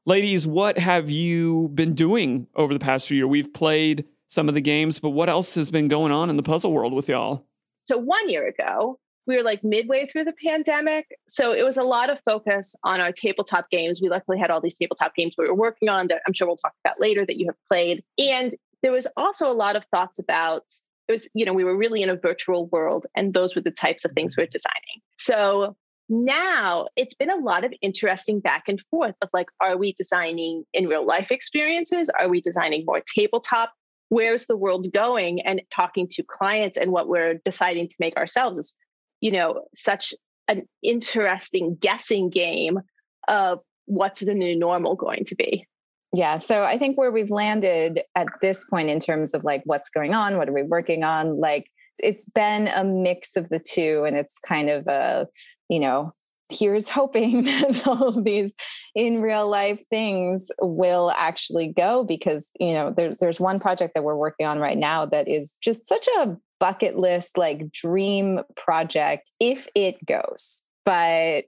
ladies, 0.06 0.46
what 0.46 0.78
have 0.78 1.10
you 1.10 1.70
been 1.70 1.94
doing 1.94 2.48
over 2.54 2.74
the 2.74 2.80
past 2.80 3.08
few 3.08 3.16
years? 3.16 3.28
We've 3.28 3.54
played 3.54 4.06
some 4.28 4.50
of 4.50 4.56
the 4.56 4.62
games, 4.62 5.00
but 5.00 5.10
what 5.10 5.30
else 5.30 5.54
has 5.56 5.72
been 5.72 5.88
going 5.88 6.12
on 6.12 6.30
in 6.30 6.38
the 6.38 6.44
puzzle 6.44 6.74
world 6.74 6.94
with 6.94 7.10
y'all? 7.10 7.46
So 7.86 7.98
one 7.98 8.30
year 8.30 8.48
ago, 8.48 9.00
we 9.28 9.36
were 9.36 9.44
like 9.44 9.64
midway 9.64 10.08
through 10.08 10.24
the 10.24 10.34
pandemic. 10.44 11.06
So 11.28 11.52
it 11.52 11.64
was 11.64 11.78
a 11.78 11.84
lot 11.84 12.10
of 12.10 12.20
focus 12.26 12.76
on 12.84 13.02
our 13.02 13.12
tabletop 13.12 13.70
games. 13.70 14.02
We 14.02 14.10
luckily 14.10 14.40
had 14.40 14.50
all 14.50 14.62
these 14.62 14.76
tabletop 14.76 15.16
games 15.16 15.36
we 15.38 15.48
were 15.48 15.56
working 15.56 15.90
on 15.90 16.08
that 16.08 16.22
I'm 16.26 16.34
sure 16.34 16.48
we'll 16.48 16.56
talk 16.56 16.74
about 16.84 17.00
later 17.00 17.26
that 17.26 17.38
you 17.38 17.48
have 17.48 17.58
played. 17.68 18.04
And 18.18 18.56
there 18.82 18.92
was 18.92 19.08
also 19.18 19.52
a 19.52 19.54
lot 19.54 19.76
of 19.76 19.86
thoughts 19.86 20.18
about 20.18 20.64
it 21.08 21.12
was, 21.12 21.30
you 21.34 21.46
know, 21.46 21.54
we 21.54 21.64
were 21.64 21.78
really 21.78 22.02
in 22.02 22.10
a 22.10 22.16
virtual 22.16 22.68
world 22.68 23.06
and 23.16 23.34
those 23.34 23.56
were 23.56 23.62
the 23.62 23.72
types 23.72 24.06
of 24.06 24.12
things 24.12 24.34
mm-hmm. 24.34 24.42
we 24.42 24.46
we're 24.46 24.52
designing. 24.52 25.02
So 25.18 25.76
now 26.10 26.88
it's 26.96 27.16
been 27.16 27.30
a 27.30 27.36
lot 27.36 27.66
of 27.66 27.74
interesting 27.82 28.40
back 28.40 28.64
and 28.68 28.82
forth 28.90 29.16
of 29.22 29.30
like, 29.34 29.48
are 29.60 29.78
we 29.78 29.94
designing 29.94 30.64
in 30.74 30.88
real 30.88 31.06
life 31.06 31.32
experiences? 31.32 32.10
Are 32.10 32.30
we 32.30 32.40
designing 32.40 32.86
more 32.86 33.02
tabletop? 33.02 33.74
Where's 34.10 34.48
the 34.48 34.58
world 34.58 34.88
going? 34.94 35.42
And 35.42 35.62
talking 35.70 36.08
to 36.12 36.24
clients 36.24 36.78
and 36.78 36.92
what 36.92 37.08
we're 37.08 37.36
deciding 37.46 37.90
to 37.90 37.96
make 38.00 38.16
ourselves 38.16 38.58
is, 38.58 38.78
you 39.22 39.32
know, 39.32 39.66
such 39.76 40.14
an 40.48 40.68
interesting 40.82 41.76
guessing 41.76 42.30
game 42.30 42.80
of 43.28 43.60
what's 43.86 44.22
the 44.22 44.34
new 44.34 44.58
normal 44.58 44.96
going 44.96 45.26
to 45.26 45.36
be. 45.36 45.66
Yeah. 46.14 46.38
So 46.38 46.64
I 46.64 46.78
think 46.78 46.98
where 46.98 47.12
we've 47.12 47.30
landed 47.30 48.02
at 48.16 48.28
this 48.42 48.64
point 48.70 48.90
in 48.90 49.00
terms 49.00 49.34
of 49.34 49.44
like 49.44 49.62
what's 49.66 49.90
going 49.90 50.14
on, 50.14 50.38
what 50.38 50.48
are 50.48 50.54
we 50.54 50.64
working 50.64 51.04
on, 51.04 51.40
like 51.40 51.70
it's 52.00 52.26
been 52.30 52.70
a 52.70 52.84
mix 52.84 53.36
of 53.36 53.50
the 53.50 53.60
two. 53.60 54.06
And 54.08 54.16
it's 54.16 54.40
kind 54.40 54.70
of 54.70 54.88
a, 54.88 55.28
you 55.70 55.80
know, 55.80 56.14
here's 56.50 56.90
hoping 56.90 57.44
that 57.46 57.88
all 57.88 58.10
of 58.10 58.24
these 58.24 58.56
in 58.96 59.22
real 59.22 59.50
life 59.50 59.84
things 59.90 60.52
will 60.62 61.12
actually 61.12 61.68
go 61.68 62.04
because, 62.04 62.50
you 62.60 62.74
know, 62.74 62.94
there's 62.96 63.20
there's 63.20 63.40
one 63.40 63.60
project 63.60 63.94
that 63.94 64.04
we're 64.04 64.16
working 64.16 64.46
on 64.46 64.60
right 64.60 64.78
now 64.78 65.06
that 65.06 65.28
is 65.28 65.58
just 65.62 65.88
such 65.88 66.08
a 66.20 66.36
bucket 66.60 66.98
list, 66.98 67.38
like 67.38 67.72
dream 67.72 68.42
project 68.56 69.32
if 69.40 69.68
it 69.76 70.04
goes. 70.06 70.66
But 70.86 71.46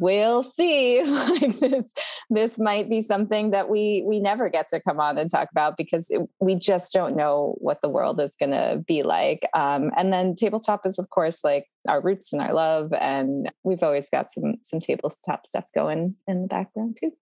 we'll 0.00 0.42
see 0.42 1.02
like 1.06 1.58
this 1.60 1.92
this 2.30 2.58
might 2.58 2.88
be 2.88 3.02
something 3.02 3.50
that 3.50 3.68
we 3.68 4.02
we 4.06 4.20
never 4.20 4.48
get 4.48 4.68
to 4.68 4.80
come 4.80 5.00
on 5.00 5.18
and 5.18 5.30
talk 5.30 5.48
about 5.50 5.76
because 5.76 6.10
it, 6.10 6.22
we 6.40 6.54
just 6.54 6.92
don't 6.92 7.16
know 7.16 7.54
what 7.58 7.80
the 7.82 7.88
world 7.88 8.20
is 8.20 8.36
going 8.36 8.50
to 8.50 8.82
be 8.86 9.02
like 9.02 9.48
um, 9.54 9.90
and 9.96 10.12
then 10.12 10.34
tabletop 10.34 10.84
is 10.86 10.98
of 10.98 11.08
course 11.10 11.44
like 11.44 11.66
our 11.88 12.00
roots 12.00 12.32
and 12.32 12.42
our 12.42 12.54
love 12.54 12.92
and 12.94 13.50
we've 13.62 13.82
always 13.82 14.08
got 14.10 14.30
some 14.30 14.54
some 14.62 14.80
tabletop 14.80 15.46
stuff 15.46 15.64
going 15.74 16.14
in 16.26 16.42
the 16.42 16.48
background 16.48 16.96
too 16.98 17.12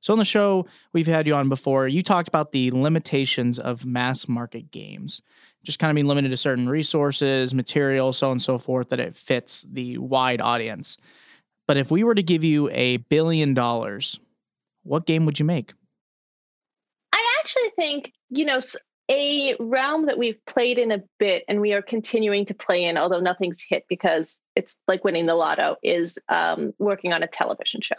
So 0.00 0.12
on 0.12 0.18
the 0.18 0.24
show, 0.26 0.66
we've 0.92 1.06
had 1.06 1.26
you 1.26 1.34
on 1.34 1.48
before. 1.48 1.88
You 1.88 2.02
talked 2.02 2.28
about 2.28 2.52
the 2.52 2.70
limitations 2.72 3.58
of 3.58 3.86
mass 3.86 4.28
market 4.28 4.70
games, 4.70 5.22
just 5.64 5.78
kind 5.78 5.90
of 5.90 5.94
being 5.94 6.06
limited 6.06 6.28
to 6.28 6.36
certain 6.36 6.68
resources, 6.68 7.54
material, 7.54 8.12
so 8.12 8.26
on 8.26 8.32
and 8.32 8.42
so 8.42 8.58
forth, 8.58 8.90
that 8.90 9.00
it 9.00 9.16
fits 9.16 9.66
the 9.72 9.96
wide 9.96 10.42
audience. 10.42 10.98
But 11.66 11.76
if 11.76 11.90
we 11.90 12.04
were 12.04 12.14
to 12.14 12.22
give 12.22 12.44
you 12.44 12.68
a 12.70 12.98
billion 12.98 13.54
dollars, 13.54 14.18
what 14.82 15.06
game 15.06 15.24
would 15.26 15.38
you 15.38 15.44
make? 15.44 15.72
I 17.12 17.24
actually 17.40 17.70
think, 17.76 18.12
you 18.28 18.44
know, 18.44 18.60
a 19.10 19.54
realm 19.60 20.06
that 20.06 20.18
we've 20.18 20.44
played 20.46 20.78
in 20.78 20.90
a 20.90 21.02
bit 21.18 21.44
and 21.48 21.60
we 21.60 21.72
are 21.72 21.82
continuing 21.82 22.46
to 22.46 22.54
play 22.54 22.84
in, 22.84 22.96
although 22.96 23.20
nothing's 23.20 23.62
hit 23.62 23.84
because 23.88 24.40
it's 24.56 24.76
like 24.88 25.04
winning 25.04 25.26
the 25.26 25.34
lotto, 25.34 25.76
is 25.82 26.18
um, 26.28 26.72
working 26.78 27.12
on 27.12 27.22
a 27.22 27.26
television 27.26 27.80
show. 27.80 27.96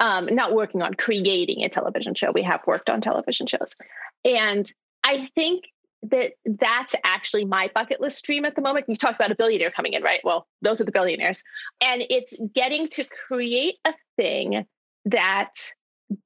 Um, 0.00 0.26
not 0.34 0.52
working 0.52 0.82
on 0.82 0.94
creating 0.94 1.62
a 1.62 1.68
television 1.68 2.14
show. 2.14 2.32
We 2.32 2.42
have 2.42 2.66
worked 2.66 2.90
on 2.90 3.00
television 3.00 3.46
shows. 3.46 3.76
And 4.24 4.70
I 5.04 5.28
think 5.34 5.64
that 6.02 6.32
that's 6.44 6.94
actually 7.04 7.44
my 7.44 7.70
bucket 7.74 8.00
list 8.00 8.24
dream 8.24 8.44
at 8.44 8.56
the 8.56 8.62
moment. 8.62 8.86
You 8.88 8.96
talk 8.96 9.14
about 9.14 9.30
a 9.30 9.36
billionaire 9.36 9.70
coming 9.70 9.92
in, 9.92 10.02
right? 10.02 10.20
Well, 10.24 10.46
those 10.60 10.80
are 10.80 10.84
the 10.84 10.92
billionaires. 10.92 11.44
And 11.80 12.04
it's 12.10 12.34
getting 12.54 12.88
to 12.88 13.04
create 13.04 13.76
a 13.84 13.94
thing 14.16 14.66
that 15.06 15.54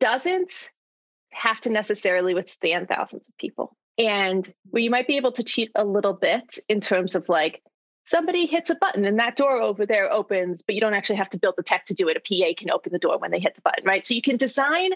doesn't 0.00 0.70
have 1.32 1.60
to 1.60 1.70
necessarily 1.70 2.34
withstand 2.34 2.88
thousands 2.88 3.28
of 3.28 3.36
people. 3.36 3.76
And 3.98 4.50
where 4.70 4.82
you 4.82 4.90
might 4.90 5.06
be 5.06 5.16
able 5.16 5.32
to 5.32 5.42
cheat 5.42 5.70
a 5.74 5.84
little 5.84 6.14
bit 6.14 6.58
in 6.68 6.80
terms 6.80 7.14
of 7.14 7.28
like 7.28 7.62
somebody 8.04 8.46
hits 8.46 8.70
a 8.70 8.74
button 8.74 9.04
and 9.04 9.18
that 9.18 9.36
door 9.36 9.60
over 9.60 9.84
there 9.84 10.10
opens, 10.10 10.62
but 10.62 10.74
you 10.74 10.80
don't 10.80 10.94
actually 10.94 11.16
have 11.16 11.30
to 11.30 11.38
build 11.38 11.54
the 11.56 11.62
tech 11.62 11.84
to 11.86 11.94
do 11.94 12.08
it. 12.08 12.16
A 12.16 12.20
PA 12.20 12.54
can 12.56 12.70
open 12.70 12.92
the 12.92 12.98
door 12.98 13.18
when 13.18 13.30
they 13.30 13.40
hit 13.40 13.54
the 13.54 13.62
button, 13.62 13.84
right? 13.84 14.06
So 14.06 14.14
you 14.14 14.22
can 14.22 14.36
design 14.36 14.90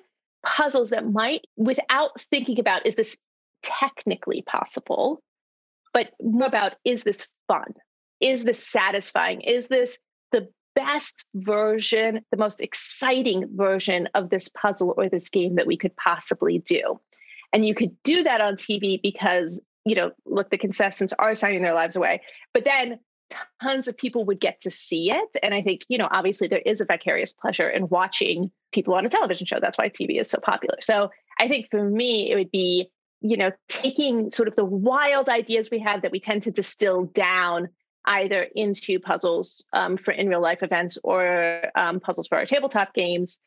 puzzles 0.44 0.90
that 0.90 1.10
might, 1.10 1.46
without 1.56 2.20
thinking 2.30 2.58
about, 2.60 2.86
is 2.86 2.94
this 2.94 3.18
technically 3.62 4.42
possible? 4.42 5.22
but 5.92 6.10
more 6.22 6.46
about 6.46 6.74
is 6.84 7.04
this 7.04 7.28
fun? 7.48 7.74
Is 8.20 8.44
this 8.44 8.64
satisfying? 8.66 9.40
Is 9.42 9.66
this 9.66 9.98
the 10.32 10.48
best 10.74 11.24
version, 11.34 12.20
the 12.30 12.36
most 12.36 12.60
exciting 12.60 13.48
version 13.54 14.08
of 14.14 14.30
this 14.30 14.48
puzzle 14.48 14.94
or 14.96 15.08
this 15.08 15.30
game 15.30 15.56
that 15.56 15.66
we 15.66 15.76
could 15.76 15.96
possibly 15.96 16.58
do? 16.58 17.00
And 17.52 17.66
you 17.66 17.74
could 17.74 18.00
do 18.02 18.22
that 18.22 18.40
on 18.40 18.54
TV 18.54 19.00
because, 19.02 19.60
you 19.84 19.96
know, 19.96 20.12
look, 20.24 20.50
the 20.50 20.58
contestants 20.58 21.12
are 21.18 21.34
signing 21.34 21.62
their 21.62 21.74
lives 21.74 21.96
away. 21.96 22.22
But 22.54 22.64
then 22.64 23.00
tons 23.62 23.88
of 23.88 23.96
people 23.96 24.24
would 24.26 24.40
get 24.40 24.60
to 24.62 24.70
see 24.70 25.10
it. 25.10 25.36
And 25.42 25.54
I 25.54 25.62
think, 25.62 25.82
you 25.88 25.98
know, 25.98 26.08
obviously 26.10 26.48
there 26.48 26.58
is 26.58 26.80
a 26.80 26.84
vicarious 26.84 27.32
pleasure 27.32 27.68
in 27.68 27.88
watching 27.88 28.50
people 28.72 28.94
on 28.94 29.06
a 29.06 29.08
television 29.08 29.46
show. 29.46 29.58
That's 29.60 29.78
why 29.78 29.88
TV 29.88 30.20
is 30.20 30.30
so 30.30 30.38
popular. 30.38 30.76
So 30.80 31.10
I 31.40 31.48
think 31.48 31.70
for 31.70 31.82
me, 31.82 32.30
it 32.30 32.36
would 32.36 32.50
be, 32.50 32.90
you 33.20 33.36
know, 33.36 33.52
taking 33.68 34.30
sort 34.30 34.48
of 34.48 34.56
the 34.56 34.64
wild 34.64 35.28
ideas 35.28 35.70
we 35.70 35.78
had 35.78 36.02
that 36.02 36.12
we 36.12 36.20
tend 36.20 36.44
to 36.44 36.50
distill 36.50 37.04
down 37.04 37.68
either 38.06 38.42
into 38.54 38.98
puzzles 38.98 39.66
um, 39.72 39.96
for 39.96 40.12
in 40.12 40.28
real 40.28 40.40
life 40.40 40.62
events 40.62 40.98
or 41.04 41.62
um, 41.74 42.00
puzzles 42.00 42.26
for 42.26 42.38
our 42.38 42.46
tabletop 42.46 42.94
games 42.94 43.40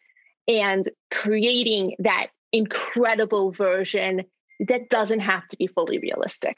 and 0.47 0.87
creating 1.11 1.95
that 1.99 2.27
incredible 2.51 3.51
version 3.51 4.23
that 4.67 4.89
doesn't 4.89 5.21
have 5.21 5.47
to 5.47 5.57
be 5.57 5.67
fully 5.67 5.97
realistic. 5.97 6.57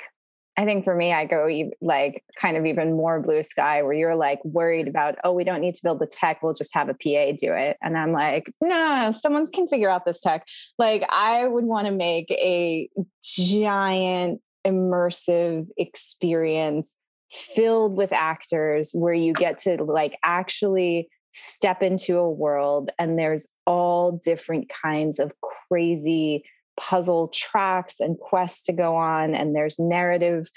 I 0.57 0.63
think 0.63 0.85
for 0.85 0.95
me, 0.95 1.11
I 1.11 1.25
go 1.25 1.49
like 1.81 2.23
kind 2.39 2.55
of 2.55 2.65
even 2.65 2.95
more 2.95 3.19
blue 3.19 3.43
sky 3.43 3.83
where 3.83 3.93
you're 3.93 4.15
like 4.15 4.39
worried 4.45 4.87
about, 4.87 5.15
oh, 5.23 5.33
we 5.33 5.43
don't 5.43 5.59
need 5.59 5.75
to 5.75 5.83
build 5.83 5.99
the 5.99 6.07
tech. 6.07 6.41
We'll 6.41 6.53
just 6.53 6.73
have 6.73 6.87
a 6.87 6.93
PA 6.93 7.35
do 7.37 7.53
it. 7.53 7.77
And 7.81 7.97
I'm 7.97 8.13
like, 8.13 8.51
no, 8.61 9.11
someone 9.11 9.45
can 9.47 9.67
figure 9.67 9.89
out 9.89 10.05
this 10.05 10.21
tech. 10.21 10.45
Like, 10.79 11.05
I 11.09 11.45
would 11.45 11.65
want 11.65 11.87
to 11.87 11.91
make 11.91 12.31
a 12.31 12.89
giant 13.21 14.41
immersive 14.65 15.67
experience 15.77 16.95
filled 17.29 17.97
with 17.97 18.13
actors 18.13 18.91
where 18.93 19.13
you 19.13 19.33
get 19.33 19.59
to 19.59 19.83
like 19.83 20.17
actually 20.23 21.09
step 21.33 21.83
into 21.83 22.17
a 22.17 22.29
world 22.29 22.91
and 22.97 23.19
there's 23.19 23.47
all 23.65 24.13
different 24.23 24.69
kinds 24.69 25.19
of 25.19 25.33
crazy 25.41 26.43
puzzle 26.79 27.29
tracks 27.29 27.99
and 27.99 28.17
quests 28.19 28.65
to 28.65 28.73
go 28.73 28.95
on 28.95 29.33
and 29.33 29.55
there's 29.55 29.79
narrative 29.79 30.49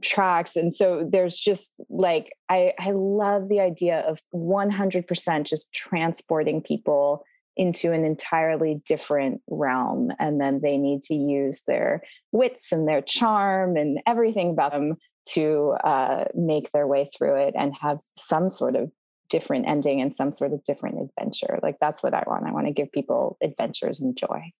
tracks 0.00 0.54
and 0.54 0.72
so 0.72 1.08
there's 1.10 1.36
just 1.36 1.74
like 1.88 2.32
i 2.48 2.72
i 2.78 2.92
love 2.92 3.48
the 3.48 3.58
idea 3.60 4.00
of 4.00 4.20
100% 4.32 5.44
just 5.44 5.72
transporting 5.72 6.62
people 6.62 7.24
into 7.56 7.92
an 7.92 8.04
entirely 8.04 8.80
different 8.86 9.42
realm 9.48 10.10
and 10.18 10.40
then 10.40 10.60
they 10.62 10.78
need 10.78 11.02
to 11.02 11.14
use 11.14 11.62
their 11.66 12.02
wits 12.30 12.72
and 12.72 12.88
their 12.88 13.02
charm 13.02 13.76
and 13.76 14.00
everything 14.06 14.50
about 14.50 14.72
them 14.72 14.96
to 15.24 15.76
uh, 15.84 16.24
make 16.34 16.72
their 16.72 16.86
way 16.86 17.08
through 17.16 17.36
it 17.36 17.54
and 17.56 17.74
have 17.74 18.00
some 18.16 18.48
sort 18.48 18.74
of 18.74 18.90
different 19.28 19.66
ending 19.66 20.00
and 20.00 20.14
some 20.14 20.32
sort 20.32 20.52
of 20.52 20.64
different 20.64 20.98
adventure 21.00 21.58
like 21.62 21.76
that's 21.80 22.02
what 22.02 22.14
i 22.14 22.22
want 22.26 22.46
i 22.46 22.52
want 22.52 22.66
to 22.66 22.72
give 22.72 22.92
people 22.92 23.36
adventures 23.42 24.00
and 24.00 24.16
joy 24.16 24.52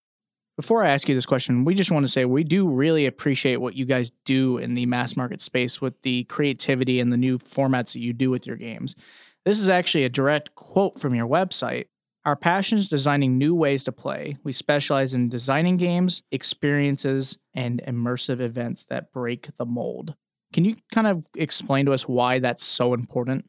before 0.57 0.83
I 0.83 0.91
ask 0.91 1.09
you 1.09 1.15
this 1.15 1.27
question, 1.27 1.65
we 1.65 1.75
just 1.75 1.91
want 1.91 2.05
to 2.05 2.13
say 2.13 2.25
we 2.25 2.45
do 2.45 2.69
really 2.69 3.07
appreciate 3.07 3.57
what 3.57 3.75
you 3.75 3.85
guys 3.85 4.13
do 4.25 4.59
in 4.59 4.75
the 4.75 4.87
mass 4.87 5.17
market 5.17 5.41
space 5.41 5.81
with 5.81 6.01
the 6.03 6.25
creativity 6.25 7.01
and 7.01 7.13
the 7.13 7.17
new 7.17 7.39
formats 7.39 7.95
that 7.95 8.01
you 8.01 8.13
do 8.13 8.31
with 8.31 8.47
your 8.47 8.57
games. 8.57 8.95
This 9.45 9.59
is 9.59 9.69
actually 9.69 10.05
a 10.05 10.09
direct 10.09 10.55
quote 10.55 11.01
from 11.01 11.15
your 11.15 11.27
website. 11.27 11.87
Our 12.25 12.37
passion 12.37 12.79
is 12.79 12.89
designing 12.89 13.39
new 13.39 13.55
ways 13.55 13.83
to 13.85 13.93
play. 13.93 14.37
We 14.45 14.53
specialize 14.53 15.15
in 15.15 15.29
designing 15.29 15.77
games, 15.77 16.23
experiences, 16.31 17.39
and 17.55 17.83
immersive 17.89 18.41
events 18.41 18.85
that 18.87 19.13
break 19.13 19.49
the 19.57 19.67
mold. 19.67 20.15
Can 20.53 20.65
you 20.65 20.77
kind 20.93 21.07
of 21.07 21.27
explain 21.37 21.87
to 21.87 21.93
us 21.93 22.07
why 22.07 22.39
that's 22.39 22.63
so 22.63 22.95
important? 22.95 23.47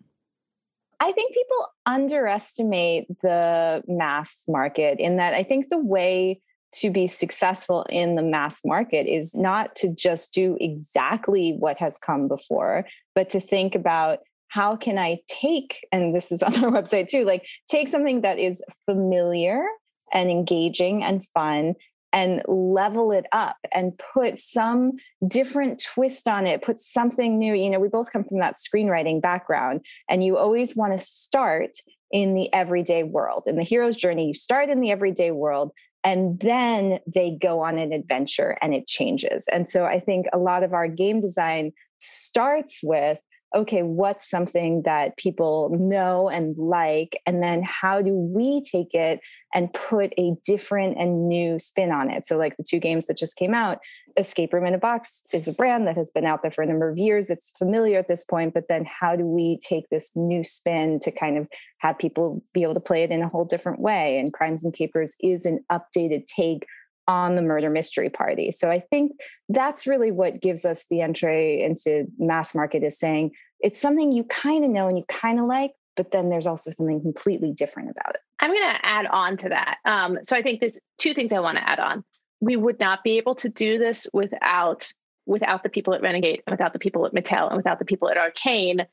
I 1.00 1.12
think 1.12 1.34
people 1.34 1.68
underestimate 1.86 3.08
the 3.22 3.84
mass 3.88 4.46
market 4.48 5.00
in 5.00 5.18
that 5.18 5.34
I 5.34 5.44
think 5.44 5.68
the 5.70 5.84
way 5.84 6.42
to 6.74 6.90
be 6.90 7.08
successful 7.08 7.86
in 7.90 8.16
the 8.16 8.22
mass 8.22 8.64
market 8.66 9.08
is 9.08 9.36
not 9.36 9.76
to 9.76 9.94
just 9.94 10.34
do 10.34 10.58
exactly 10.60 11.56
what 11.60 11.78
has 11.78 11.98
come 11.98 12.28
before, 12.28 12.86
but 13.16 13.30
to 13.30 13.40
think 13.40 13.76
about 13.76 14.20
how 14.48 14.76
can 14.76 15.00
I 15.00 15.20
take, 15.28 15.86
and 15.92 16.16
this 16.16 16.32
is 16.32 16.44
on 16.44 16.64
our 16.64 16.72
website 16.72 17.08
too, 17.08 17.26
like 17.26 17.46
take 17.68 17.88
something 17.88 18.22
that 18.22 18.40
is 18.40 18.64
familiar 18.86 19.66
and 20.14 20.30
engaging 20.30 21.04
and 21.04 21.26
fun 21.28 21.76
and 22.14 22.44
level 22.48 23.12
it 23.12 23.26
up 23.32 23.58
and 23.74 24.00
put 24.14 24.38
some 24.38 24.92
different 25.28 25.84
twist 25.84 26.28
on 26.28 26.46
it, 26.46 26.62
put 26.62 26.80
something 26.80 27.40
new. 27.40 27.56
You 27.56 27.72
know, 27.72 27.80
we 27.80 27.88
both 27.88 28.14
come 28.14 28.24
from 28.24 28.40
that 28.40 28.56
screenwriting 28.56 29.22
background, 29.22 29.82
and 30.08 30.24
you 30.24 30.38
always 30.38 30.76
want 30.76 30.98
to 30.98 31.04
start 31.04 31.72
in 32.12 32.36
the 32.36 32.54
everyday 32.54 33.02
world. 33.02 33.44
In 33.48 33.56
the 33.56 33.64
hero's 33.64 33.96
journey, 33.96 34.28
you 34.28 34.34
start 34.36 34.70
in 34.70 34.80
the 34.80 34.92
everyday 34.92 35.32
world, 35.32 35.72
and 36.04 36.40
then 36.40 37.00
they 37.14 37.32
go 37.32 37.62
on 37.62 37.78
an 37.78 37.94
adventure 37.94 38.58
and 38.62 38.74
it 38.74 38.88
changes. 38.88 39.46
And 39.52 39.68
so 39.68 39.86
I 39.86 40.00
think 40.00 40.26
a 40.34 40.38
lot 40.38 40.64
of 40.64 40.74
our 40.74 40.88
game 40.88 41.22
design 41.22 41.72
starts 42.00 42.82
with 42.84 43.20
okay, 43.56 43.84
what's 43.84 44.28
something 44.28 44.82
that 44.84 45.16
people 45.18 45.70
know 45.80 46.28
and 46.28 46.58
like? 46.58 47.20
And 47.26 47.44
then 47.44 47.62
how 47.64 48.02
do 48.02 48.14
we 48.16 48.64
take 48.64 48.94
it 48.94 49.20
and 49.54 49.74
put 49.74 50.14
a 50.18 50.36
different 50.46 50.98
and 50.98 51.28
new 51.28 51.60
spin 51.60 51.92
on 51.92 52.10
it? 52.10 52.26
So, 52.26 52.38
like 52.38 52.58
the 52.58 52.64
two 52.64 52.80
games 52.80 53.08
that 53.08 53.18
just 53.18 53.36
came 53.36 53.54
out, 53.54 53.80
Escape 54.18 54.54
Room 54.54 54.66
in 54.66 54.74
a 54.74 54.78
Box 54.78 55.26
is 55.34 55.48
a 55.48 55.54
brand 55.54 55.88
that 55.88 55.96
has 55.96 56.12
been 56.12 56.26
out 56.26 56.42
there 56.42 56.52
for 56.52 56.62
a 56.62 56.68
number 56.68 56.90
of 56.90 56.98
years. 56.98 57.30
It's 57.30 57.52
familiar 57.58 58.00
at 58.00 58.08
this 58.08 58.24
point, 58.24 58.54
but 58.54 58.68
then 58.70 58.86
how 58.86 59.16
do 59.16 59.26
we 59.26 59.60
take 59.60 59.90
this 59.90 60.12
new 60.16 60.44
spin 60.44 61.00
to 61.00 61.12
kind 61.12 61.38
of 61.38 61.48
have 61.80 61.98
people 61.98 62.44
be 62.54 62.64
able 62.64 62.76
to 62.76 62.80
play 62.80 63.04
it 63.04 63.12
in 63.12 63.22
a 63.22 63.30
whole 63.30 63.46
different 63.46 63.80
way? 63.80 64.20
And 64.20 64.34
Crimes 64.34 64.64
and 64.64 64.74
Capers 64.74 65.16
is 65.22 65.46
an 65.46 65.64
updated 65.72 66.26
take 66.26 66.66
on 67.08 67.36
the 67.36 67.42
murder 67.42 67.70
mystery 67.70 68.10
party. 68.10 68.52
So 68.52 68.70
I 68.70 68.80
think 68.80 69.12
that's 69.50 69.86
really 69.86 70.12
what 70.12 70.42
gives 70.42 70.64
us 70.64 70.86
the 70.90 71.04
entree 71.04 71.62
into 71.62 72.06
mass 72.18 72.56
market 72.56 72.84
is 72.84 72.98
saying 72.98 73.32
it's 73.60 73.80
something 73.80 74.12
you 74.12 74.24
kind 74.26 74.64
of 74.64 74.72
know 74.72 74.88
and 74.88 74.98
you 74.98 75.04
kind 75.08 75.40
of 75.40 75.46
like, 75.46 75.72
but 75.96 76.12
then 76.12 76.30
there's 76.30 76.48
also 76.48 76.72
something 76.72 77.02
completely 77.02 77.52
different 77.52 77.90
about 77.90 78.16
it. 78.16 78.22
I'm 78.40 78.52
going 78.52 78.76
to 78.76 78.86
add 78.86 79.06
on 79.06 79.38
to 79.38 79.50
that. 79.50 79.78
Um, 79.86 80.20
so 80.24 80.36
I 80.36 80.42
think 80.42 80.60
there's 80.60 80.80
two 80.98 81.14
things 81.14 81.34
I 81.34 81.40
want 81.40 81.58
to 81.58 81.68
add 81.68 81.80
on. 81.80 82.04
We 82.42 82.56
would 82.56 82.80
not 82.80 83.04
be 83.04 83.18
able 83.18 83.36
to 83.36 83.50
do 83.50 83.78
this 83.78 84.08
without 84.14 84.92
without 85.26 85.64
the 85.64 85.70
people 85.70 85.94
at 85.94 86.02
Renegade, 86.02 86.44
without 86.50 86.74
the 86.74 86.80
people 86.80 87.06
at 87.06 87.14
Mattel, 87.14 87.48
and 87.48 87.56
without 87.56 87.80
the 87.80 87.86
people 87.86 88.10
at 88.10 88.18
Arcane 88.18 88.86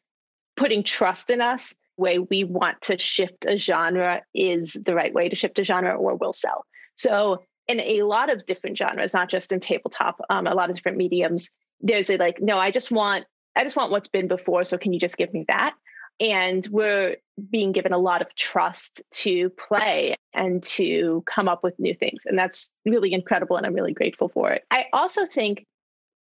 putting 0.57 0.83
trust 0.83 1.31
in 1.31 1.41
us. 1.41 1.75
Way 1.97 2.19
we 2.19 2.45
want 2.45 2.81
to 2.83 2.97
shift 2.97 3.45
a 3.47 3.57
genre 3.57 4.23
is 4.35 4.73
the 4.73 4.95
right 4.95 5.13
way 5.13 5.29
to 5.29 5.37
shift 5.37 5.59
a 5.59 5.65
genre, 5.65 5.95
or 5.95 6.15
will 6.15 6.33
sell. 6.33 6.65
So 6.97 7.43
in 7.67 7.81
a 7.81 8.03
lot 8.03 8.31
of 8.31 8.47
different 8.47 8.79
genres, 8.79 9.13
not 9.13 9.29
just 9.29 9.53
in 9.53 9.61
tabletop, 9.61 10.21
um, 10.31 10.47
a 10.47 10.55
lot 10.55 10.71
of 10.71 10.77
different 10.77 10.99
mediums. 10.99 11.51
There's 11.81 12.11
a 12.11 12.17
like, 12.17 12.41
no, 12.41 12.59
I 12.59 12.71
just 12.71 12.91
want, 12.91 13.27
I 13.55 13.65
just 13.65 13.77
want 13.77 13.91
what's 13.91 14.09
been 14.09 14.29
before. 14.29 14.65
So 14.65 14.79
can 14.79 14.93
you 14.93 15.01
just 15.01 15.17
give 15.17 15.33
me 15.33 15.45
that? 15.49 15.75
And 16.21 16.67
we're 16.71 17.17
being 17.51 17.73
given 17.73 17.93
a 17.93 17.99
lot 17.99 18.21
of 18.21 18.35
trust 18.35 19.03
to 19.13 19.51
play 19.51 20.17
and 20.35 20.63
to 20.63 21.25
come 21.27 21.49
up 21.49 21.65
with 21.65 21.79
new 21.79 21.95
things. 21.95 22.27
And 22.27 22.39
that's 22.39 22.73
really 22.85 23.13
incredible. 23.13 23.57
And 23.57 23.65
I'm 23.65 23.75
really 23.75 23.95
grateful 23.95 24.29
for 24.29 24.51
it. 24.53 24.65
I 24.71 24.87
also 24.93 25.27
think, 25.27 25.67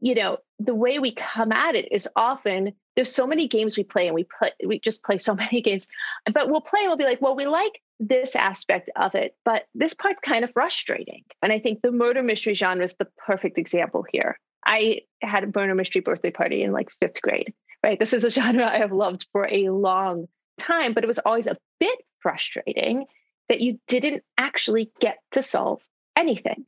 you 0.00 0.14
know, 0.14 0.38
the 0.60 0.74
way 0.74 0.98
we 0.98 1.14
come 1.14 1.52
at 1.52 1.74
it 1.74 1.88
is 1.90 2.08
often 2.14 2.72
there's 2.94 3.12
so 3.12 3.26
many 3.26 3.48
games 3.48 3.76
we 3.76 3.84
play 3.84 4.06
and 4.06 4.14
we 4.14 4.26
play, 4.38 4.52
we 4.64 4.78
just 4.78 5.02
play 5.02 5.18
so 5.18 5.34
many 5.36 5.60
games, 5.62 5.88
but 6.32 6.48
we'll 6.48 6.60
play 6.60 6.80
and 6.80 6.88
we'll 6.88 6.96
be 6.96 7.04
like, 7.04 7.20
well, 7.20 7.36
we 7.36 7.46
like 7.46 7.80
this 8.00 8.34
aspect 8.34 8.90
of 8.96 9.14
it, 9.14 9.36
but 9.44 9.66
this 9.74 9.94
part's 9.94 10.20
kind 10.20 10.44
of 10.44 10.52
frustrating. 10.52 11.22
And 11.40 11.52
I 11.52 11.58
think 11.58 11.82
the 11.82 11.92
murder 11.92 12.22
mystery 12.22 12.54
genre 12.54 12.84
is 12.84 12.96
the 12.96 13.08
perfect 13.16 13.58
example 13.58 14.04
here. 14.10 14.38
I 14.64 15.02
had 15.20 15.44
a 15.44 15.46
murder 15.46 15.74
mystery 15.74 16.02
birthday 16.02 16.30
party 16.30 16.62
in 16.62 16.72
like 16.72 16.90
fifth 17.00 17.20
grade, 17.22 17.52
right? 17.82 17.98
This 17.98 18.12
is 18.12 18.24
a 18.24 18.30
genre 18.38 18.66
I 18.66 18.78
have 18.78 18.92
loved 18.92 19.26
for 19.32 19.46
a 19.50 19.70
long 19.70 20.26
time, 20.58 20.92
but 20.92 21.04
it 21.04 21.08
was 21.08 21.18
always 21.18 21.46
a 21.46 21.58
bit 21.80 21.98
frustrating 22.20 23.06
that 23.48 23.60
you 23.60 23.78
didn't 23.88 24.22
actually 24.38 24.92
get 25.00 25.18
to 25.32 25.42
solve 25.42 25.80
anything. 26.16 26.64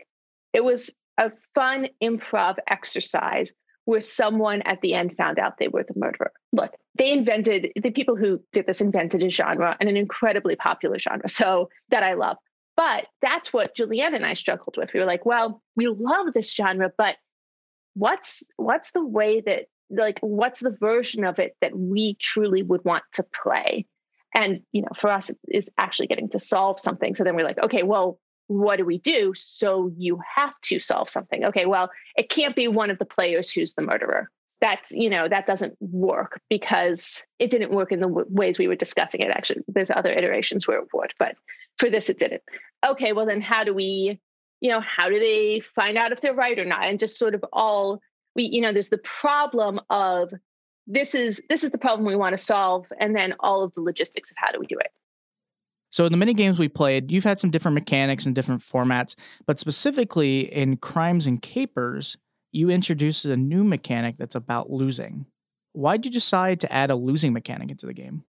It 0.53 0.65
was 0.65 0.95
a 1.19 1.33
fun 1.55 1.89
improv 2.03 2.57
exercise 2.69 3.55
where 3.85 4.01
someone 4.01 4.63
at 4.63 4.81
the 4.81 4.95
end 4.95 5.17
found 5.17 5.39
out 5.39 5.59
they 5.59 5.69
were 5.69 5.85
the 5.85 5.99
murderer. 5.99 6.33
Look, 6.53 6.75
they 6.97 7.13
invented 7.13 7.73
the 7.77 7.91
people 7.91 8.17
who 8.17 8.41
did 8.53 8.67
this 8.67 8.81
invented 8.81 9.23
a 9.23 9.29
genre 9.29 9.77
and 9.79 9.89
an 9.89 9.97
incredibly 9.97 10.57
popular 10.57 10.99
genre. 10.99 11.29
So 11.29 11.69
that 11.91 12.03
I 12.03 12.15
love. 12.15 12.39
But 12.77 13.07
that's 13.23 13.53
what 13.53 13.77
Juliana 13.77 14.17
and 14.17 14.27
I 14.27 14.35
struggled 14.35 14.77
with. 14.77 14.93
We 14.93 15.01
were 15.01 15.07
like, 15.07 15.25
well, 15.25 15.63
we 15.77 15.87
love 15.87 16.33
this 16.33 16.53
genre, 16.53 16.91
but 16.97 17.17
what's 17.95 18.43
what's 18.57 18.91
the 18.93 19.05
way 19.05 19.41
that 19.41 19.67
like 19.91 20.19
what's 20.21 20.61
the 20.61 20.77
version 20.79 21.25
of 21.25 21.39
it 21.39 21.57
that 21.61 21.77
we 21.77 22.15
truly 22.21 22.63
would 22.63 22.85
want 22.85 23.05
to 23.15 23.25
play? 23.43 23.87
And 24.35 24.63
you 24.73 24.83
know, 24.83 24.89
for 24.99 25.11
us, 25.11 25.31
it 25.31 25.39
is 25.49 25.71
actually 25.79 26.09
getting 26.09 26.29
to 26.31 26.39
solve 26.39 26.81
something. 26.81 27.15
So 27.15 27.25
then 27.25 27.37
we're 27.37 27.45
like, 27.45 27.59
okay, 27.59 27.83
well, 27.83 28.19
what 28.49 28.77
do 28.77 28.85
we 28.85 28.99
do? 28.99 29.33
So 29.35 29.91
you 29.97 30.21
have 30.37 30.53
to 30.65 30.79
solve 30.81 31.09
something. 31.09 31.45
Okay, 31.47 31.67
well, 31.67 31.91
it 32.17 32.29
can't 32.29 32.55
be 32.57 32.69
one 32.69 32.91
of 32.91 32.99
the 32.99 33.07
players 33.07 33.51
who's 33.51 33.75
the 33.75 33.83
murderer. 33.83 34.29
that's 34.61 34.91
you 34.93 35.11
know 35.11 35.29
that 35.29 35.47
doesn't 35.47 35.77
work 35.81 36.41
because 36.49 37.25
it 37.39 37.51
didn't 37.51 37.71
work 37.73 37.93
in 37.93 38.01
the 38.01 38.09
w- 38.09 38.27
ways 38.31 38.59
we 38.59 38.69
were 38.69 38.75
discussing 38.77 39.21
it 39.21 39.31
actually 39.31 39.61
there's 39.69 39.91
other 39.91 40.11
iterations 40.11 40.67
where 40.67 40.79
it 40.79 40.89
would 40.95 41.13
but 41.19 41.35
for 41.79 41.91
this 41.91 42.09
it 42.09 42.19
didn't 42.19 42.43
okay 42.87 43.13
well 43.13 43.27
then 43.27 43.41
how 43.41 43.65
do 43.65 43.75
we 43.75 44.19
you 44.61 44.71
know 44.71 44.81
how 44.81 45.09
do 45.09 45.19
they 45.19 45.61
find 45.75 45.99
out 45.99 46.13
if 46.13 46.21
they're 46.21 46.35
right 46.35 46.59
or 46.59 46.65
not 46.65 46.85
and 46.89 46.99
just 47.01 47.19
sort 47.19 47.35
of 47.35 47.45
all 47.53 48.01
we 48.35 48.45
you 48.45 48.61
know 48.61 48.73
there's 48.73 48.91
the 48.91 48.99
problem 48.99 49.81
of 49.91 50.33
this 50.87 51.15
is 51.15 51.41
this 51.49 51.65
is 51.65 51.71
the 51.71 51.79
problem 51.79 52.07
we 52.07 52.17
want 52.17 52.37
to 52.37 52.43
solve 52.43 52.93
and 53.01 53.17
then 53.17 53.35
all 53.41 53.63
of 53.63 53.73
the 53.75 53.81
logistics 53.81 54.31
of 54.31 54.37
how 54.39 54.53
do 54.53 54.59
we 54.59 54.67
do 54.67 54.79
it 54.79 54.91
so 55.95 56.05
in 56.05 56.11
the 56.11 56.19
many 56.19 56.35
games 56.35 56.59
we 56.59 56.69
played, 56.69 57.13
you've 57.13 57.23
had 57.23 57.39
some 57.39 57.51
different 57.53 57.77
mechanics 57.77 58.27
and 58.27 58.35
different 58.35 58.63
formats, 58.63 59.15
but 59.47 59.61
specifically 59.61 60.53
in 60.53 60.77
Crimes 60.77 61.25
and 61.25 61.41
Capers, 61.41 62.17
you 62.51 62.69
introduced 62.69 63.25
a 63.27 63.37
new 63.37 63.63
mechanic 63.63 64.17
that's 64.19 64.35
about 64.35 64.71
losing. 64.71 65.27
why 65.73 65.97
did 65.97 66.07
you 66.07 66.11
decide 66.11 66.59
to 66.61 66.73
add 66.73 66.91
a 66.91 66.97
losing 66.97 67.33
mechanic 67.33 67.71
into 67.71 67.87
the 67.87 67.95
game? 67.95 68.25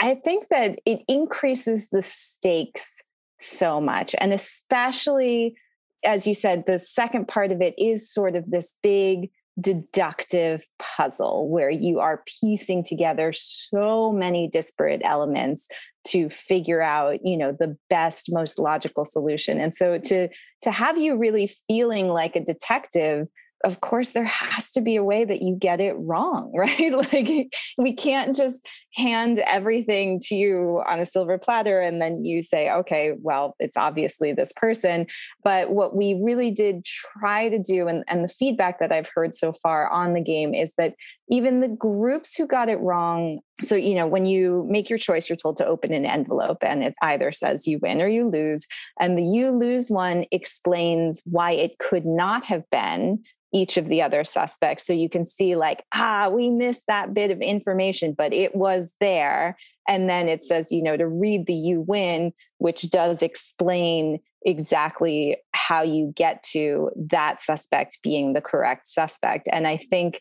I 0.00 0.16
think 0.16 0.48
that 0.50 0.80
it 0.84 1.02
increases 1.06 1.90
the 1.90 2.02
stakes 2.02 3.00
so 3.38 3.80
much. 3.80 4.16
And 4.18 4.32
especially, 4.32 5.56
as 6.04 6.26
you 6.26 6.34
said, 6.34 6.64
the 6.66 6.78
second 6.78 7.28
part 7.28 7.52
of 7.52 7.60
it 7.60 7.74
is 7.78 8.12
sort 8.12 8.36
of 8.36 8.50
this 8.50 8.76
big 8.82 9.30
deductive 9.60 10.64
puzzle 10.78 11.48
where 11.48 11.70
you 11.70 12.00
are 12.00 12.22
piecing 12.40 12.82
together 12.82 13.32
so 13.32 14.12
many 14.12 14.48
disparate 14.48 15.02
elements 15.04 15.68
to 16.02 16.30
figure 16.30 16.80
out 16.80 17.18
you 17.22 17.36
know 17.36 17.54
the 17.58 17.76
best 17.90 18.32
most 18.32 18.58
logical 18.58 19.04
solution. 19.04 19.60
And 19.60 19.74
so 19.74 19.98
to 19.98 20.28
to 20.62 20.70
have 20.70 20.96
you 20.96 21.16
really 21.16 21.50
feeling 21.68 22.08
like 22.08 22.36
a 22.36 22.44
detective 22.44 23.26
of 23.64 23.80
course 23.80 24.10
there 24.10 24.24
has 24.24 24.70
to 24.72 24.80
be 24.80 24.96
a 24.96 25.04
way 25.04 25.24
that 25.24 25.42
you 25.42 25.54
get 25.54 25.80
it 25.80 25.94
wrong 25.98 26.52
right? 26.56 26.92
Like 26.92 27.54
we 27.78 27.92
can't 27.92 28.34
just 28.34 28.66
hand 28.94 29.38
everything 29.46 30.20
to 30.24 30.34
you 30.34 30.82
on 30.86 30.98
a 30.98 31.06
silver 31.06 31.38
platter 31.38 31.80
and 31.80 32.00
then 32.00 32.24
you 32.24 32.42
say 32.42 32.70
okay 32.70 33.12
well 33.20 33.54
it's 33.58 33.76
obviously 33.76 34.32
this 34.32 34.52
person. 34.52 35.06
But 35.44 35.70
what 35.70 35.96
we 35.96 36.20
really 36.22 36.50
did 36.50 36.84
try 36.84 37.48
to 37.48 37.58
do 37.58 37.88
and, 37.88 38.04
and 38.08 38.24
the 38.24 38.28
feedback 38.28 38.78
that 38.80 38.92
i've 38.92 39.10
heard 39.14 39.34
so 39.34 39.52
far 39.52 39.88
on 39.90 40.14
the 40.14 40.20
game 40.20 40.54
is 40.54 40.74
that 40.76 40.94
even 41.30 41.60
the 41.60 41.68
groups 41.68 42.34
who 42.34 42.46
got 42.46 42.68
it 42.68 42.80
wrong 42.80 43.40
so 43.62 43.76
you 43.76 43.94
know 43.94 44.06
when 44.06 44.26
you 44.26 44.66
make 44.68 44.90
your 44.90 44.98
choice 44.98 45.28
you're 45.28 45.36
told 45.36 45.56
to 45.56 45.66
open 45.66 45.92
an 45.92 46.04
envelope 46.04 46.58
and 46.62 46.82
it 46.82 46.94
either 47.02 47.30
says 47.32 47.66
you 47.66 47.78
win 47.80 48.00
or 48.00 48.08
you 48.08 48.28
lose 48.28 48.66
and 48.98 49.16
the 49.16 49.24
you 49.24 49.50
lose 49.50 49.90
one 49.90 50.24
explains 50.30 51.22
why 51.24 51.52
it 51.52 51.78
could 51.78 52.06
not 52.06 52.44
have 52.44 52.68
been 52.70 53.22
each 53.52 53.76
of 53.76 53.88
the 53.88 54.02
other 54.02 54.24
suspects. 54.24 54.86
So 54.86 54.92
you 54.92 55.08
can 55.08 55.26
see, 55.26 55.56
like, 55.56 55.84
ah, 55.92 56.28
we 56.28 56.50
missed 56.50 56.86
that 56.86 57.14
bit 57.14 57.30
of 57.30 57.40
information, 57.40 58.14
but 58.16 58.32
it 58.32 58.54
was 58.54 58.94
there. 59.00 59.56
And 59.88 60.08
then 60.08 60.28
it 60.28 60.42
says, 60.42 60.70
you 60.70 60.82
know, 60.82 60.96
to 60.96 61.08
read 61.08 61.46
the 61.46 61.54
you 61.54 61.80
win, 61.80 62.32
which 62.58 62.82
does 62.90 63.22
explain 63.22 64.20
exactly 64.46 65.36
how 65.52 65.82
you 65.82 66.12
get 66.14 66.42
to 66.42 66.90
that 66.96 67.40
suspect 67.40 67.98
being 68.02 68.32
the 68.32 68.40
correct 68.40 68.86
suspect. 68.86 69.48
And 69.52 69.66
I 69.66 69.76
think 69.76 70.20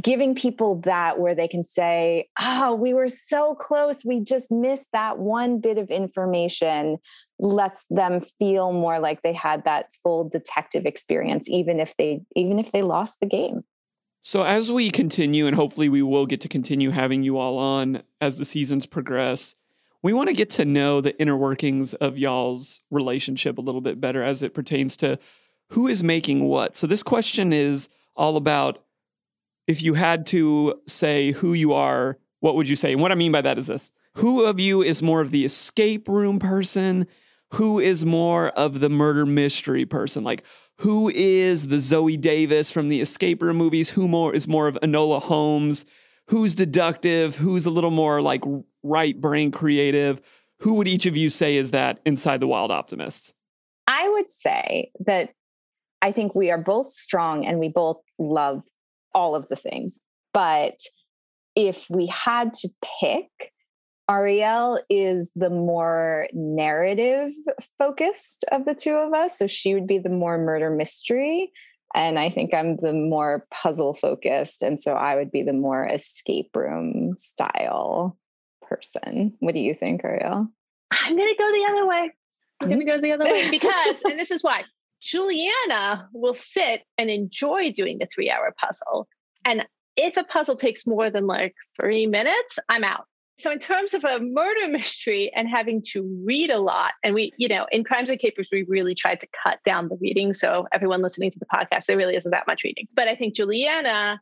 giving 0.00 0.34
people 0.34 0.80
that 0.80 1.18
where 1.18 1.34
they 1.34 1.48
can 1.48 1.62
say, 1.62 2.28
oh, 2.40 2.74
we 2.74 2.94
were 2.94 3.08
so 3.08 3.54
close, 3.54 4.04
we 4.04 4.20
just 4.20 4.50
missed 4.50 4.88
that 4.92 5.18
one 5.18 5.60
bit 5.60 5.78
of 5.78 5.90
information 5.90 6.98
lets 7.38 7.84
them 7.90 8.20
feel 8.38 8.72
more 8.72 9.00
like 9.00 9.22
they 9.22 9.32
had 9.32 9.64
that 9.64 9.92
full 9.92 10.28
detective 10.28 10.86
experience 10.86 11.48
even 11.48 11.80
if 11.80 11.96
they 11.96 12.20
even 12.36 12.58
if 12.58 12.70
they 12.70 12.82
lost 12.82 13.18
the 13.20 13.26
game. 13.26 13.64
So 14.20 14.44
as 14.44 14.70
we 14.70 14.90
continue 14.90 15.46
and 15.46 15.56
hopefully 15.56 15.88
we 15.88 16.02
will 16.02 16.26
get 16.26 16.40
to 16.42 16.48
continue 16.48 16.90
having 16.90 17.24
you 17.24 17.38
all 17.38 17.58
on 17.58 18.04
as 18.20 18.36
the 18.36 18.44
seasons 18.44 18.86
progress 18.86 19.56
we 20.02 20.12
want 20.12 20.28
to 20.28 20.34
get 20.34 20.50
to 20.50 20.64
know 20.64 21.00
the 21.00 21.18
inner 21.20 21.36
workings 21.36 21.94
of 21.94 22.18
y'all's 22.18 22.80
relationship 22.90 23.56
a 23.56 23.60
little 23.60 23.80
bit 23.80 24.00
better 24.00 24.22
as 24.22 24.42
it 24.42 24.52
pertains 24.52 24.96
to 24.98 25.18
who 25.70 25.86
is 25.86 26.02
making 26.02 26.44
what. 26.44 26.76
So 26.76 26.86
this 26.86 27.02
question 27.02 27.52
is 27.52 27.88
all 28.16 28.36
about 28.36 28.84
if 29.66 29.82
you 29.82 29.94
had 29.94 30.26
to 30.26 30.80
say 30.86 31.32
who 31.32 31.52
you 31.52 31.72
are 31.72 32.18
what 32.40 32.56
would 32.56 32.68
you 32.68 32.76
say 32.76 32.92
and 32.92 33.00
what 33.00 33.12
i 33.12 33.14
mean 33.14 33.32
by 33.32 33.40
that 33.40 33.58
is 33.58 33.66
this 33.66 33.92
who 34.16 34.44
of 34.44 34.60
you 34.60 34.82
is 34.82 35.02
more 35.02 35.20
of 35.20 35.30
the 35.30 35.44
escape 35.44 36.08
room 36.08 36.38
person 36.38 37.06
who 37.52 37.78
is 37.78 38.04
more 38.04 38.48
of 38.50 38.80
the 38.80 38.88
murder 38.88 39.26
mystery 39.26 39.84
person? 39.84 40.24
Like, 40.24 40.42
who 40.78 41.10
is 41.14 41.68
the 41.68 41.76
Zoey 41.76 42.18
Davis 42.20 42.70
from 42.70 42.88
the 42.88 43.00
escape 43.00 43.42
room 43.42 43.58
movies? 43.58 43.90
Who 43.90 44.08
more 44.08 44.34
is 44.34 44.48
more 44.48 44.68
of 44.68 44.78
Enola 44.82 45.20
Holmes? 45.20 45.84
Who's 46.28 46.54
deductive? 46.54 47.36
Who's 47.36 47.66
a 47.66 47.70
little 47.70 47.90
more 47.90 48.22
like 48.22 48.42
right 48.82 49.18
brain 49.20 49.50
creative? 49.50 50.20
Who 50.60 50.74
would 50.74 50.88
each 50.88 51.04
of 51.06 51.16
you 51.16 51.28
say 51.28 51.56
is 51.56 51.72
that 51.72 52.00
inside 52.06 52.40
the 52.40 52.46
Wild 52.46 52.70
Optimists? 52.70 53.34
I 53.86 54.08
would 54.08 54.30
say 54.30 54.90
that 55.00 55.34
I 56.00 56.10
think 56.10 56.34
we 56.34 56.50
are 56.50 56.58
both 56.58 56.88
strong 56.88 57.44
and 57.44 57.58
we 57.58 57.68
both 57.68 58.00
love 58.18 58.62
all 59.14 59.34
of 59.34 59.48
the 59.48 59.56
things. 59.56 59.98
But 60.32 60.78
if 61.54 61.86
we 61.90 62.06
had 62.06 62.54
to 62.54 62.68
pick, 63.00 63.52
Ariel 64.10 64.80
is 64.90 65.30
the 65.36 65.50
more 65.50 66.28
narrative 66.32 67.30
focused 67.78 68.44
of 68.50 68.64
the 68.64 68.74
two 68.74 68.94
of 68.94 69.12
us. 69.14 69.38
So 69.38 69.46
she 69.46 69.74
would 69.74 69.86
be 69.86 69.98
the 69.98 70.08
more 70.08 70.38
murder 70.38 70.70
mystery. 70.70 71.52
And 71.94 72.18
I 72.18 72.30
think 72.30 72.54
I'm 72.54 72.76
the 72.76 72.94
more 72.94 73.44
puzzle 73.50 73.94
focused. 73.94 74.62
And 74.62 74.80
so 74.80 74.94
I 74.94 75.14
would 75.14 75.30
be 75.30 75.42
the 75.42 75.52
more 75.52 75.86
escape 75.86 76.50
room 76.54 77.14
style 77.16 78.18
person. 78.62 79.34
What 79.40 79.54
do 79.54 79.60
you 79.60 79.74
think, 79.74 80.02
Ariel? 80.04 80.48
I'm 80.90 81.16
going 81.16 81.28
to 81.28 81.38
go 81.38 81.52
the 81.52 81.66
other 81.70 81.86
way. 81.86 82.10
I'm 82.62 82.68
going 82.68 82.80
to 82.80 82.86
go 82.86 83.00
the 83.00 83.12
other 83.12 83.24
way 83.24 83.50
because, 83.50 84.02
and 84.04 84.18
this 84.18 84.30
is 84.30 84.42
why 84.42 84.64
Juliana 85.02 86.08
will 86.12 86.34
sit 86.34 86.82
and 86.96 87.10
enjoy 87.10 87.72
doing 87.72 87.98
the 87.98 88.06
three 88.06 88.30
hour 88.30 88.54
puzzle. 88.58 89.08
And 89.44 89.66
if 89.96 90.16
a 90.16 90.24
puzzle 90.24 90.56
takes 90.56 90.86
more 90.86 91.10
than 91.10 91.26
like 91.26 91.54
three 91.76 92.06
minutes, 92.06 92.58
I'm 92.68 92.84
out. 92.84 93.04
So, 93.38 93.50
in 93.50 93.58
terms 93.58 93.94
of 93.94 94.04
a 94.04 94.20
murder 94.20 94.68
mystery 94.68 95.32
and 95.34 95.48
having 95.48 95.82
to 95.92 96.02
read 96.24 96.50
a 96.50 96.58
lot, 96.58 96.92
and 97.02 97.14
we, 97.14 97.32
you 97.36 97.48
know, 97.48 97.66
in 97.72 97.82
Crimes 97.82 98.08
and 98.08 98.18
Capers, 98.18 98.48
we 98.52 98.64
really 98.68 98.94
tried 98.94 99.20
to 99.20 99.26
cut 99.42 99.58
down 99.64 99.88
the 99.88 99.98
reading. 100.00 100.32
So, 100.34 100.68
everyone 100.72 101.02
listening 101.02 101.32
to 101.32 101.38
the 101.38 101.46
podcast, 101.46 101.86
there 101.86 101.96
really 101.96 102.14
isn't 102.14 102.30
that 102.30 102.46
much 102.46 102.62
reading. 102.62 102.86
But 102.94 103.08
I 103.08 103.16
think 103.16 103.34
Juliana, 103.34 104.20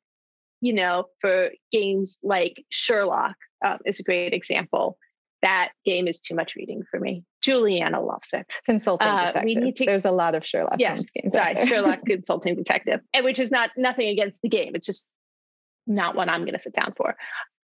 you 0.61 0.73
know, 0.73 1.07
for 1.21 1.51
games 1.71 2.19
like 2.23 2.65
Sherlock 2.71 3.37
um, 3.65 3.79
is 3.85 4.01
a 4.01 4.05
great 4.05 4.33
example. 4.33 4.97
That 5.43 5.71
game 5.85 6.07
is 6.07 6.21
too 6.21 6.35
much 6.35 6.55
reading 6.55 6.83
for 6.91 7.01
me. 7.01 7.25
Juliana 7.41 8.01
loves 8.03 8.35
it. 8.35 8.53
Consulting 8.67 9.09
uh, 9.09 9.27
detective. 9.27 9.43
We 9.45 9.55
need 9.55 9.77
to, 9.77 9.87
There's 9.87 10.05
a 10.05 10.11
lot 10.11 10.35
of 10.35 10.45
Sherlock 10.45 10.77
yes, 10.79 10.91
Holmes 10.91 11.11
games. 11.11 11.33
Sorry, 11.33 11.57
Sherlock 11.67 12.01
Consulting 12.07 12.55
Detective, 12.55 13.01
and 13.15 13.25
which 13.25 13.39
is 13.39 13.51
not 13.51 13.71
nothing 13.77 14.09
against 14.09 14.43
the 14.43 14.49
game. 14.49 14.73
It's 14.75 14.87
just 14.87 15.09
not 15.87 16.15
what 16.15 16.29
I'm 16.29 16.43
going 16.43 16.55
to 16.55 16.61
sit 16.61 16.75
down 16.75 16.93
for. 16.97 17.17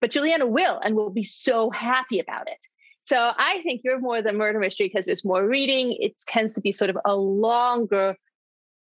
But 0.00 0.10
Juliana 0.10 0.46
will 0.46 0.78
and 0.78 0.94
will 0.94 1.10
be 1.10 1.24
so 1.24 1.70
happy 1.70 2.20
about 2.20 2.48
it. 2.48 2.58
So 3.04 3.16
I 3.18 3.60
think 3.62 3.82
you're 3.84 4.00
more 4.00 4.22
the 4.22 4.32
murder 4.32 4.58
mystery 4.58 4.90
because 4.92 5.06
there's 5.06 5.24
more 5.24 5.46
reading. 5.46 5.96
It 5.98 6.14
tends 6.26 6.54
to 6.54 6.60
be 6.60 6.72
sort 6.72 6.90
of 6.90 6.98
a 7.04 7.14
longer, 7.14 8.16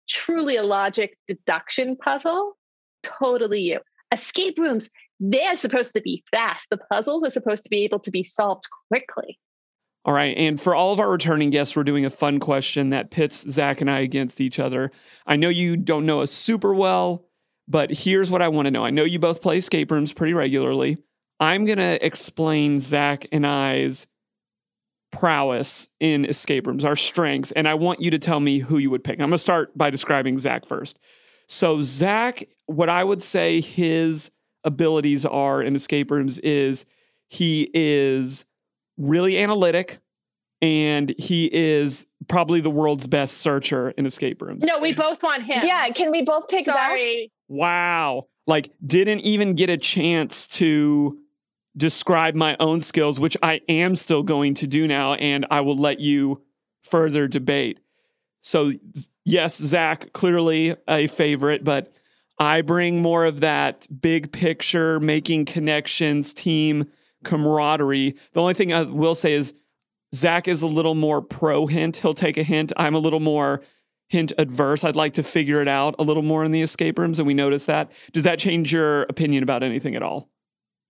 truly 0.09 0.55
a 0.55 0.63
logic 0.63 1.17
deduction 1.27 1.97
puzzle. 1.97 2.57
Totally 3.03 3.61
you. 3.61 3.79
Escape 4.13 4.57
rooms, 4.57 4.89
they're 5.19 5.55
supposed 5.55 5.93
to 5.93 6.01
be 6.01 6.23
fast. 6.31 6.69
The 6.69 6.77
puzzles 6.77 7.23
are 7.23 7.29
supposed 7.29 7.63
to 7.63 7.69
be 7.69 7.83
able 7.83 7.99
to 7.99 8.11
be 8.11 8.23
solved 8.23 8.63
quickly. 8.89 9.39
All 10.03 10.13
right. 10.13 10.37
And 10.37 10.61
for 10.61 10.75
all 10.75 10.93
of 10.93 10.99
our 10.99 11.09
returning 11.09 11.49
guests, 11.49 11.75
we're 11.75 11.83
doing 11.83 12.05
a 12.05 12.11
fun 12.11 12.39
question 12.39 12.91
that 12.91 13.09
pits 13.09 13.49
Zach 13.49 13.81
and 13.81 13.89
I 13.89 13.99
against 13.99 14.39
each 14.39 14.59
other. 14.59 14.91
I 15.25 15.35
know 15.35 15.49
you 15.49 15.75
don't 15.75 16.05
know 16.05 16.21
us 16.21 16.31
super 16.31 16.75
well, 16.75 17.25
but 17.67 17.89
here's 17.89 18.29
what 18.29 18.43
I 18.43 18.47
want 18.49 18.67
to 18.67 18.71
know. 18.71 18.85
I 18.85 18.91
know 18.91 19.03
you 19.03 19.17
both 19.17 19.41
play 19.41 19.57
escape 19.57 19.89
rooms 19.89 20.13
pretty 20.13 20.33
regularly. 20.33 20.97
I'm 21.39 21.65
going 21.65 21.79
to 21.79 22.05
explain 22.05 22.79
Zach 22.79 23.25
and 23.31 23.47
I's 23.47 24.05
prowess 25.11 25.89
in 25.99 26.25
escape 26.25 26.67
rooms, 26.67 26.85
our 26.85 26.95
strengths, 26.95 27.51
and 27.53 27.67
I 27.67 27.73
want 27.73 28.01
you 28.01 28.11
to 28.11 28.19
tell 28.19 28.39
me 28.39 28.59
who 28.59 28.77
you 28.77 28.91
would 28.91 29.03
pick. 29.03 29.19
I'm 29.19 29.29
going 29.29 29.31
to 29.31 29.37
start 29.39 29.75
by 29.77 29.89
describing 29.89 30.37
Zach 30.37 30.65
first. 30.65 30.99
So, 31.47 31.81
Zach, 31.81 32.43
what 32.67 32.89
I 32.89 33.03
would 33.03 33.23
say 33.23 33.61
his 33.61 34.29
abilities 34.65 35.25
are 35.25 35.61
in 35.61 35.75
escape 35.75 36.11
rooms 36.11 36.39
is 36.39 36.85
he 37.27 37.69
is 37.73 38.45
really 38.97 39.37
analytic 39.37 39.99
and 40.61 41.13
he 41.17 41.49
is 41.53 42.05
probably 42.27 42.59
the 42.59 42.69
world's 42.69 43.07
best 43.07 43.37
searcher 43.37 43.91
in 43.91 44.05
escape 44.05 44.41
rooms. 44.41 44.65
No, 44.65 44.79
we 44.79 44.93
both 44.93 45.21
want 45.21 45.43
him. 45.43 45.61
Yeah, 45.63 45.87
can 45.89 46.11
we 46.11 46.21
both 46.21 46.47
pick 46.49 46.65
Sorry. 46.65 47.23
Zach? 47.23 47.31
Wow. 47.47 48.27
Like, 48.47 48.71
didn't 48.85 49.21
even 49.21 49.53
get 49.53 49.69
a 49.69 49.77
chance 49.77 50.47
to 50.47 51.19
describe 51.77 52.35
my 52.35 52.55
own 52.59 52.81
skills, 52.81 53.19
which 53.19 53.35
I 53.43 53.61
am 53.67 53.95
still 53.95 54.23
going 54.23 54.53
to 54.55 54.67
do 54.67 54.87
now, 54.87 55.15
and 55.15 55.45
I 55.51 55.61
will 55.61 55.77
let 55.77 55.99
you 55.99 56.41
further 56.83 57.27
debate. 57.27 57.79
So, 58.41 58.71
yes, 59.23 59.57
Zach, 59.57 60.13
clearly 60.13 60.75
a 60.87 61.07
favorite, 61.07 61.63
but 61.63 61.99
I 62.37 62.61
bring 62.61 63.01
more 63.01 63.25
of 63.25 63.39
that 63.39 63.87
big 64.01 64.31
picture, 64.31 64.99
making 64.99 65.45
connections, 65.45 66.33
team 66.33 66.85
camaraderie. 67.23 68.15
The 68.33 68.41
only 68.41 68.53
thing 68.53 68.73
I 68.73 68.83
will 68.83 69.15
say 69.15 69.33
is 69.33 69.53
Zach 70.13 70.47
is 70.47 70.61
a 70.61 70.67
little 70.67 70.95
more 70.95 71.21
pro 71.21 71.67
hint. 71.67 71.97
He'll 71.97 72.13
take 72.13 72.37
a 72.37 72.43
hint. 72.43 72.71
I'm 72.77 72.95
a 72.95 72.99
little 72.99 73.19
more 73.19 73.61
hint 74.07 74.31
adverse. 74.37 74.83
I'd 74.83 74.95
like 74.95 75.13
to 75.13 75.23
figure 75.23 75.61
it 75.61 75.67
out 75.67 75.95
a 75.97 76.03
little 76.03 76.23
more 76.23 76.43
in 76.43 76.51
the 76.51 76.61
escape 76.61 76.99
rooms, 76.99 77.19
and 77.19 77.27
we 77.27 77.33
notice 77.33 77.65
that. 77.65 77.91
Does 78.13 78.23
that 78.23 78.39
change 78.39 78.71
your 78.71 79.03
opinion 79.03 79.43
about 79.43 79.63
anything 79.63 79.95
at 79.95 80.03
all? 80.03 80.29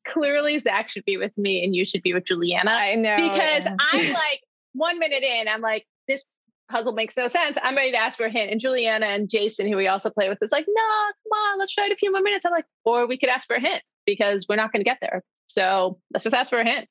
Clearly, 0.05 0.59
Zach 0.59 0.89
should 0.89 1.05
be 1.05 1.17
with 1.17 1.35
me, 1.37 1.63
and 1.63 1.75
you 1.75 1.85
should 1.85 2.03
be 2.03 2.13
with 2.13 2.25
Juliana. 2.25 2.71
I 2.71 2.95
know. 2.95 3.15
because 3.15 3.65
I'm 3.65 4.13
like 4.13 4.41
one 4.73 4.99
minute 4.99 5.23
in, 5.23 5.47
I'm 5.47 5.61
like, 5.61 5.85
this 6.07 6.25
puzzle 6.69 6.93
makes 6.93 7.15
no 7.17 7.27
sense. 7.27 7.57
I'm 7.61 7.75
ready 7.75 7.91
to 7.91 7.97
ask 7.97 8.17
for 8.17 8.25
a 8.25 8.31
hint. 8.31 8.51
And 8.51 8.59
Juliana 8.59 9.05
and 9.07 9.29
Jason, 9.29 9.67
who 9.67 9.77
we 9.77 9.87
also 9.87 10.09
play 10.09 10.29
with, 10.29 10.39
is 10.41 10.51
like, 10.51 10.65
no, 10.67 10.83
come 10.83 11.39
on, 11.51 11.59
let's 11.59 11.73
try 11.73 11.85
it 11.85 11.91
a 11.91 11.95
few 11.95 12.11
more 12.11 12.21
minutes. 12.21 12.45
I'm 12.45 12.51
like, 12.51 12.65
or 12.83 13.07
we 13.07 13.17
could 13.17 13.29
ask 13.29 13.47
for 13.47 13.55
a 13.55 13.61
hint 13.61 13.81
because 14.05 14.45
we're 14.47 14.55
not 14.55 14.71
going 14.71 14.81
to 14.81 14.89
get 14.89 14.97
there. 15.01 15.23
So 15.47 15.99
let's 16.13 16.23
just 16.23 16.35
ask 16.35 16.49
for 16.49 16.59
a 16.59 16.65
hint. 16.65 16.87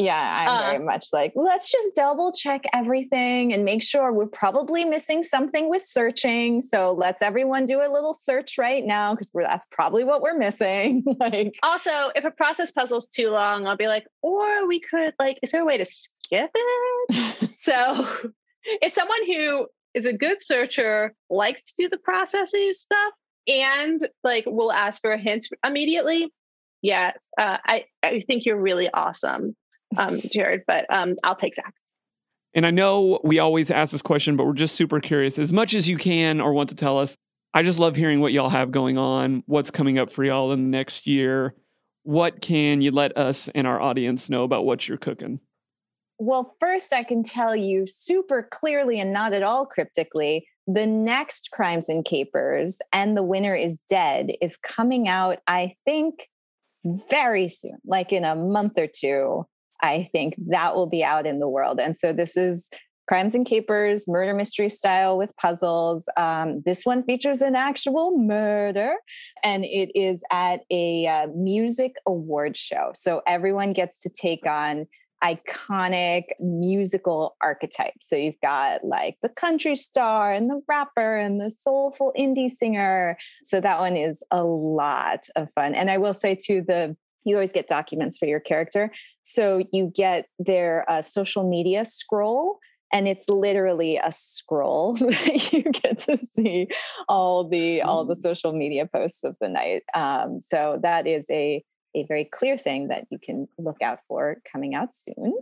Yeah, 0.00 0.14
I'm 0.16 0.48
Uh, 0.48 0.70
very 0.70 0.84
much 0.84 1.06
like, 1.12 1.32
let's 1.34 1.72
just 1.72 1.96
double 1.96 2.30
check 2.30 2.62
everything 2.72 3.52
and 3.52 3.64
make 3.64 3.82
sure 3.82 4.12
we're 4.12 4.26
probably 4.26 4.84
missing 4.84 5.24
something 5.24 5.68
with 5.68 5.82
searching. 5.82 6.62
So 6.62 6.92
let's 6.92 7.20
everyone 7.20 7.64
do 7.64 7.80
a 7.80 7.90
little 7.90 8.14
search 8.14 8.58
right 8.58 8.84
now 8.84 9.14
because 9.14 9.32
that's 9.34 9.66
probably 9.72 10.04
what 10.04 10.22
we're 10.22 10.38
missing. 10.38 11.02
like, 11.18 11.58
Also, 11.64 12.12
if 12.14 12.24
a 12.24 12.30
process 12.30 12.70
puzzle's 12.70 13.08
too 13.08 13.30
long, 13.30 13.66
I'll 13.66 13.76
be 13.76 13.88
like, 13.88 14.06
or 14.22 14.68
we 14.68 14.78
could 14.78 15.14
like, 15.18 15.40
is 15.42 15.50
there 15.50 15.62
a 15.62 15.64
way 15.64 15.78
to 15.78 15.86
skip 15.86 16.52
it? 16.54 17.50
so 17.58 18.06
if 18.82 18.92
someone 18.92 19.26
who 19.26 19.66
is 19.94 20.06
a 20.06 20.12
good 20.12 20.42
searcher 20.42 21.14
likes 21.30 21.62
to 21.62 21.72
do 21.76 21.88
the 21.88 21.98
processing 21.98 22.72
stuff 22.72 23.12
and 23.46 24.00
like 24.22 24.44
will 24.46 24.72
ask 24.72 25.00
for 25.00 25.12
a 25.12 25.18
hint 25.18 25.46
immediately, 25.64 26.32
yeah, 26.82 27.12
uh, 27.38 27.58
I, 27.64 27.84
I 28.02 28.20
think 28.20 28.44
you're 28.46 28.60
really 28.60 28.88
awesome, 28.90 29.56
um, 29.96 30.20
Jared, 30.32 30.62
but 30.66 30.86
um, 30.90 31.16
I'll 31.24 31.36
take 31.36 31.54
Zach. 31.54 31.74
And 32.54 32.66
I 32.66 32.70
know 32.70 33.20
we 33.22 33.38
always 33.38 33.70
ask 33.70 33.92
this 33.92 34.02
question, 34.02 34.36
but 34.36 34.46
we're 34.46 34.54
just 34.54 34.74
super 34.74 35.00
curious. 35.00 35.38
As 35.38 35.52
much 35.52 35.74
as 35.74 35.88
you 35.88 35.96
can 35.96 36.40
or 36.40 36.52
want 36.52 36.70
to 36.70 36.74
tell 36.74 36.98
us, 36.98 37.16
I 37.54 37.62
just 37.62 37.78
love 37.78 37.96
hearing 37.96 38.20
what 38.20 38.32
y'all 38.32 38.48
have 38.50 38.70
going 38.70 38.98
on, 38.98 39.42
what's 39.46 39.70
coming 39.70 39.98
up 39.98 40.10
for 40.10 40.24
y'all 40.24 40.52
in 40.52 40.62
the 40.62 40.68
next 40.68 41.06
year. 41.06 41.54
What 42.02 42.40
can 42.40 42.80
you 42.80 42.90
let 42.90 43.16
us 43.16 43.48
and 43.54 43.66
our 43.66 43.80
audience 43.80 44.30
know 44.30 44.44
about 44.44 44.64
what 44.64 44.88
you're 44.88 44.98
cooking? 44.98 45.40
Well, 46.18 46.56
first, 46.60 46.92
I 46.92 47.04
can 47.04 47.22
tell 47.22 47.54
you 47.54 47.86
super 47.86 48.48
clearly 48.50 49.00
and 49.00 49.12
not 49.12 49.32
at 49.32 49.42
all 49.42 49.66
cryptically 49.66 50.46
the 50.68 50.86
next 50.86 51.50
Crimes 51.50 51.88
and 51.88 52.04
Capers 52.04 52.78
and 52.92 53.16
The 53.16 53.22
Winner 53.22 53.54
is 53.54 53.78
Dead 53.88 54.32
is 54.42 54.58
coming 54.58 55.08
out, 55.08 55.38
I 55.46 55.74
think, 55.86 56.28
very 57.08 57.48
soon, 57.48 57.78
like 57.86 58.12
in 58.12 58.22
a 58.22 58.36
month 58.36 58.78
or 58.78 58.86
two. 58.86 59.46
I 59.82 60.08
think 60.12 60.34
that 60.48 60.74
will 60.74 60.86
be 60.86 61.02
out 61.02 61.26
in 61.26 61.38
the 61.38 61.48
world. 61.48 61.80
And 61.80 61.96
so 61.96 62.12
this 62.12 62.36
is 62.36 62.68
Crimes 63.08 63.34
and 63.34 63.46
Capers, 63.46 64.06
murder 64.06 64.34
mystery 64.34 64.68
style 64.68 65.16
with 65.16 65.34
puzzles. 65.36 66.06
Um, 66.18 66.62
this 66.66 66.84
one 66.84 67.02
features 67.02 67.40
an 67.40 67.56
actual 67.56 68.18
murder, 68.18 68.92
and 69.42 69.64
it 69.64 69.90
is 69.98 70.22
at 70.30 70.60
a 70.70 71.06
uh, 71.06 71.28
music 71.34 71.94
award 72.06 72.58
show. 72.58 72.90
So 72.94 73.22
everyone 73.26 73.70
gets 73.70 74.02
to 74.02 74.10
take 74.10 74.44
on 74.44 74.86
iconic 75.22 76.24
musical 76.40 77.36
archetypes. 77.40 78.08
So 78.08 78.16
you've 78.16 78.40
got 78.42 78.84
like 78.84 79.16
the 79.22 79.28
country 79.28 79.76
star 79.76 80.30
and 80.30 80.48
the 80.48 80.60
rapper 80.68 81.16
and 81.16 81.40
the 81.40 81.50
soulful 81.50 82.12
indie 82.18 82.50
singer. 82.50 83.16
So 83.42 83.60
that 83.60 83.80
one 83.80 83.96
is 83.96 84.22
a 84.30 84.44
lot 84.44 85.26
of 85.36 85.50
fun. 85.52 85.74
And 85.74 85.90
I 85.90 85.98
will 85.98 86.14
say 86.14 86.34
too, 86.34 86.62
the 86.66 86.96
you 87.24 87.36
always 87.36 87.52
get 87.52 87.66
documents 87.66 88.16
for 88.16 88.26
your 88.26 88.40
character. 88.40 88.90
So 89.22 89.62
you 89.72 89.92
get 89.94 90.26
their 90.38 90.88
uh, 90.90 91.02
social 91.02 91.48
media 91.48 91.84
scroll 91.84 92.58
and 92.92 93.06
it's 93.06 93.28
literally 93.28 93.98
a 93.98 94.10
scroll 94.12 94.96
you 95.52 95.62
get 95.62 95.98
to 95.98 96.16
see 96.16 96.68
all 97.08 97.44
the 97.44 97.82
all 97.82 98.04
the 98.04 98.16
social 98.16 98.52
media 98.52 98.86
posts 98.86 99.24
of 99.24 99.36
the 99.40 99.48
night 99.48 99.82
um, 99.94 100.40
so 100.40 100.78
that 100.82 101.06
is 101.06 101.26
a 101.30 101.62
a 102.00 102.06
very 102.06 102.24
clear 102.24 102.56
thing 102.58 102.88
that 102.88 103.06
you 103.10 103.18
can 103.18 103.48
look 103.58 103.82
out 103.82 103.98
for 104.06 104.36
coming 104.50 104.74
out 104.74 104.92
soon 104.92 105.34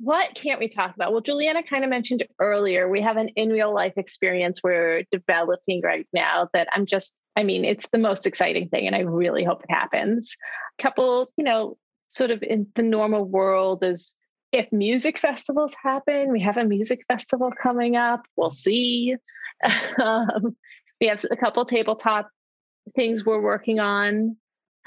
What 0.00 0.34
can't 0.34 0.60
we 0.60 0.68
talk 0.68 0.94
about? 0.94 1.10
Well, 1.10 1.20
Juliana 1.20 1.62
kind 1.62 1.82
of 1.82 1.90
mentioned 1.90 2.24
earlier, 2.38 2.88
we 2.88 3.00
have 3.02 3.16
an 3.16 3.28
in 3.30 3.50
real 3.50 3.74
life 3.74 3.94
experience 3.96 4.60
we're 4.62 5.02
developing 5.10 5.80
right 5.82 6.06
now 6.12 6.48
that 6.52 6.68
I'm 6.72 6.86
just, 6.86 7.16
I 7.36 7.42
mean, 7.42 7.64
it's 7.64 7.88
the 7.88 7.98
most 7.98 8.26
exciting 8.26 8.68
thing, 8.68 8.86
and 8.86 8.94
I 8.94 9.00
really 9.00 9.42
hope 9.42 9.64
it 9.64 9.72
happens. 9.72 10.36
A 10.78 10.82
couple, 10.82 11.28
you 11.36 11.44
know, 11.44 11.76
sort 12.06 12.30
of 12.30 12.42
in 12.42 12.68
the 12.76 12.82
normal 12.82 13.24
world 13.24 13.82
is 13.82 14.16
if 14.52 14.70
music 14.72 15.18
festivals 15.18 15.74
happen, 15.82 16.32
we 16.32 16.40
have 16.42 16.56
a 16.56 16.64
music 16.64 17.00
festival 17.08 17.52
coming 17.60 17.96
up. 17.96 18.24
We'll 18.36 18.50
see. 18.50 19.16
um, 20.02 20.56
we 21.00 21.08
have 21.08 21.24
a 21.30 21.36
couple 21.36 21.64
tabletop 21.64 22.30
things 22.94 23.24
we're 23.24 23.42
working 23.42 23.80
on, 23.80 24.36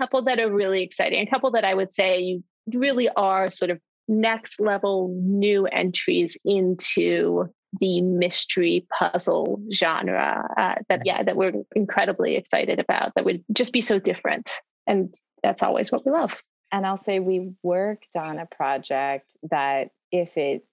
couple 0.01 0.23
that 0.23 0.39
are 0.39 0.51
really 0.51 0.81
exciting, 0.81 1.25
a 1.25 1.29
couple 1.29 1.51
that 1.51 1.65
I 1.65 1.73
would 1.73 1.93
say 1.93 2.21
you 2.21 2.43
really 2.73 3.09
are 3.09 3.49
sort 3.49 3.69
of 3.69 3.79
next 4.07 4.59
level 4.59 5.13
new 5.21 5.65
entries 5.67 6.37
into 6.43 7.49
the 7.79 8.01
mystery 8.01 8.85
puzzle 8.97 9.61
genre 9.71 10.47
uh, 10.57 10.75
that 10.89 11.03
yeah. 11.05 11.23
that 11.23 11.37
we're 11.37 11.53
incredibly 11.75 12.35
excited 12.35 12.79
about 12.79 13.13
that 13.15 13.23
would 13.23 13.43
just 13.53 13.71
be 13.71 13.81
so 13.81 13.99
different. 13.99 14.51
And 14.87 15.13
that's 15.43 15.63
always 15.63 15.91
what 15.91 16.05
we 16.05 16.11
love. 16.11 16.41
And 16.71 16.85
I'll 16.85 16.97
say 16.97 17.19
we 17.19 17.53
worked 17.63 18.15
on 18.15 18.39
a 18.39 18.45
project 18.45 19.35
that 19.51 19.89
if 20.11 20.35
it 20.35 20.65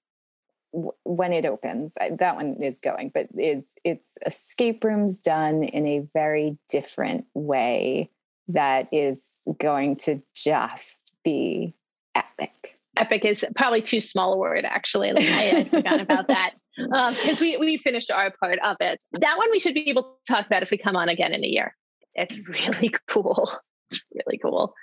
w- 0.72 0.92
when 1.04 1.32
it 1.32 1.44
opens 1.44 1.94
that 1.94 2.36
one 2.36 2.62
is 2.62 2.80
going 2.80 3.10
but 3.12 3.28
it's 3.34 3.74
it's 3.84 4.16
escape 4.26 4.82
rooms 4.84 5.18
done 5.18 5.62
in 5.62 5.86
a 5.86 6.06
very 6.12 6.58
different 6.68 7.24
way 7.34 8.10
that 8.48 8.88
is 8.92 9.36
going 9.60 9.96
to 9.96 10.22
just 10.34 11.12
be 11.24 11.74
epic. 12.14 12.74
Epic 12.96 13.24
is 13.24 13.44
probably 13.54 13.82
too 13.82 14.00
small 14.00 14.34
a 14.34 14.38
word 14.38 14.64
actually. 14.64 15.12
Like 15.12 15.24
i 15.24 15.42
had 15.42 15.70
forgotten 15.70 16.00
about 16.00 16.28
that. 16.28 16.52
Because 16.76 17.40
we 17.40 17.56
we 17.56 17.76
finished 17.76 18.10
our 18.10 18.32
part 18.38 18.58
of 18.62 18.76
it. 18.80 19.02
That 19.12 19.36
one 19.36 19.50
we 19.50 19.58
should 19.58 19.74
be 19.74 19.90
able 19.90 20.02
to 20.02 20.32
talk 20.32 20.46
about 20.46 20.62
if 20.62 20.70
we 20.70 20.78
come 20.78 20.96
on 20.96 21.08
again 21.08 21.32
in 21.32 21.44
a 21.44 21.48
year. 21.48 21.74
It's 22.14 22.40
really 22.48 22.94
cool. 23.08 23.50
It's 23.90 24.00
really 24.14 24.38
cool. 24.38 24.74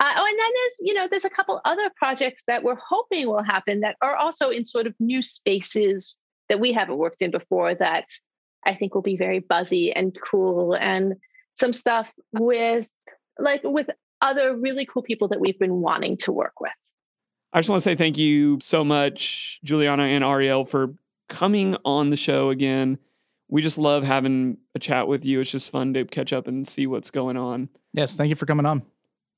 Uh, 0.00 0.12
oh, 0.16 0.26
and 0.26 0.38
then 0.38 0.50
there's, 0.54 0.76
you 0.80 0.94
know, 0.94 1.06
there's 1.08 1.24
a 1.24 1.30
couple 1.30 1.60
other 1.64 1.90
projects 1.96 2.42
that 2.46 2.64
we're 2.64 2.76
hoping 2.76 3.28
will 3.28 3.42
happen 3.42 3.80
that 3.80 3.96
are 4.02 4.16
also 4.16 4.50
in 4.50 4.64
sort 4.64 4.86
of 4.86 4.94
new 4.98 5.22
spaces 5.22 6.18
that 6.48 6.60
we 6.60 6.72
haven't 6.72 6.96
worked 6.96 7.22
in 7.22 7.30
before 7.30 7.74
that 7.74 8.06
I 8.66 8.74
think 8.74 8.94
will 8.94 9.02
be 9.02 9.16
very 9.16 9.38
buzzy 9.38 9.92
and 9.92 10.16
cool 10.20 10.74
and 10.74 11.14
some 11.54 11.72
stuff 11.72 12.12
with 12.32 12.88
like 13.38 13.62
with 13.64 13.88
other 14.20 14.56
really 14.56 14.86
cool 14.86 15.02
people 15.02 15.28
that 15.28 15.40
we've 15.40 15.58
been 15.58 15.80
wanting 15.80 16.16
to 16.16 16.32
work 16.32 16.60
with. 16.60 16.72
I 17.52 17.58
just 17.58 17.68
want 17.68 17.80
to 17.80 17.84
say 17.84 17.94
thank 17.94 18.18
you 18.18 18.58
so 18.60 18.84
much, 18.84 19.60
Juliana 19.62 20.04
and 20.04 20.24
Ariel, 20.24 20.64
for 20.64 20.94
coming 21.28 21.76
on 21.84 22.10
the 22.10 22.16
show 22.16 22.50
again. 22.50 22.98
We 23.48 23.62
just 23.62 23.78
love 23.78 24.02
having 24.02 24.58
a 24.74 24.78
chat 24.78 25.06
with 25.06 25.24
you. 25.24 25.40
It's 25.40 25.50
just 25.50 25.70
fun 25.70 25.94
to 25.94 26.04
catch 26.04 26.32
up 26.32 26.48
and 26.48 26.66
see 26.66 26.86
what's 26.86 27.10
going 27.10 27.36
on. 27.36 27.68
Yes, 27.92 28.16
thank 28.16 28.30
you 28.30 28.34
for 28.34 28.46
coming 28.46 28.66
on. 28.66 28.82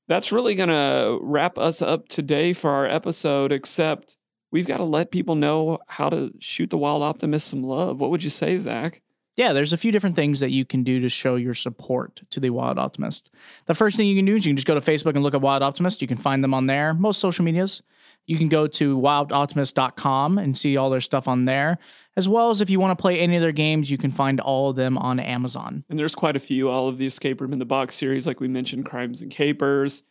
That's 0.07 0.31
really 0.31 0.55
going 0.55 0.69
to 0.69 1.19
wrap 1.21 1.57
us 1.57 1.81
up 1.81 2.07
today 2.07 2.53
for 2.53 2.71
our 2.71 2.85
episode, 2.85 3.51
except 3.51 4.17
we've 4.51 4.65
got 4.65 4.77
to 4.77 4.83
let 4.83 5.11
people 5.11 5.35
know 5.35 5.79
how 5.87 6.09
to 6.09 6.31
shoot 6.39 6.69
the 6.69 6.77
Wild 6.77 7.03
Optimist 7.03 7.47
some 7.47 7.61
love. 7.61 7.99
What 7.99 8.09
would 8.09 8.23
you 8.23 8.29
say, 8.29 8.57
Zach? 8.57 9.01
Yeah, 9.37 9.53
there's 9.53 9.71
a 9.71 9.77
few 9.77 9.91
different 9.91 10.15
things 10.15 10.39
that 10.39 10.49
you 10.49 10.65
can 10.65 10.83
do 10.83 10.99
to 10.99 11.09
show 11.09 11.35
your 11.35 11.53
support 11.53 12.23
to 12.31 12.39
the 12.39 12.49
Wild 12.49 12.79
Optimist. 12.79 13.29
The 13.67 13.75
first 13.75 13.95
thing 13.95 14.07
you 14.07 14.15
can 14.15 14.25
do 14.25 14.35
is 14.35 14.45
you 14.45 14.49
can 14.49 14.57
just 14.57 14.67
go 14.67 14.73
to 14.73 14.81
Facebook 14.81 15.13
and 15.13 15.21
look 15.21 15.35
at 15.35 15.41
Wild 15.41 15.61
Optimist. 15.61 16.01
You 16.01 16.07
can 16.07 16.17
find 16.17 16.43
them 16.43 16.55
on 16.55 16.65
there, 16.65 16.95
most 16.95 17.19
social 17.19 17.45
medias. 17.45 17.83
You 18.25 18.37
can 18.37 18.49
go 18.49 18.65
to 18.67 18.97
wildoptimist.com 18.97 20.39
and 20.39 20.57
see 20.57 20.75
all 20.75 20.89
their 20.89 21.01
stuff 21.01 21.27
on 21.27 21.45
there, 21.45 21.77
as 22.17 22.27
well 22.27 22.49
as 22.49 22.61
if 22.61 22.69
you 22.69 22.79
want 22.79 22.97
to 22.97 23.01
play 23.01 23.19
any 23.19 23.35
of 23.35 23.41
their 23.41 23.51
games, 23.51 23.91
you 23.91 23.97
can 23.97 24.11
find 24.11 24.41
all 24.41 24.71
of 24.71 24.75
them 24.75 24.97
on 24.97 25.19
Amazon. 25.19 25.85
And 25.87 25.99
there's 25.99 26.15
quite 26.15 26.35
a 26.35 26.39
few, 26.39 26.67
all 26.67 26.87
of 26.87 26.97
the 26.97 27.05
Escape 27.05 27.39
Room 27.39 27.53
in 27.53 27.59
the 27.59 27.65
Box 27.65 27.95
series, 27.95 28.25
like 28.25 28.39
we 28.39 28.47
mentioned, 28.47 28.85
Crimes 28.85 29.21
and 29.21 29.31
Capers. 29.31 30.03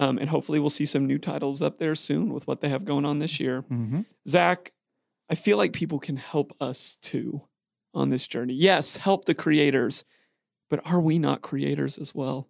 Um, 0.00 0.16
and 0.16 0.30
hopefully 0.30 0.58
we'll 0.58 0.70
see 0.70 0.86
some 0.86 1.06
new 1.06 1.18
titles 1.18 1.60
up 1.60 1.78
there 1.78 1.94
soon 1.94 2.32
with 2.32 2.46
what 2.46 2.62
they 2.62 2.70
have 2.70 2.86
going 2.86 3.04
on 3.04 3.18
this 3.18 3.38
year. 3.38 3.62
Mm-hmm. 3.70 4.00
Zach, 4.26 4.72
I 5.28 5.34
feel 5.34 5.58
like 5.58 5.74
people 5.74 5.98
can 5.98 6.16
help 6.16 6.56
us 6.60 6.96
too 7.02 7.42
on 7.94 8.10
this 8.10 8.26
journey. 8.26 8.54
Yes, 8.54 8.96
help 8.96 9.24
the 9.24 9.34
creators, 9.34 10.04
but 10.68 10.80
are 10.86 11.00
we 11.00 11.18
not 11.18 11.42
creators 11.42 11.98
as 11.98 12.14
well? 12.14 12.48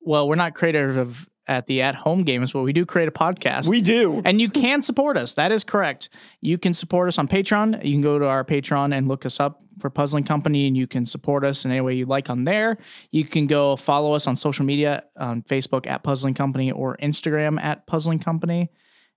Well, 0.00 0.28
we're 0.28 0.34
not 0.36 0.54
creators 0.54 0.96
of 0.96 1.28
at 1.48 1.66
the 1.66 1.82
At 1.82 1.96
Home 1.96 2.22
Games, 2.22 2.52
but 2.52 2.62
we 2.62 2.72
do 2.72 2.86
create 2.86 3.08
a 3.08 3.12
podcast. 3.12 3.68
We 3.68 3.80
do. 3.80 4.22
and 4.24 4.40
you 4.40 4.48
can 4.48 4.80
support 4.80 5.16
us. 5.16 5.34
That 5.34 5.50
is 5.50 5.64
correct. 5.64 6.08
You 6.40 6.56
can 6.56 6.72
support 6.72 7.08
us 7.08 7.18
on 7.18 7.26
Patreon. 7.26 7.84
You 7.84 7.92
can 7.92 8.00
go 8.00 8.18
to 8.18 8.26
our 8.26 8.44
Patreon 8.44 8.94
and 8.94 9.08
look 9.08 9.26
us 9.26 9.40
up 9.40 9.60
for 9.78 9.90
Puzzling 9.90 10.24
Company, 10.24 10.66
and 10.66 10.76
you 10.76 10.86
can 10.86 11.04
support 11.04 11.44
us 11.44 11.64
in 11.64 11.70
any 11.72 11.80
way 11.80 11.94
you 11.94 12.06
like 12.06 12.30
on 12.30 12.44
there. 12.44 12.78
You 13.10 13.24
can 13.24 13.46
go 13.46 13.74
follow 13.76 14.12
us 14.12 14.26
on 14.26 14.36
social 14.36 14.64
media 14.64 15.04
on 15.16 15.42
Facebook 15.42 15.86
at 15.86 16.04
Puzzling 16.04 16.34
Company 16.34 16.70
or 16.70 16.96
Instagram 16.98 17.60
at 17.60 17.86
Puzzling 17.86 18.20
Company. 18.20 18.70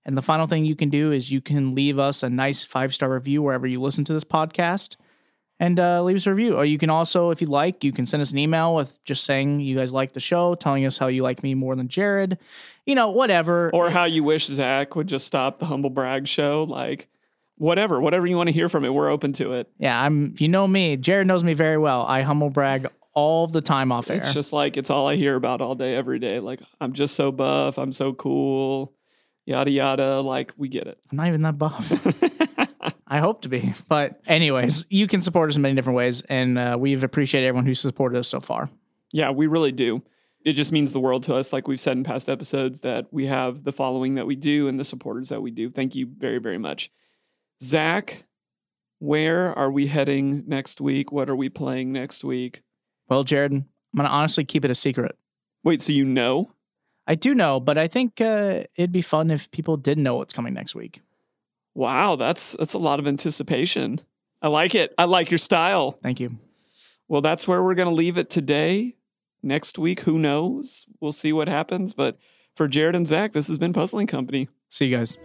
And 0.04 0.16
the 0.16 0.22
final 0.22 0.46
thing 0.46 0.64
you 0.64 0.76
can 0.76 0.88
do 0.88 1.12
is 1.12 1.30
you 1.30 1.40
can 1.40 1.74
leave 1.74 1.98
us 1.98 2.22
a 2.22 2.30
nice 2.30 2.64
five 2.64 2.94
star 2.94 3.12
review 3.12 3.42
wherever 3.42 3.66
you 3.66 3.80
listen 3.80 4.04
to 4.04 4.12
this 4.12 4.24
podcast 4.24 4.96
and 5.58 5.80
uh, 5.80 6.02
leave 6.02 6.16
us 6.16 6.26
a 6.26 6.34
review. 6.34 6.56
Or 6.56 6.64
you 6.64 6.78
can 6.78 6.90
also, 6.90 7.30
if 7.30 7.40
you 7.40 7.46
like, 7.46 7.82
you 7.82 7.92
can 7.92 8.06
send 8.06 8.20
us 8.20 8.32
an 8.32 8.38
email 8.38 8.74
with 8.74 9.02
just 9.04 9.24
saying 9.24 9.60
you 9.60 9.76
guys 9.76 9.92
like 9.92 10.12
the 10.12 10.20
show, 10.20 10.54
telling 10.54 10.84
us 10.84 10.98
how 10.98 11.06
you 11.06 11.22
like 11.22 11.42
me 11.42 11.54
more 11.54 11.74
than 11.76 11.88
Jared, 11.88 12.38
you 12.84 12.94
know, 12.94 13.10
whatever. 13.10 13.70
Or 13.72 13.90
how 13.90 14.04
you 14.04 14.22
wish 14.22 14.46
Zach 14.46 14.94
would 14.96 15.06
just 15.06 15.26
stop 15.26 15.58
the 15.58 15.66
humble 15.66 15.90
brag 15.90 16.28
show. 16.28 16.64
Like, 16.64 17.08
whatever, 17.56 18.00
whatever 18.00 18.26
you 18.26 18.36
want 18.36 18.48
to 18.48 18.52
hear 18.52 18.68
from 18.68 18.84
it, 18.84 18.90
we're 18.92 19.08
open 19.08 19.32
to 19.34 19.52
it. 19.54 19.68
yeah, 19.78 20.00
I'm. 20.00 20.32
If 20.32 20.40
you 20.40 20.48
know 20.48 20.66
me, 20.66 20.96
Jared 20.96 21.26
knows 21.26 21.42
me 21.42 21.54
very 21.54 21.78
well. 21.78 22.04
I 22.06 22.22
humble 22.22 22.50
brag 22.50 22.88
all 23.14 23.46
the 23.46 23.62
time 23.62 23.90
off 23.92 24.10
air. 24.10 24.18
It's 24.18 24.34
just 24.34 24.52
like 24.52 24.76
it's 24.76 24.90
all 24.90 25.08
I 25.08 25.16
hear 25.16 25.36
about 25.36 25.62
all 25.62 25.74
day, 25.74 25.96
every 25.96 26.18
day. 26.18 26.38
Like, 26.38 26.60
I'm 26.82 26.92
just 26.92 27.14
so 27.14 27.32
buff. 27.32 27.78
I'm 27.78 27.92
so 27.92 28.12
cool. 28.12 28.92
Yada 29.46 29.70
yada. 29.70 30.20
Like, 30.20 30.52
we 30.58 30.68
get 30.68 30.86
it. 30.86 30.98
I'm 31.10 31.16
not 31.16 31.28
even 31.28 31.42
that 31.42 31.56
buff. 31.56 31.90
I 33.06 33.18
hope 33.18 33.42
to 33.42 33.48
be. 33.48 33.74
But 33.88 34.20
anyways, 34.26 34.86
you 34.88 35.06
can 35.06 35.22
support 35.22 35.50
us 35.50 35.56
in 35.56 35.62
many 35.62 35.74
different 35.74 35.96
ways, 35.96 36.22
and 36.22 36.58
uh, 36.58 36.76
we've 36.78 37.04
appreciated 37.04 37.46
everyone 37.46 37.66
who's 37.66 37.80
supported 37.80 38.18
us 38.18 38.28
so 38.28 38.40
far. 38.40 38.68
Yeah, 39.12 39.30
we 39.30 39.46
really 39.46 39.72
do. 39.72 40.02
It 40.44 40.52
just 40.52 40.72
means 40.72 40.92
the 40.92 41.00
world 41.00 41.22
to 41.24 41.34
us, 41.34 41.52
like 41.52 41.66
we've 41.66 41.80
said 41.80 41.96
in 41.96 42.04
past 42.04 42.28
episodes, 42.28 42.80
that 42.82 43.06
we 43.12 43.26
have 43.26 43.64
the 43.64 43.72
following 43.72 44.14
that 44.14 44.26
we 44.26 44.36
do 44.36 44.68
and 44.68 44.78
the 44.78 44.84
supporters 44.84 45.28
that 45.28 45.42
we 45.42 45.50
do. 45.50 45.70
Thank 45.70 45.94
you 45.94 46.06
very, 46.06 46.38
very 46.38 46.58
much. 46.58 46.90
Zach, 47.62 48.24
where 48.98 49.52
are 49.58 49.70
we 49.70 49.86
heading 49.88 50.44
next 50.46 50.80
week? 50.80 51.10
What 51.10 51.28
are 51.28 51.36
we 51.36 51.48
playing 51.48 51.92
next 51.92 52.22
week? 52.22 52.62
Well, 53.08 53.24
Jared, 53.24 53.52
I'm 53.52 53.66
gonna 53.96 54.08
honestly 54.08 54.44
keep 54.44 54.64
it 54.64 54.70
a 54.70 54.74
secret. 54.74 55.16
Wait, 55.64 55.82
so 55.82 55.92
you 55.92 56.04
know? 56.04 56.52
I 57.06 57.14
do 57.14 57.34
know, 57.34 57.60
but 57.60 57.78
I 57.78 57.88
think 57.88 58.20
uh, 58.20 58.64
it'd 58.76 58.92
be 58.92 59.02
fun 59.02 59.30
if 59.30 59.50
people 59.50 59.76
didn't 59.76 60.04
know 60.04 60.16
what's 60.16 60.34
coming 60.34 60.54
next 60.54 60.74
week. 60.74 61.00
Wow, 61.76 62.16
that's 62.16 62.56
that's 62.56 62.72
a 62.72 62.78
lot 62.78 63.00
of 63.00 63.06
anticipation. 63.06 64.00
I 64.40 64.48
like 64.48 64.74
it. 64.74 64.94
I 64.96 65.04
like 65.04 65.30
your 65.30 65.36
style. 65.36 65.98
Thank 66.02 66.20
you. 66.20 66.38
Well, 67.06 67.20
that's 67.20 67.46
where 67.46 67.62
we're 67.62 67.74
going 67.74 67.88
to 67.88 67.94
leave 67.94 68.16
it 68.16 68.30
today. 68.30 68.96
Next 69.42 69.78
week, 69.78 70.00
who 70.00 70.18
knows? 70.18 70.86
We'll 71.00 71.12
see 71.12 71.34
what 71.34 71.48
happens. 71.48 71.92
But 71.92 72.16
for 72.54 72.66
Jared 72.66 72.96
and 72.96 73.06
Zach, 73.06 73.32
this 73.32 73.48
has 73.48 73.58
been 73.58 73.74
Puzzling 73.74 74.06
Company. 74.06 74.48
See 74.70 74.86
you 74.86 74.96
guys. 74.96 75.18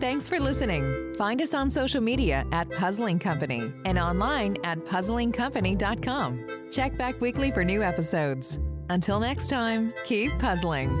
Thanks 0.00 0.28
for 0.28 0.38
listening. 0.38 1.14
Find 1.18 1.42
us 1.42 1.52
on 1.52 1.68
social 1.68 2.00
media 2.00 2.46
at 2.52 2.70
Puzzling 2.70 3.18
Company 3.18 3.72
and 3.84 3.98
online 3.98 4.58
at 4.62 4.78
puzzlingcompany.com. 4.78 6.68
Check 6.70 6.96
back 6.96 7.20
weekly 7.20 7.50
for 7.50 7.64
new 7.64 7.82
episodes. 7.82 8.60
Until 8.90 9.18
next 9.18 9.48
time, 9.48 9.92
keep 10.04 10.38
puzzling. 10.38 11.00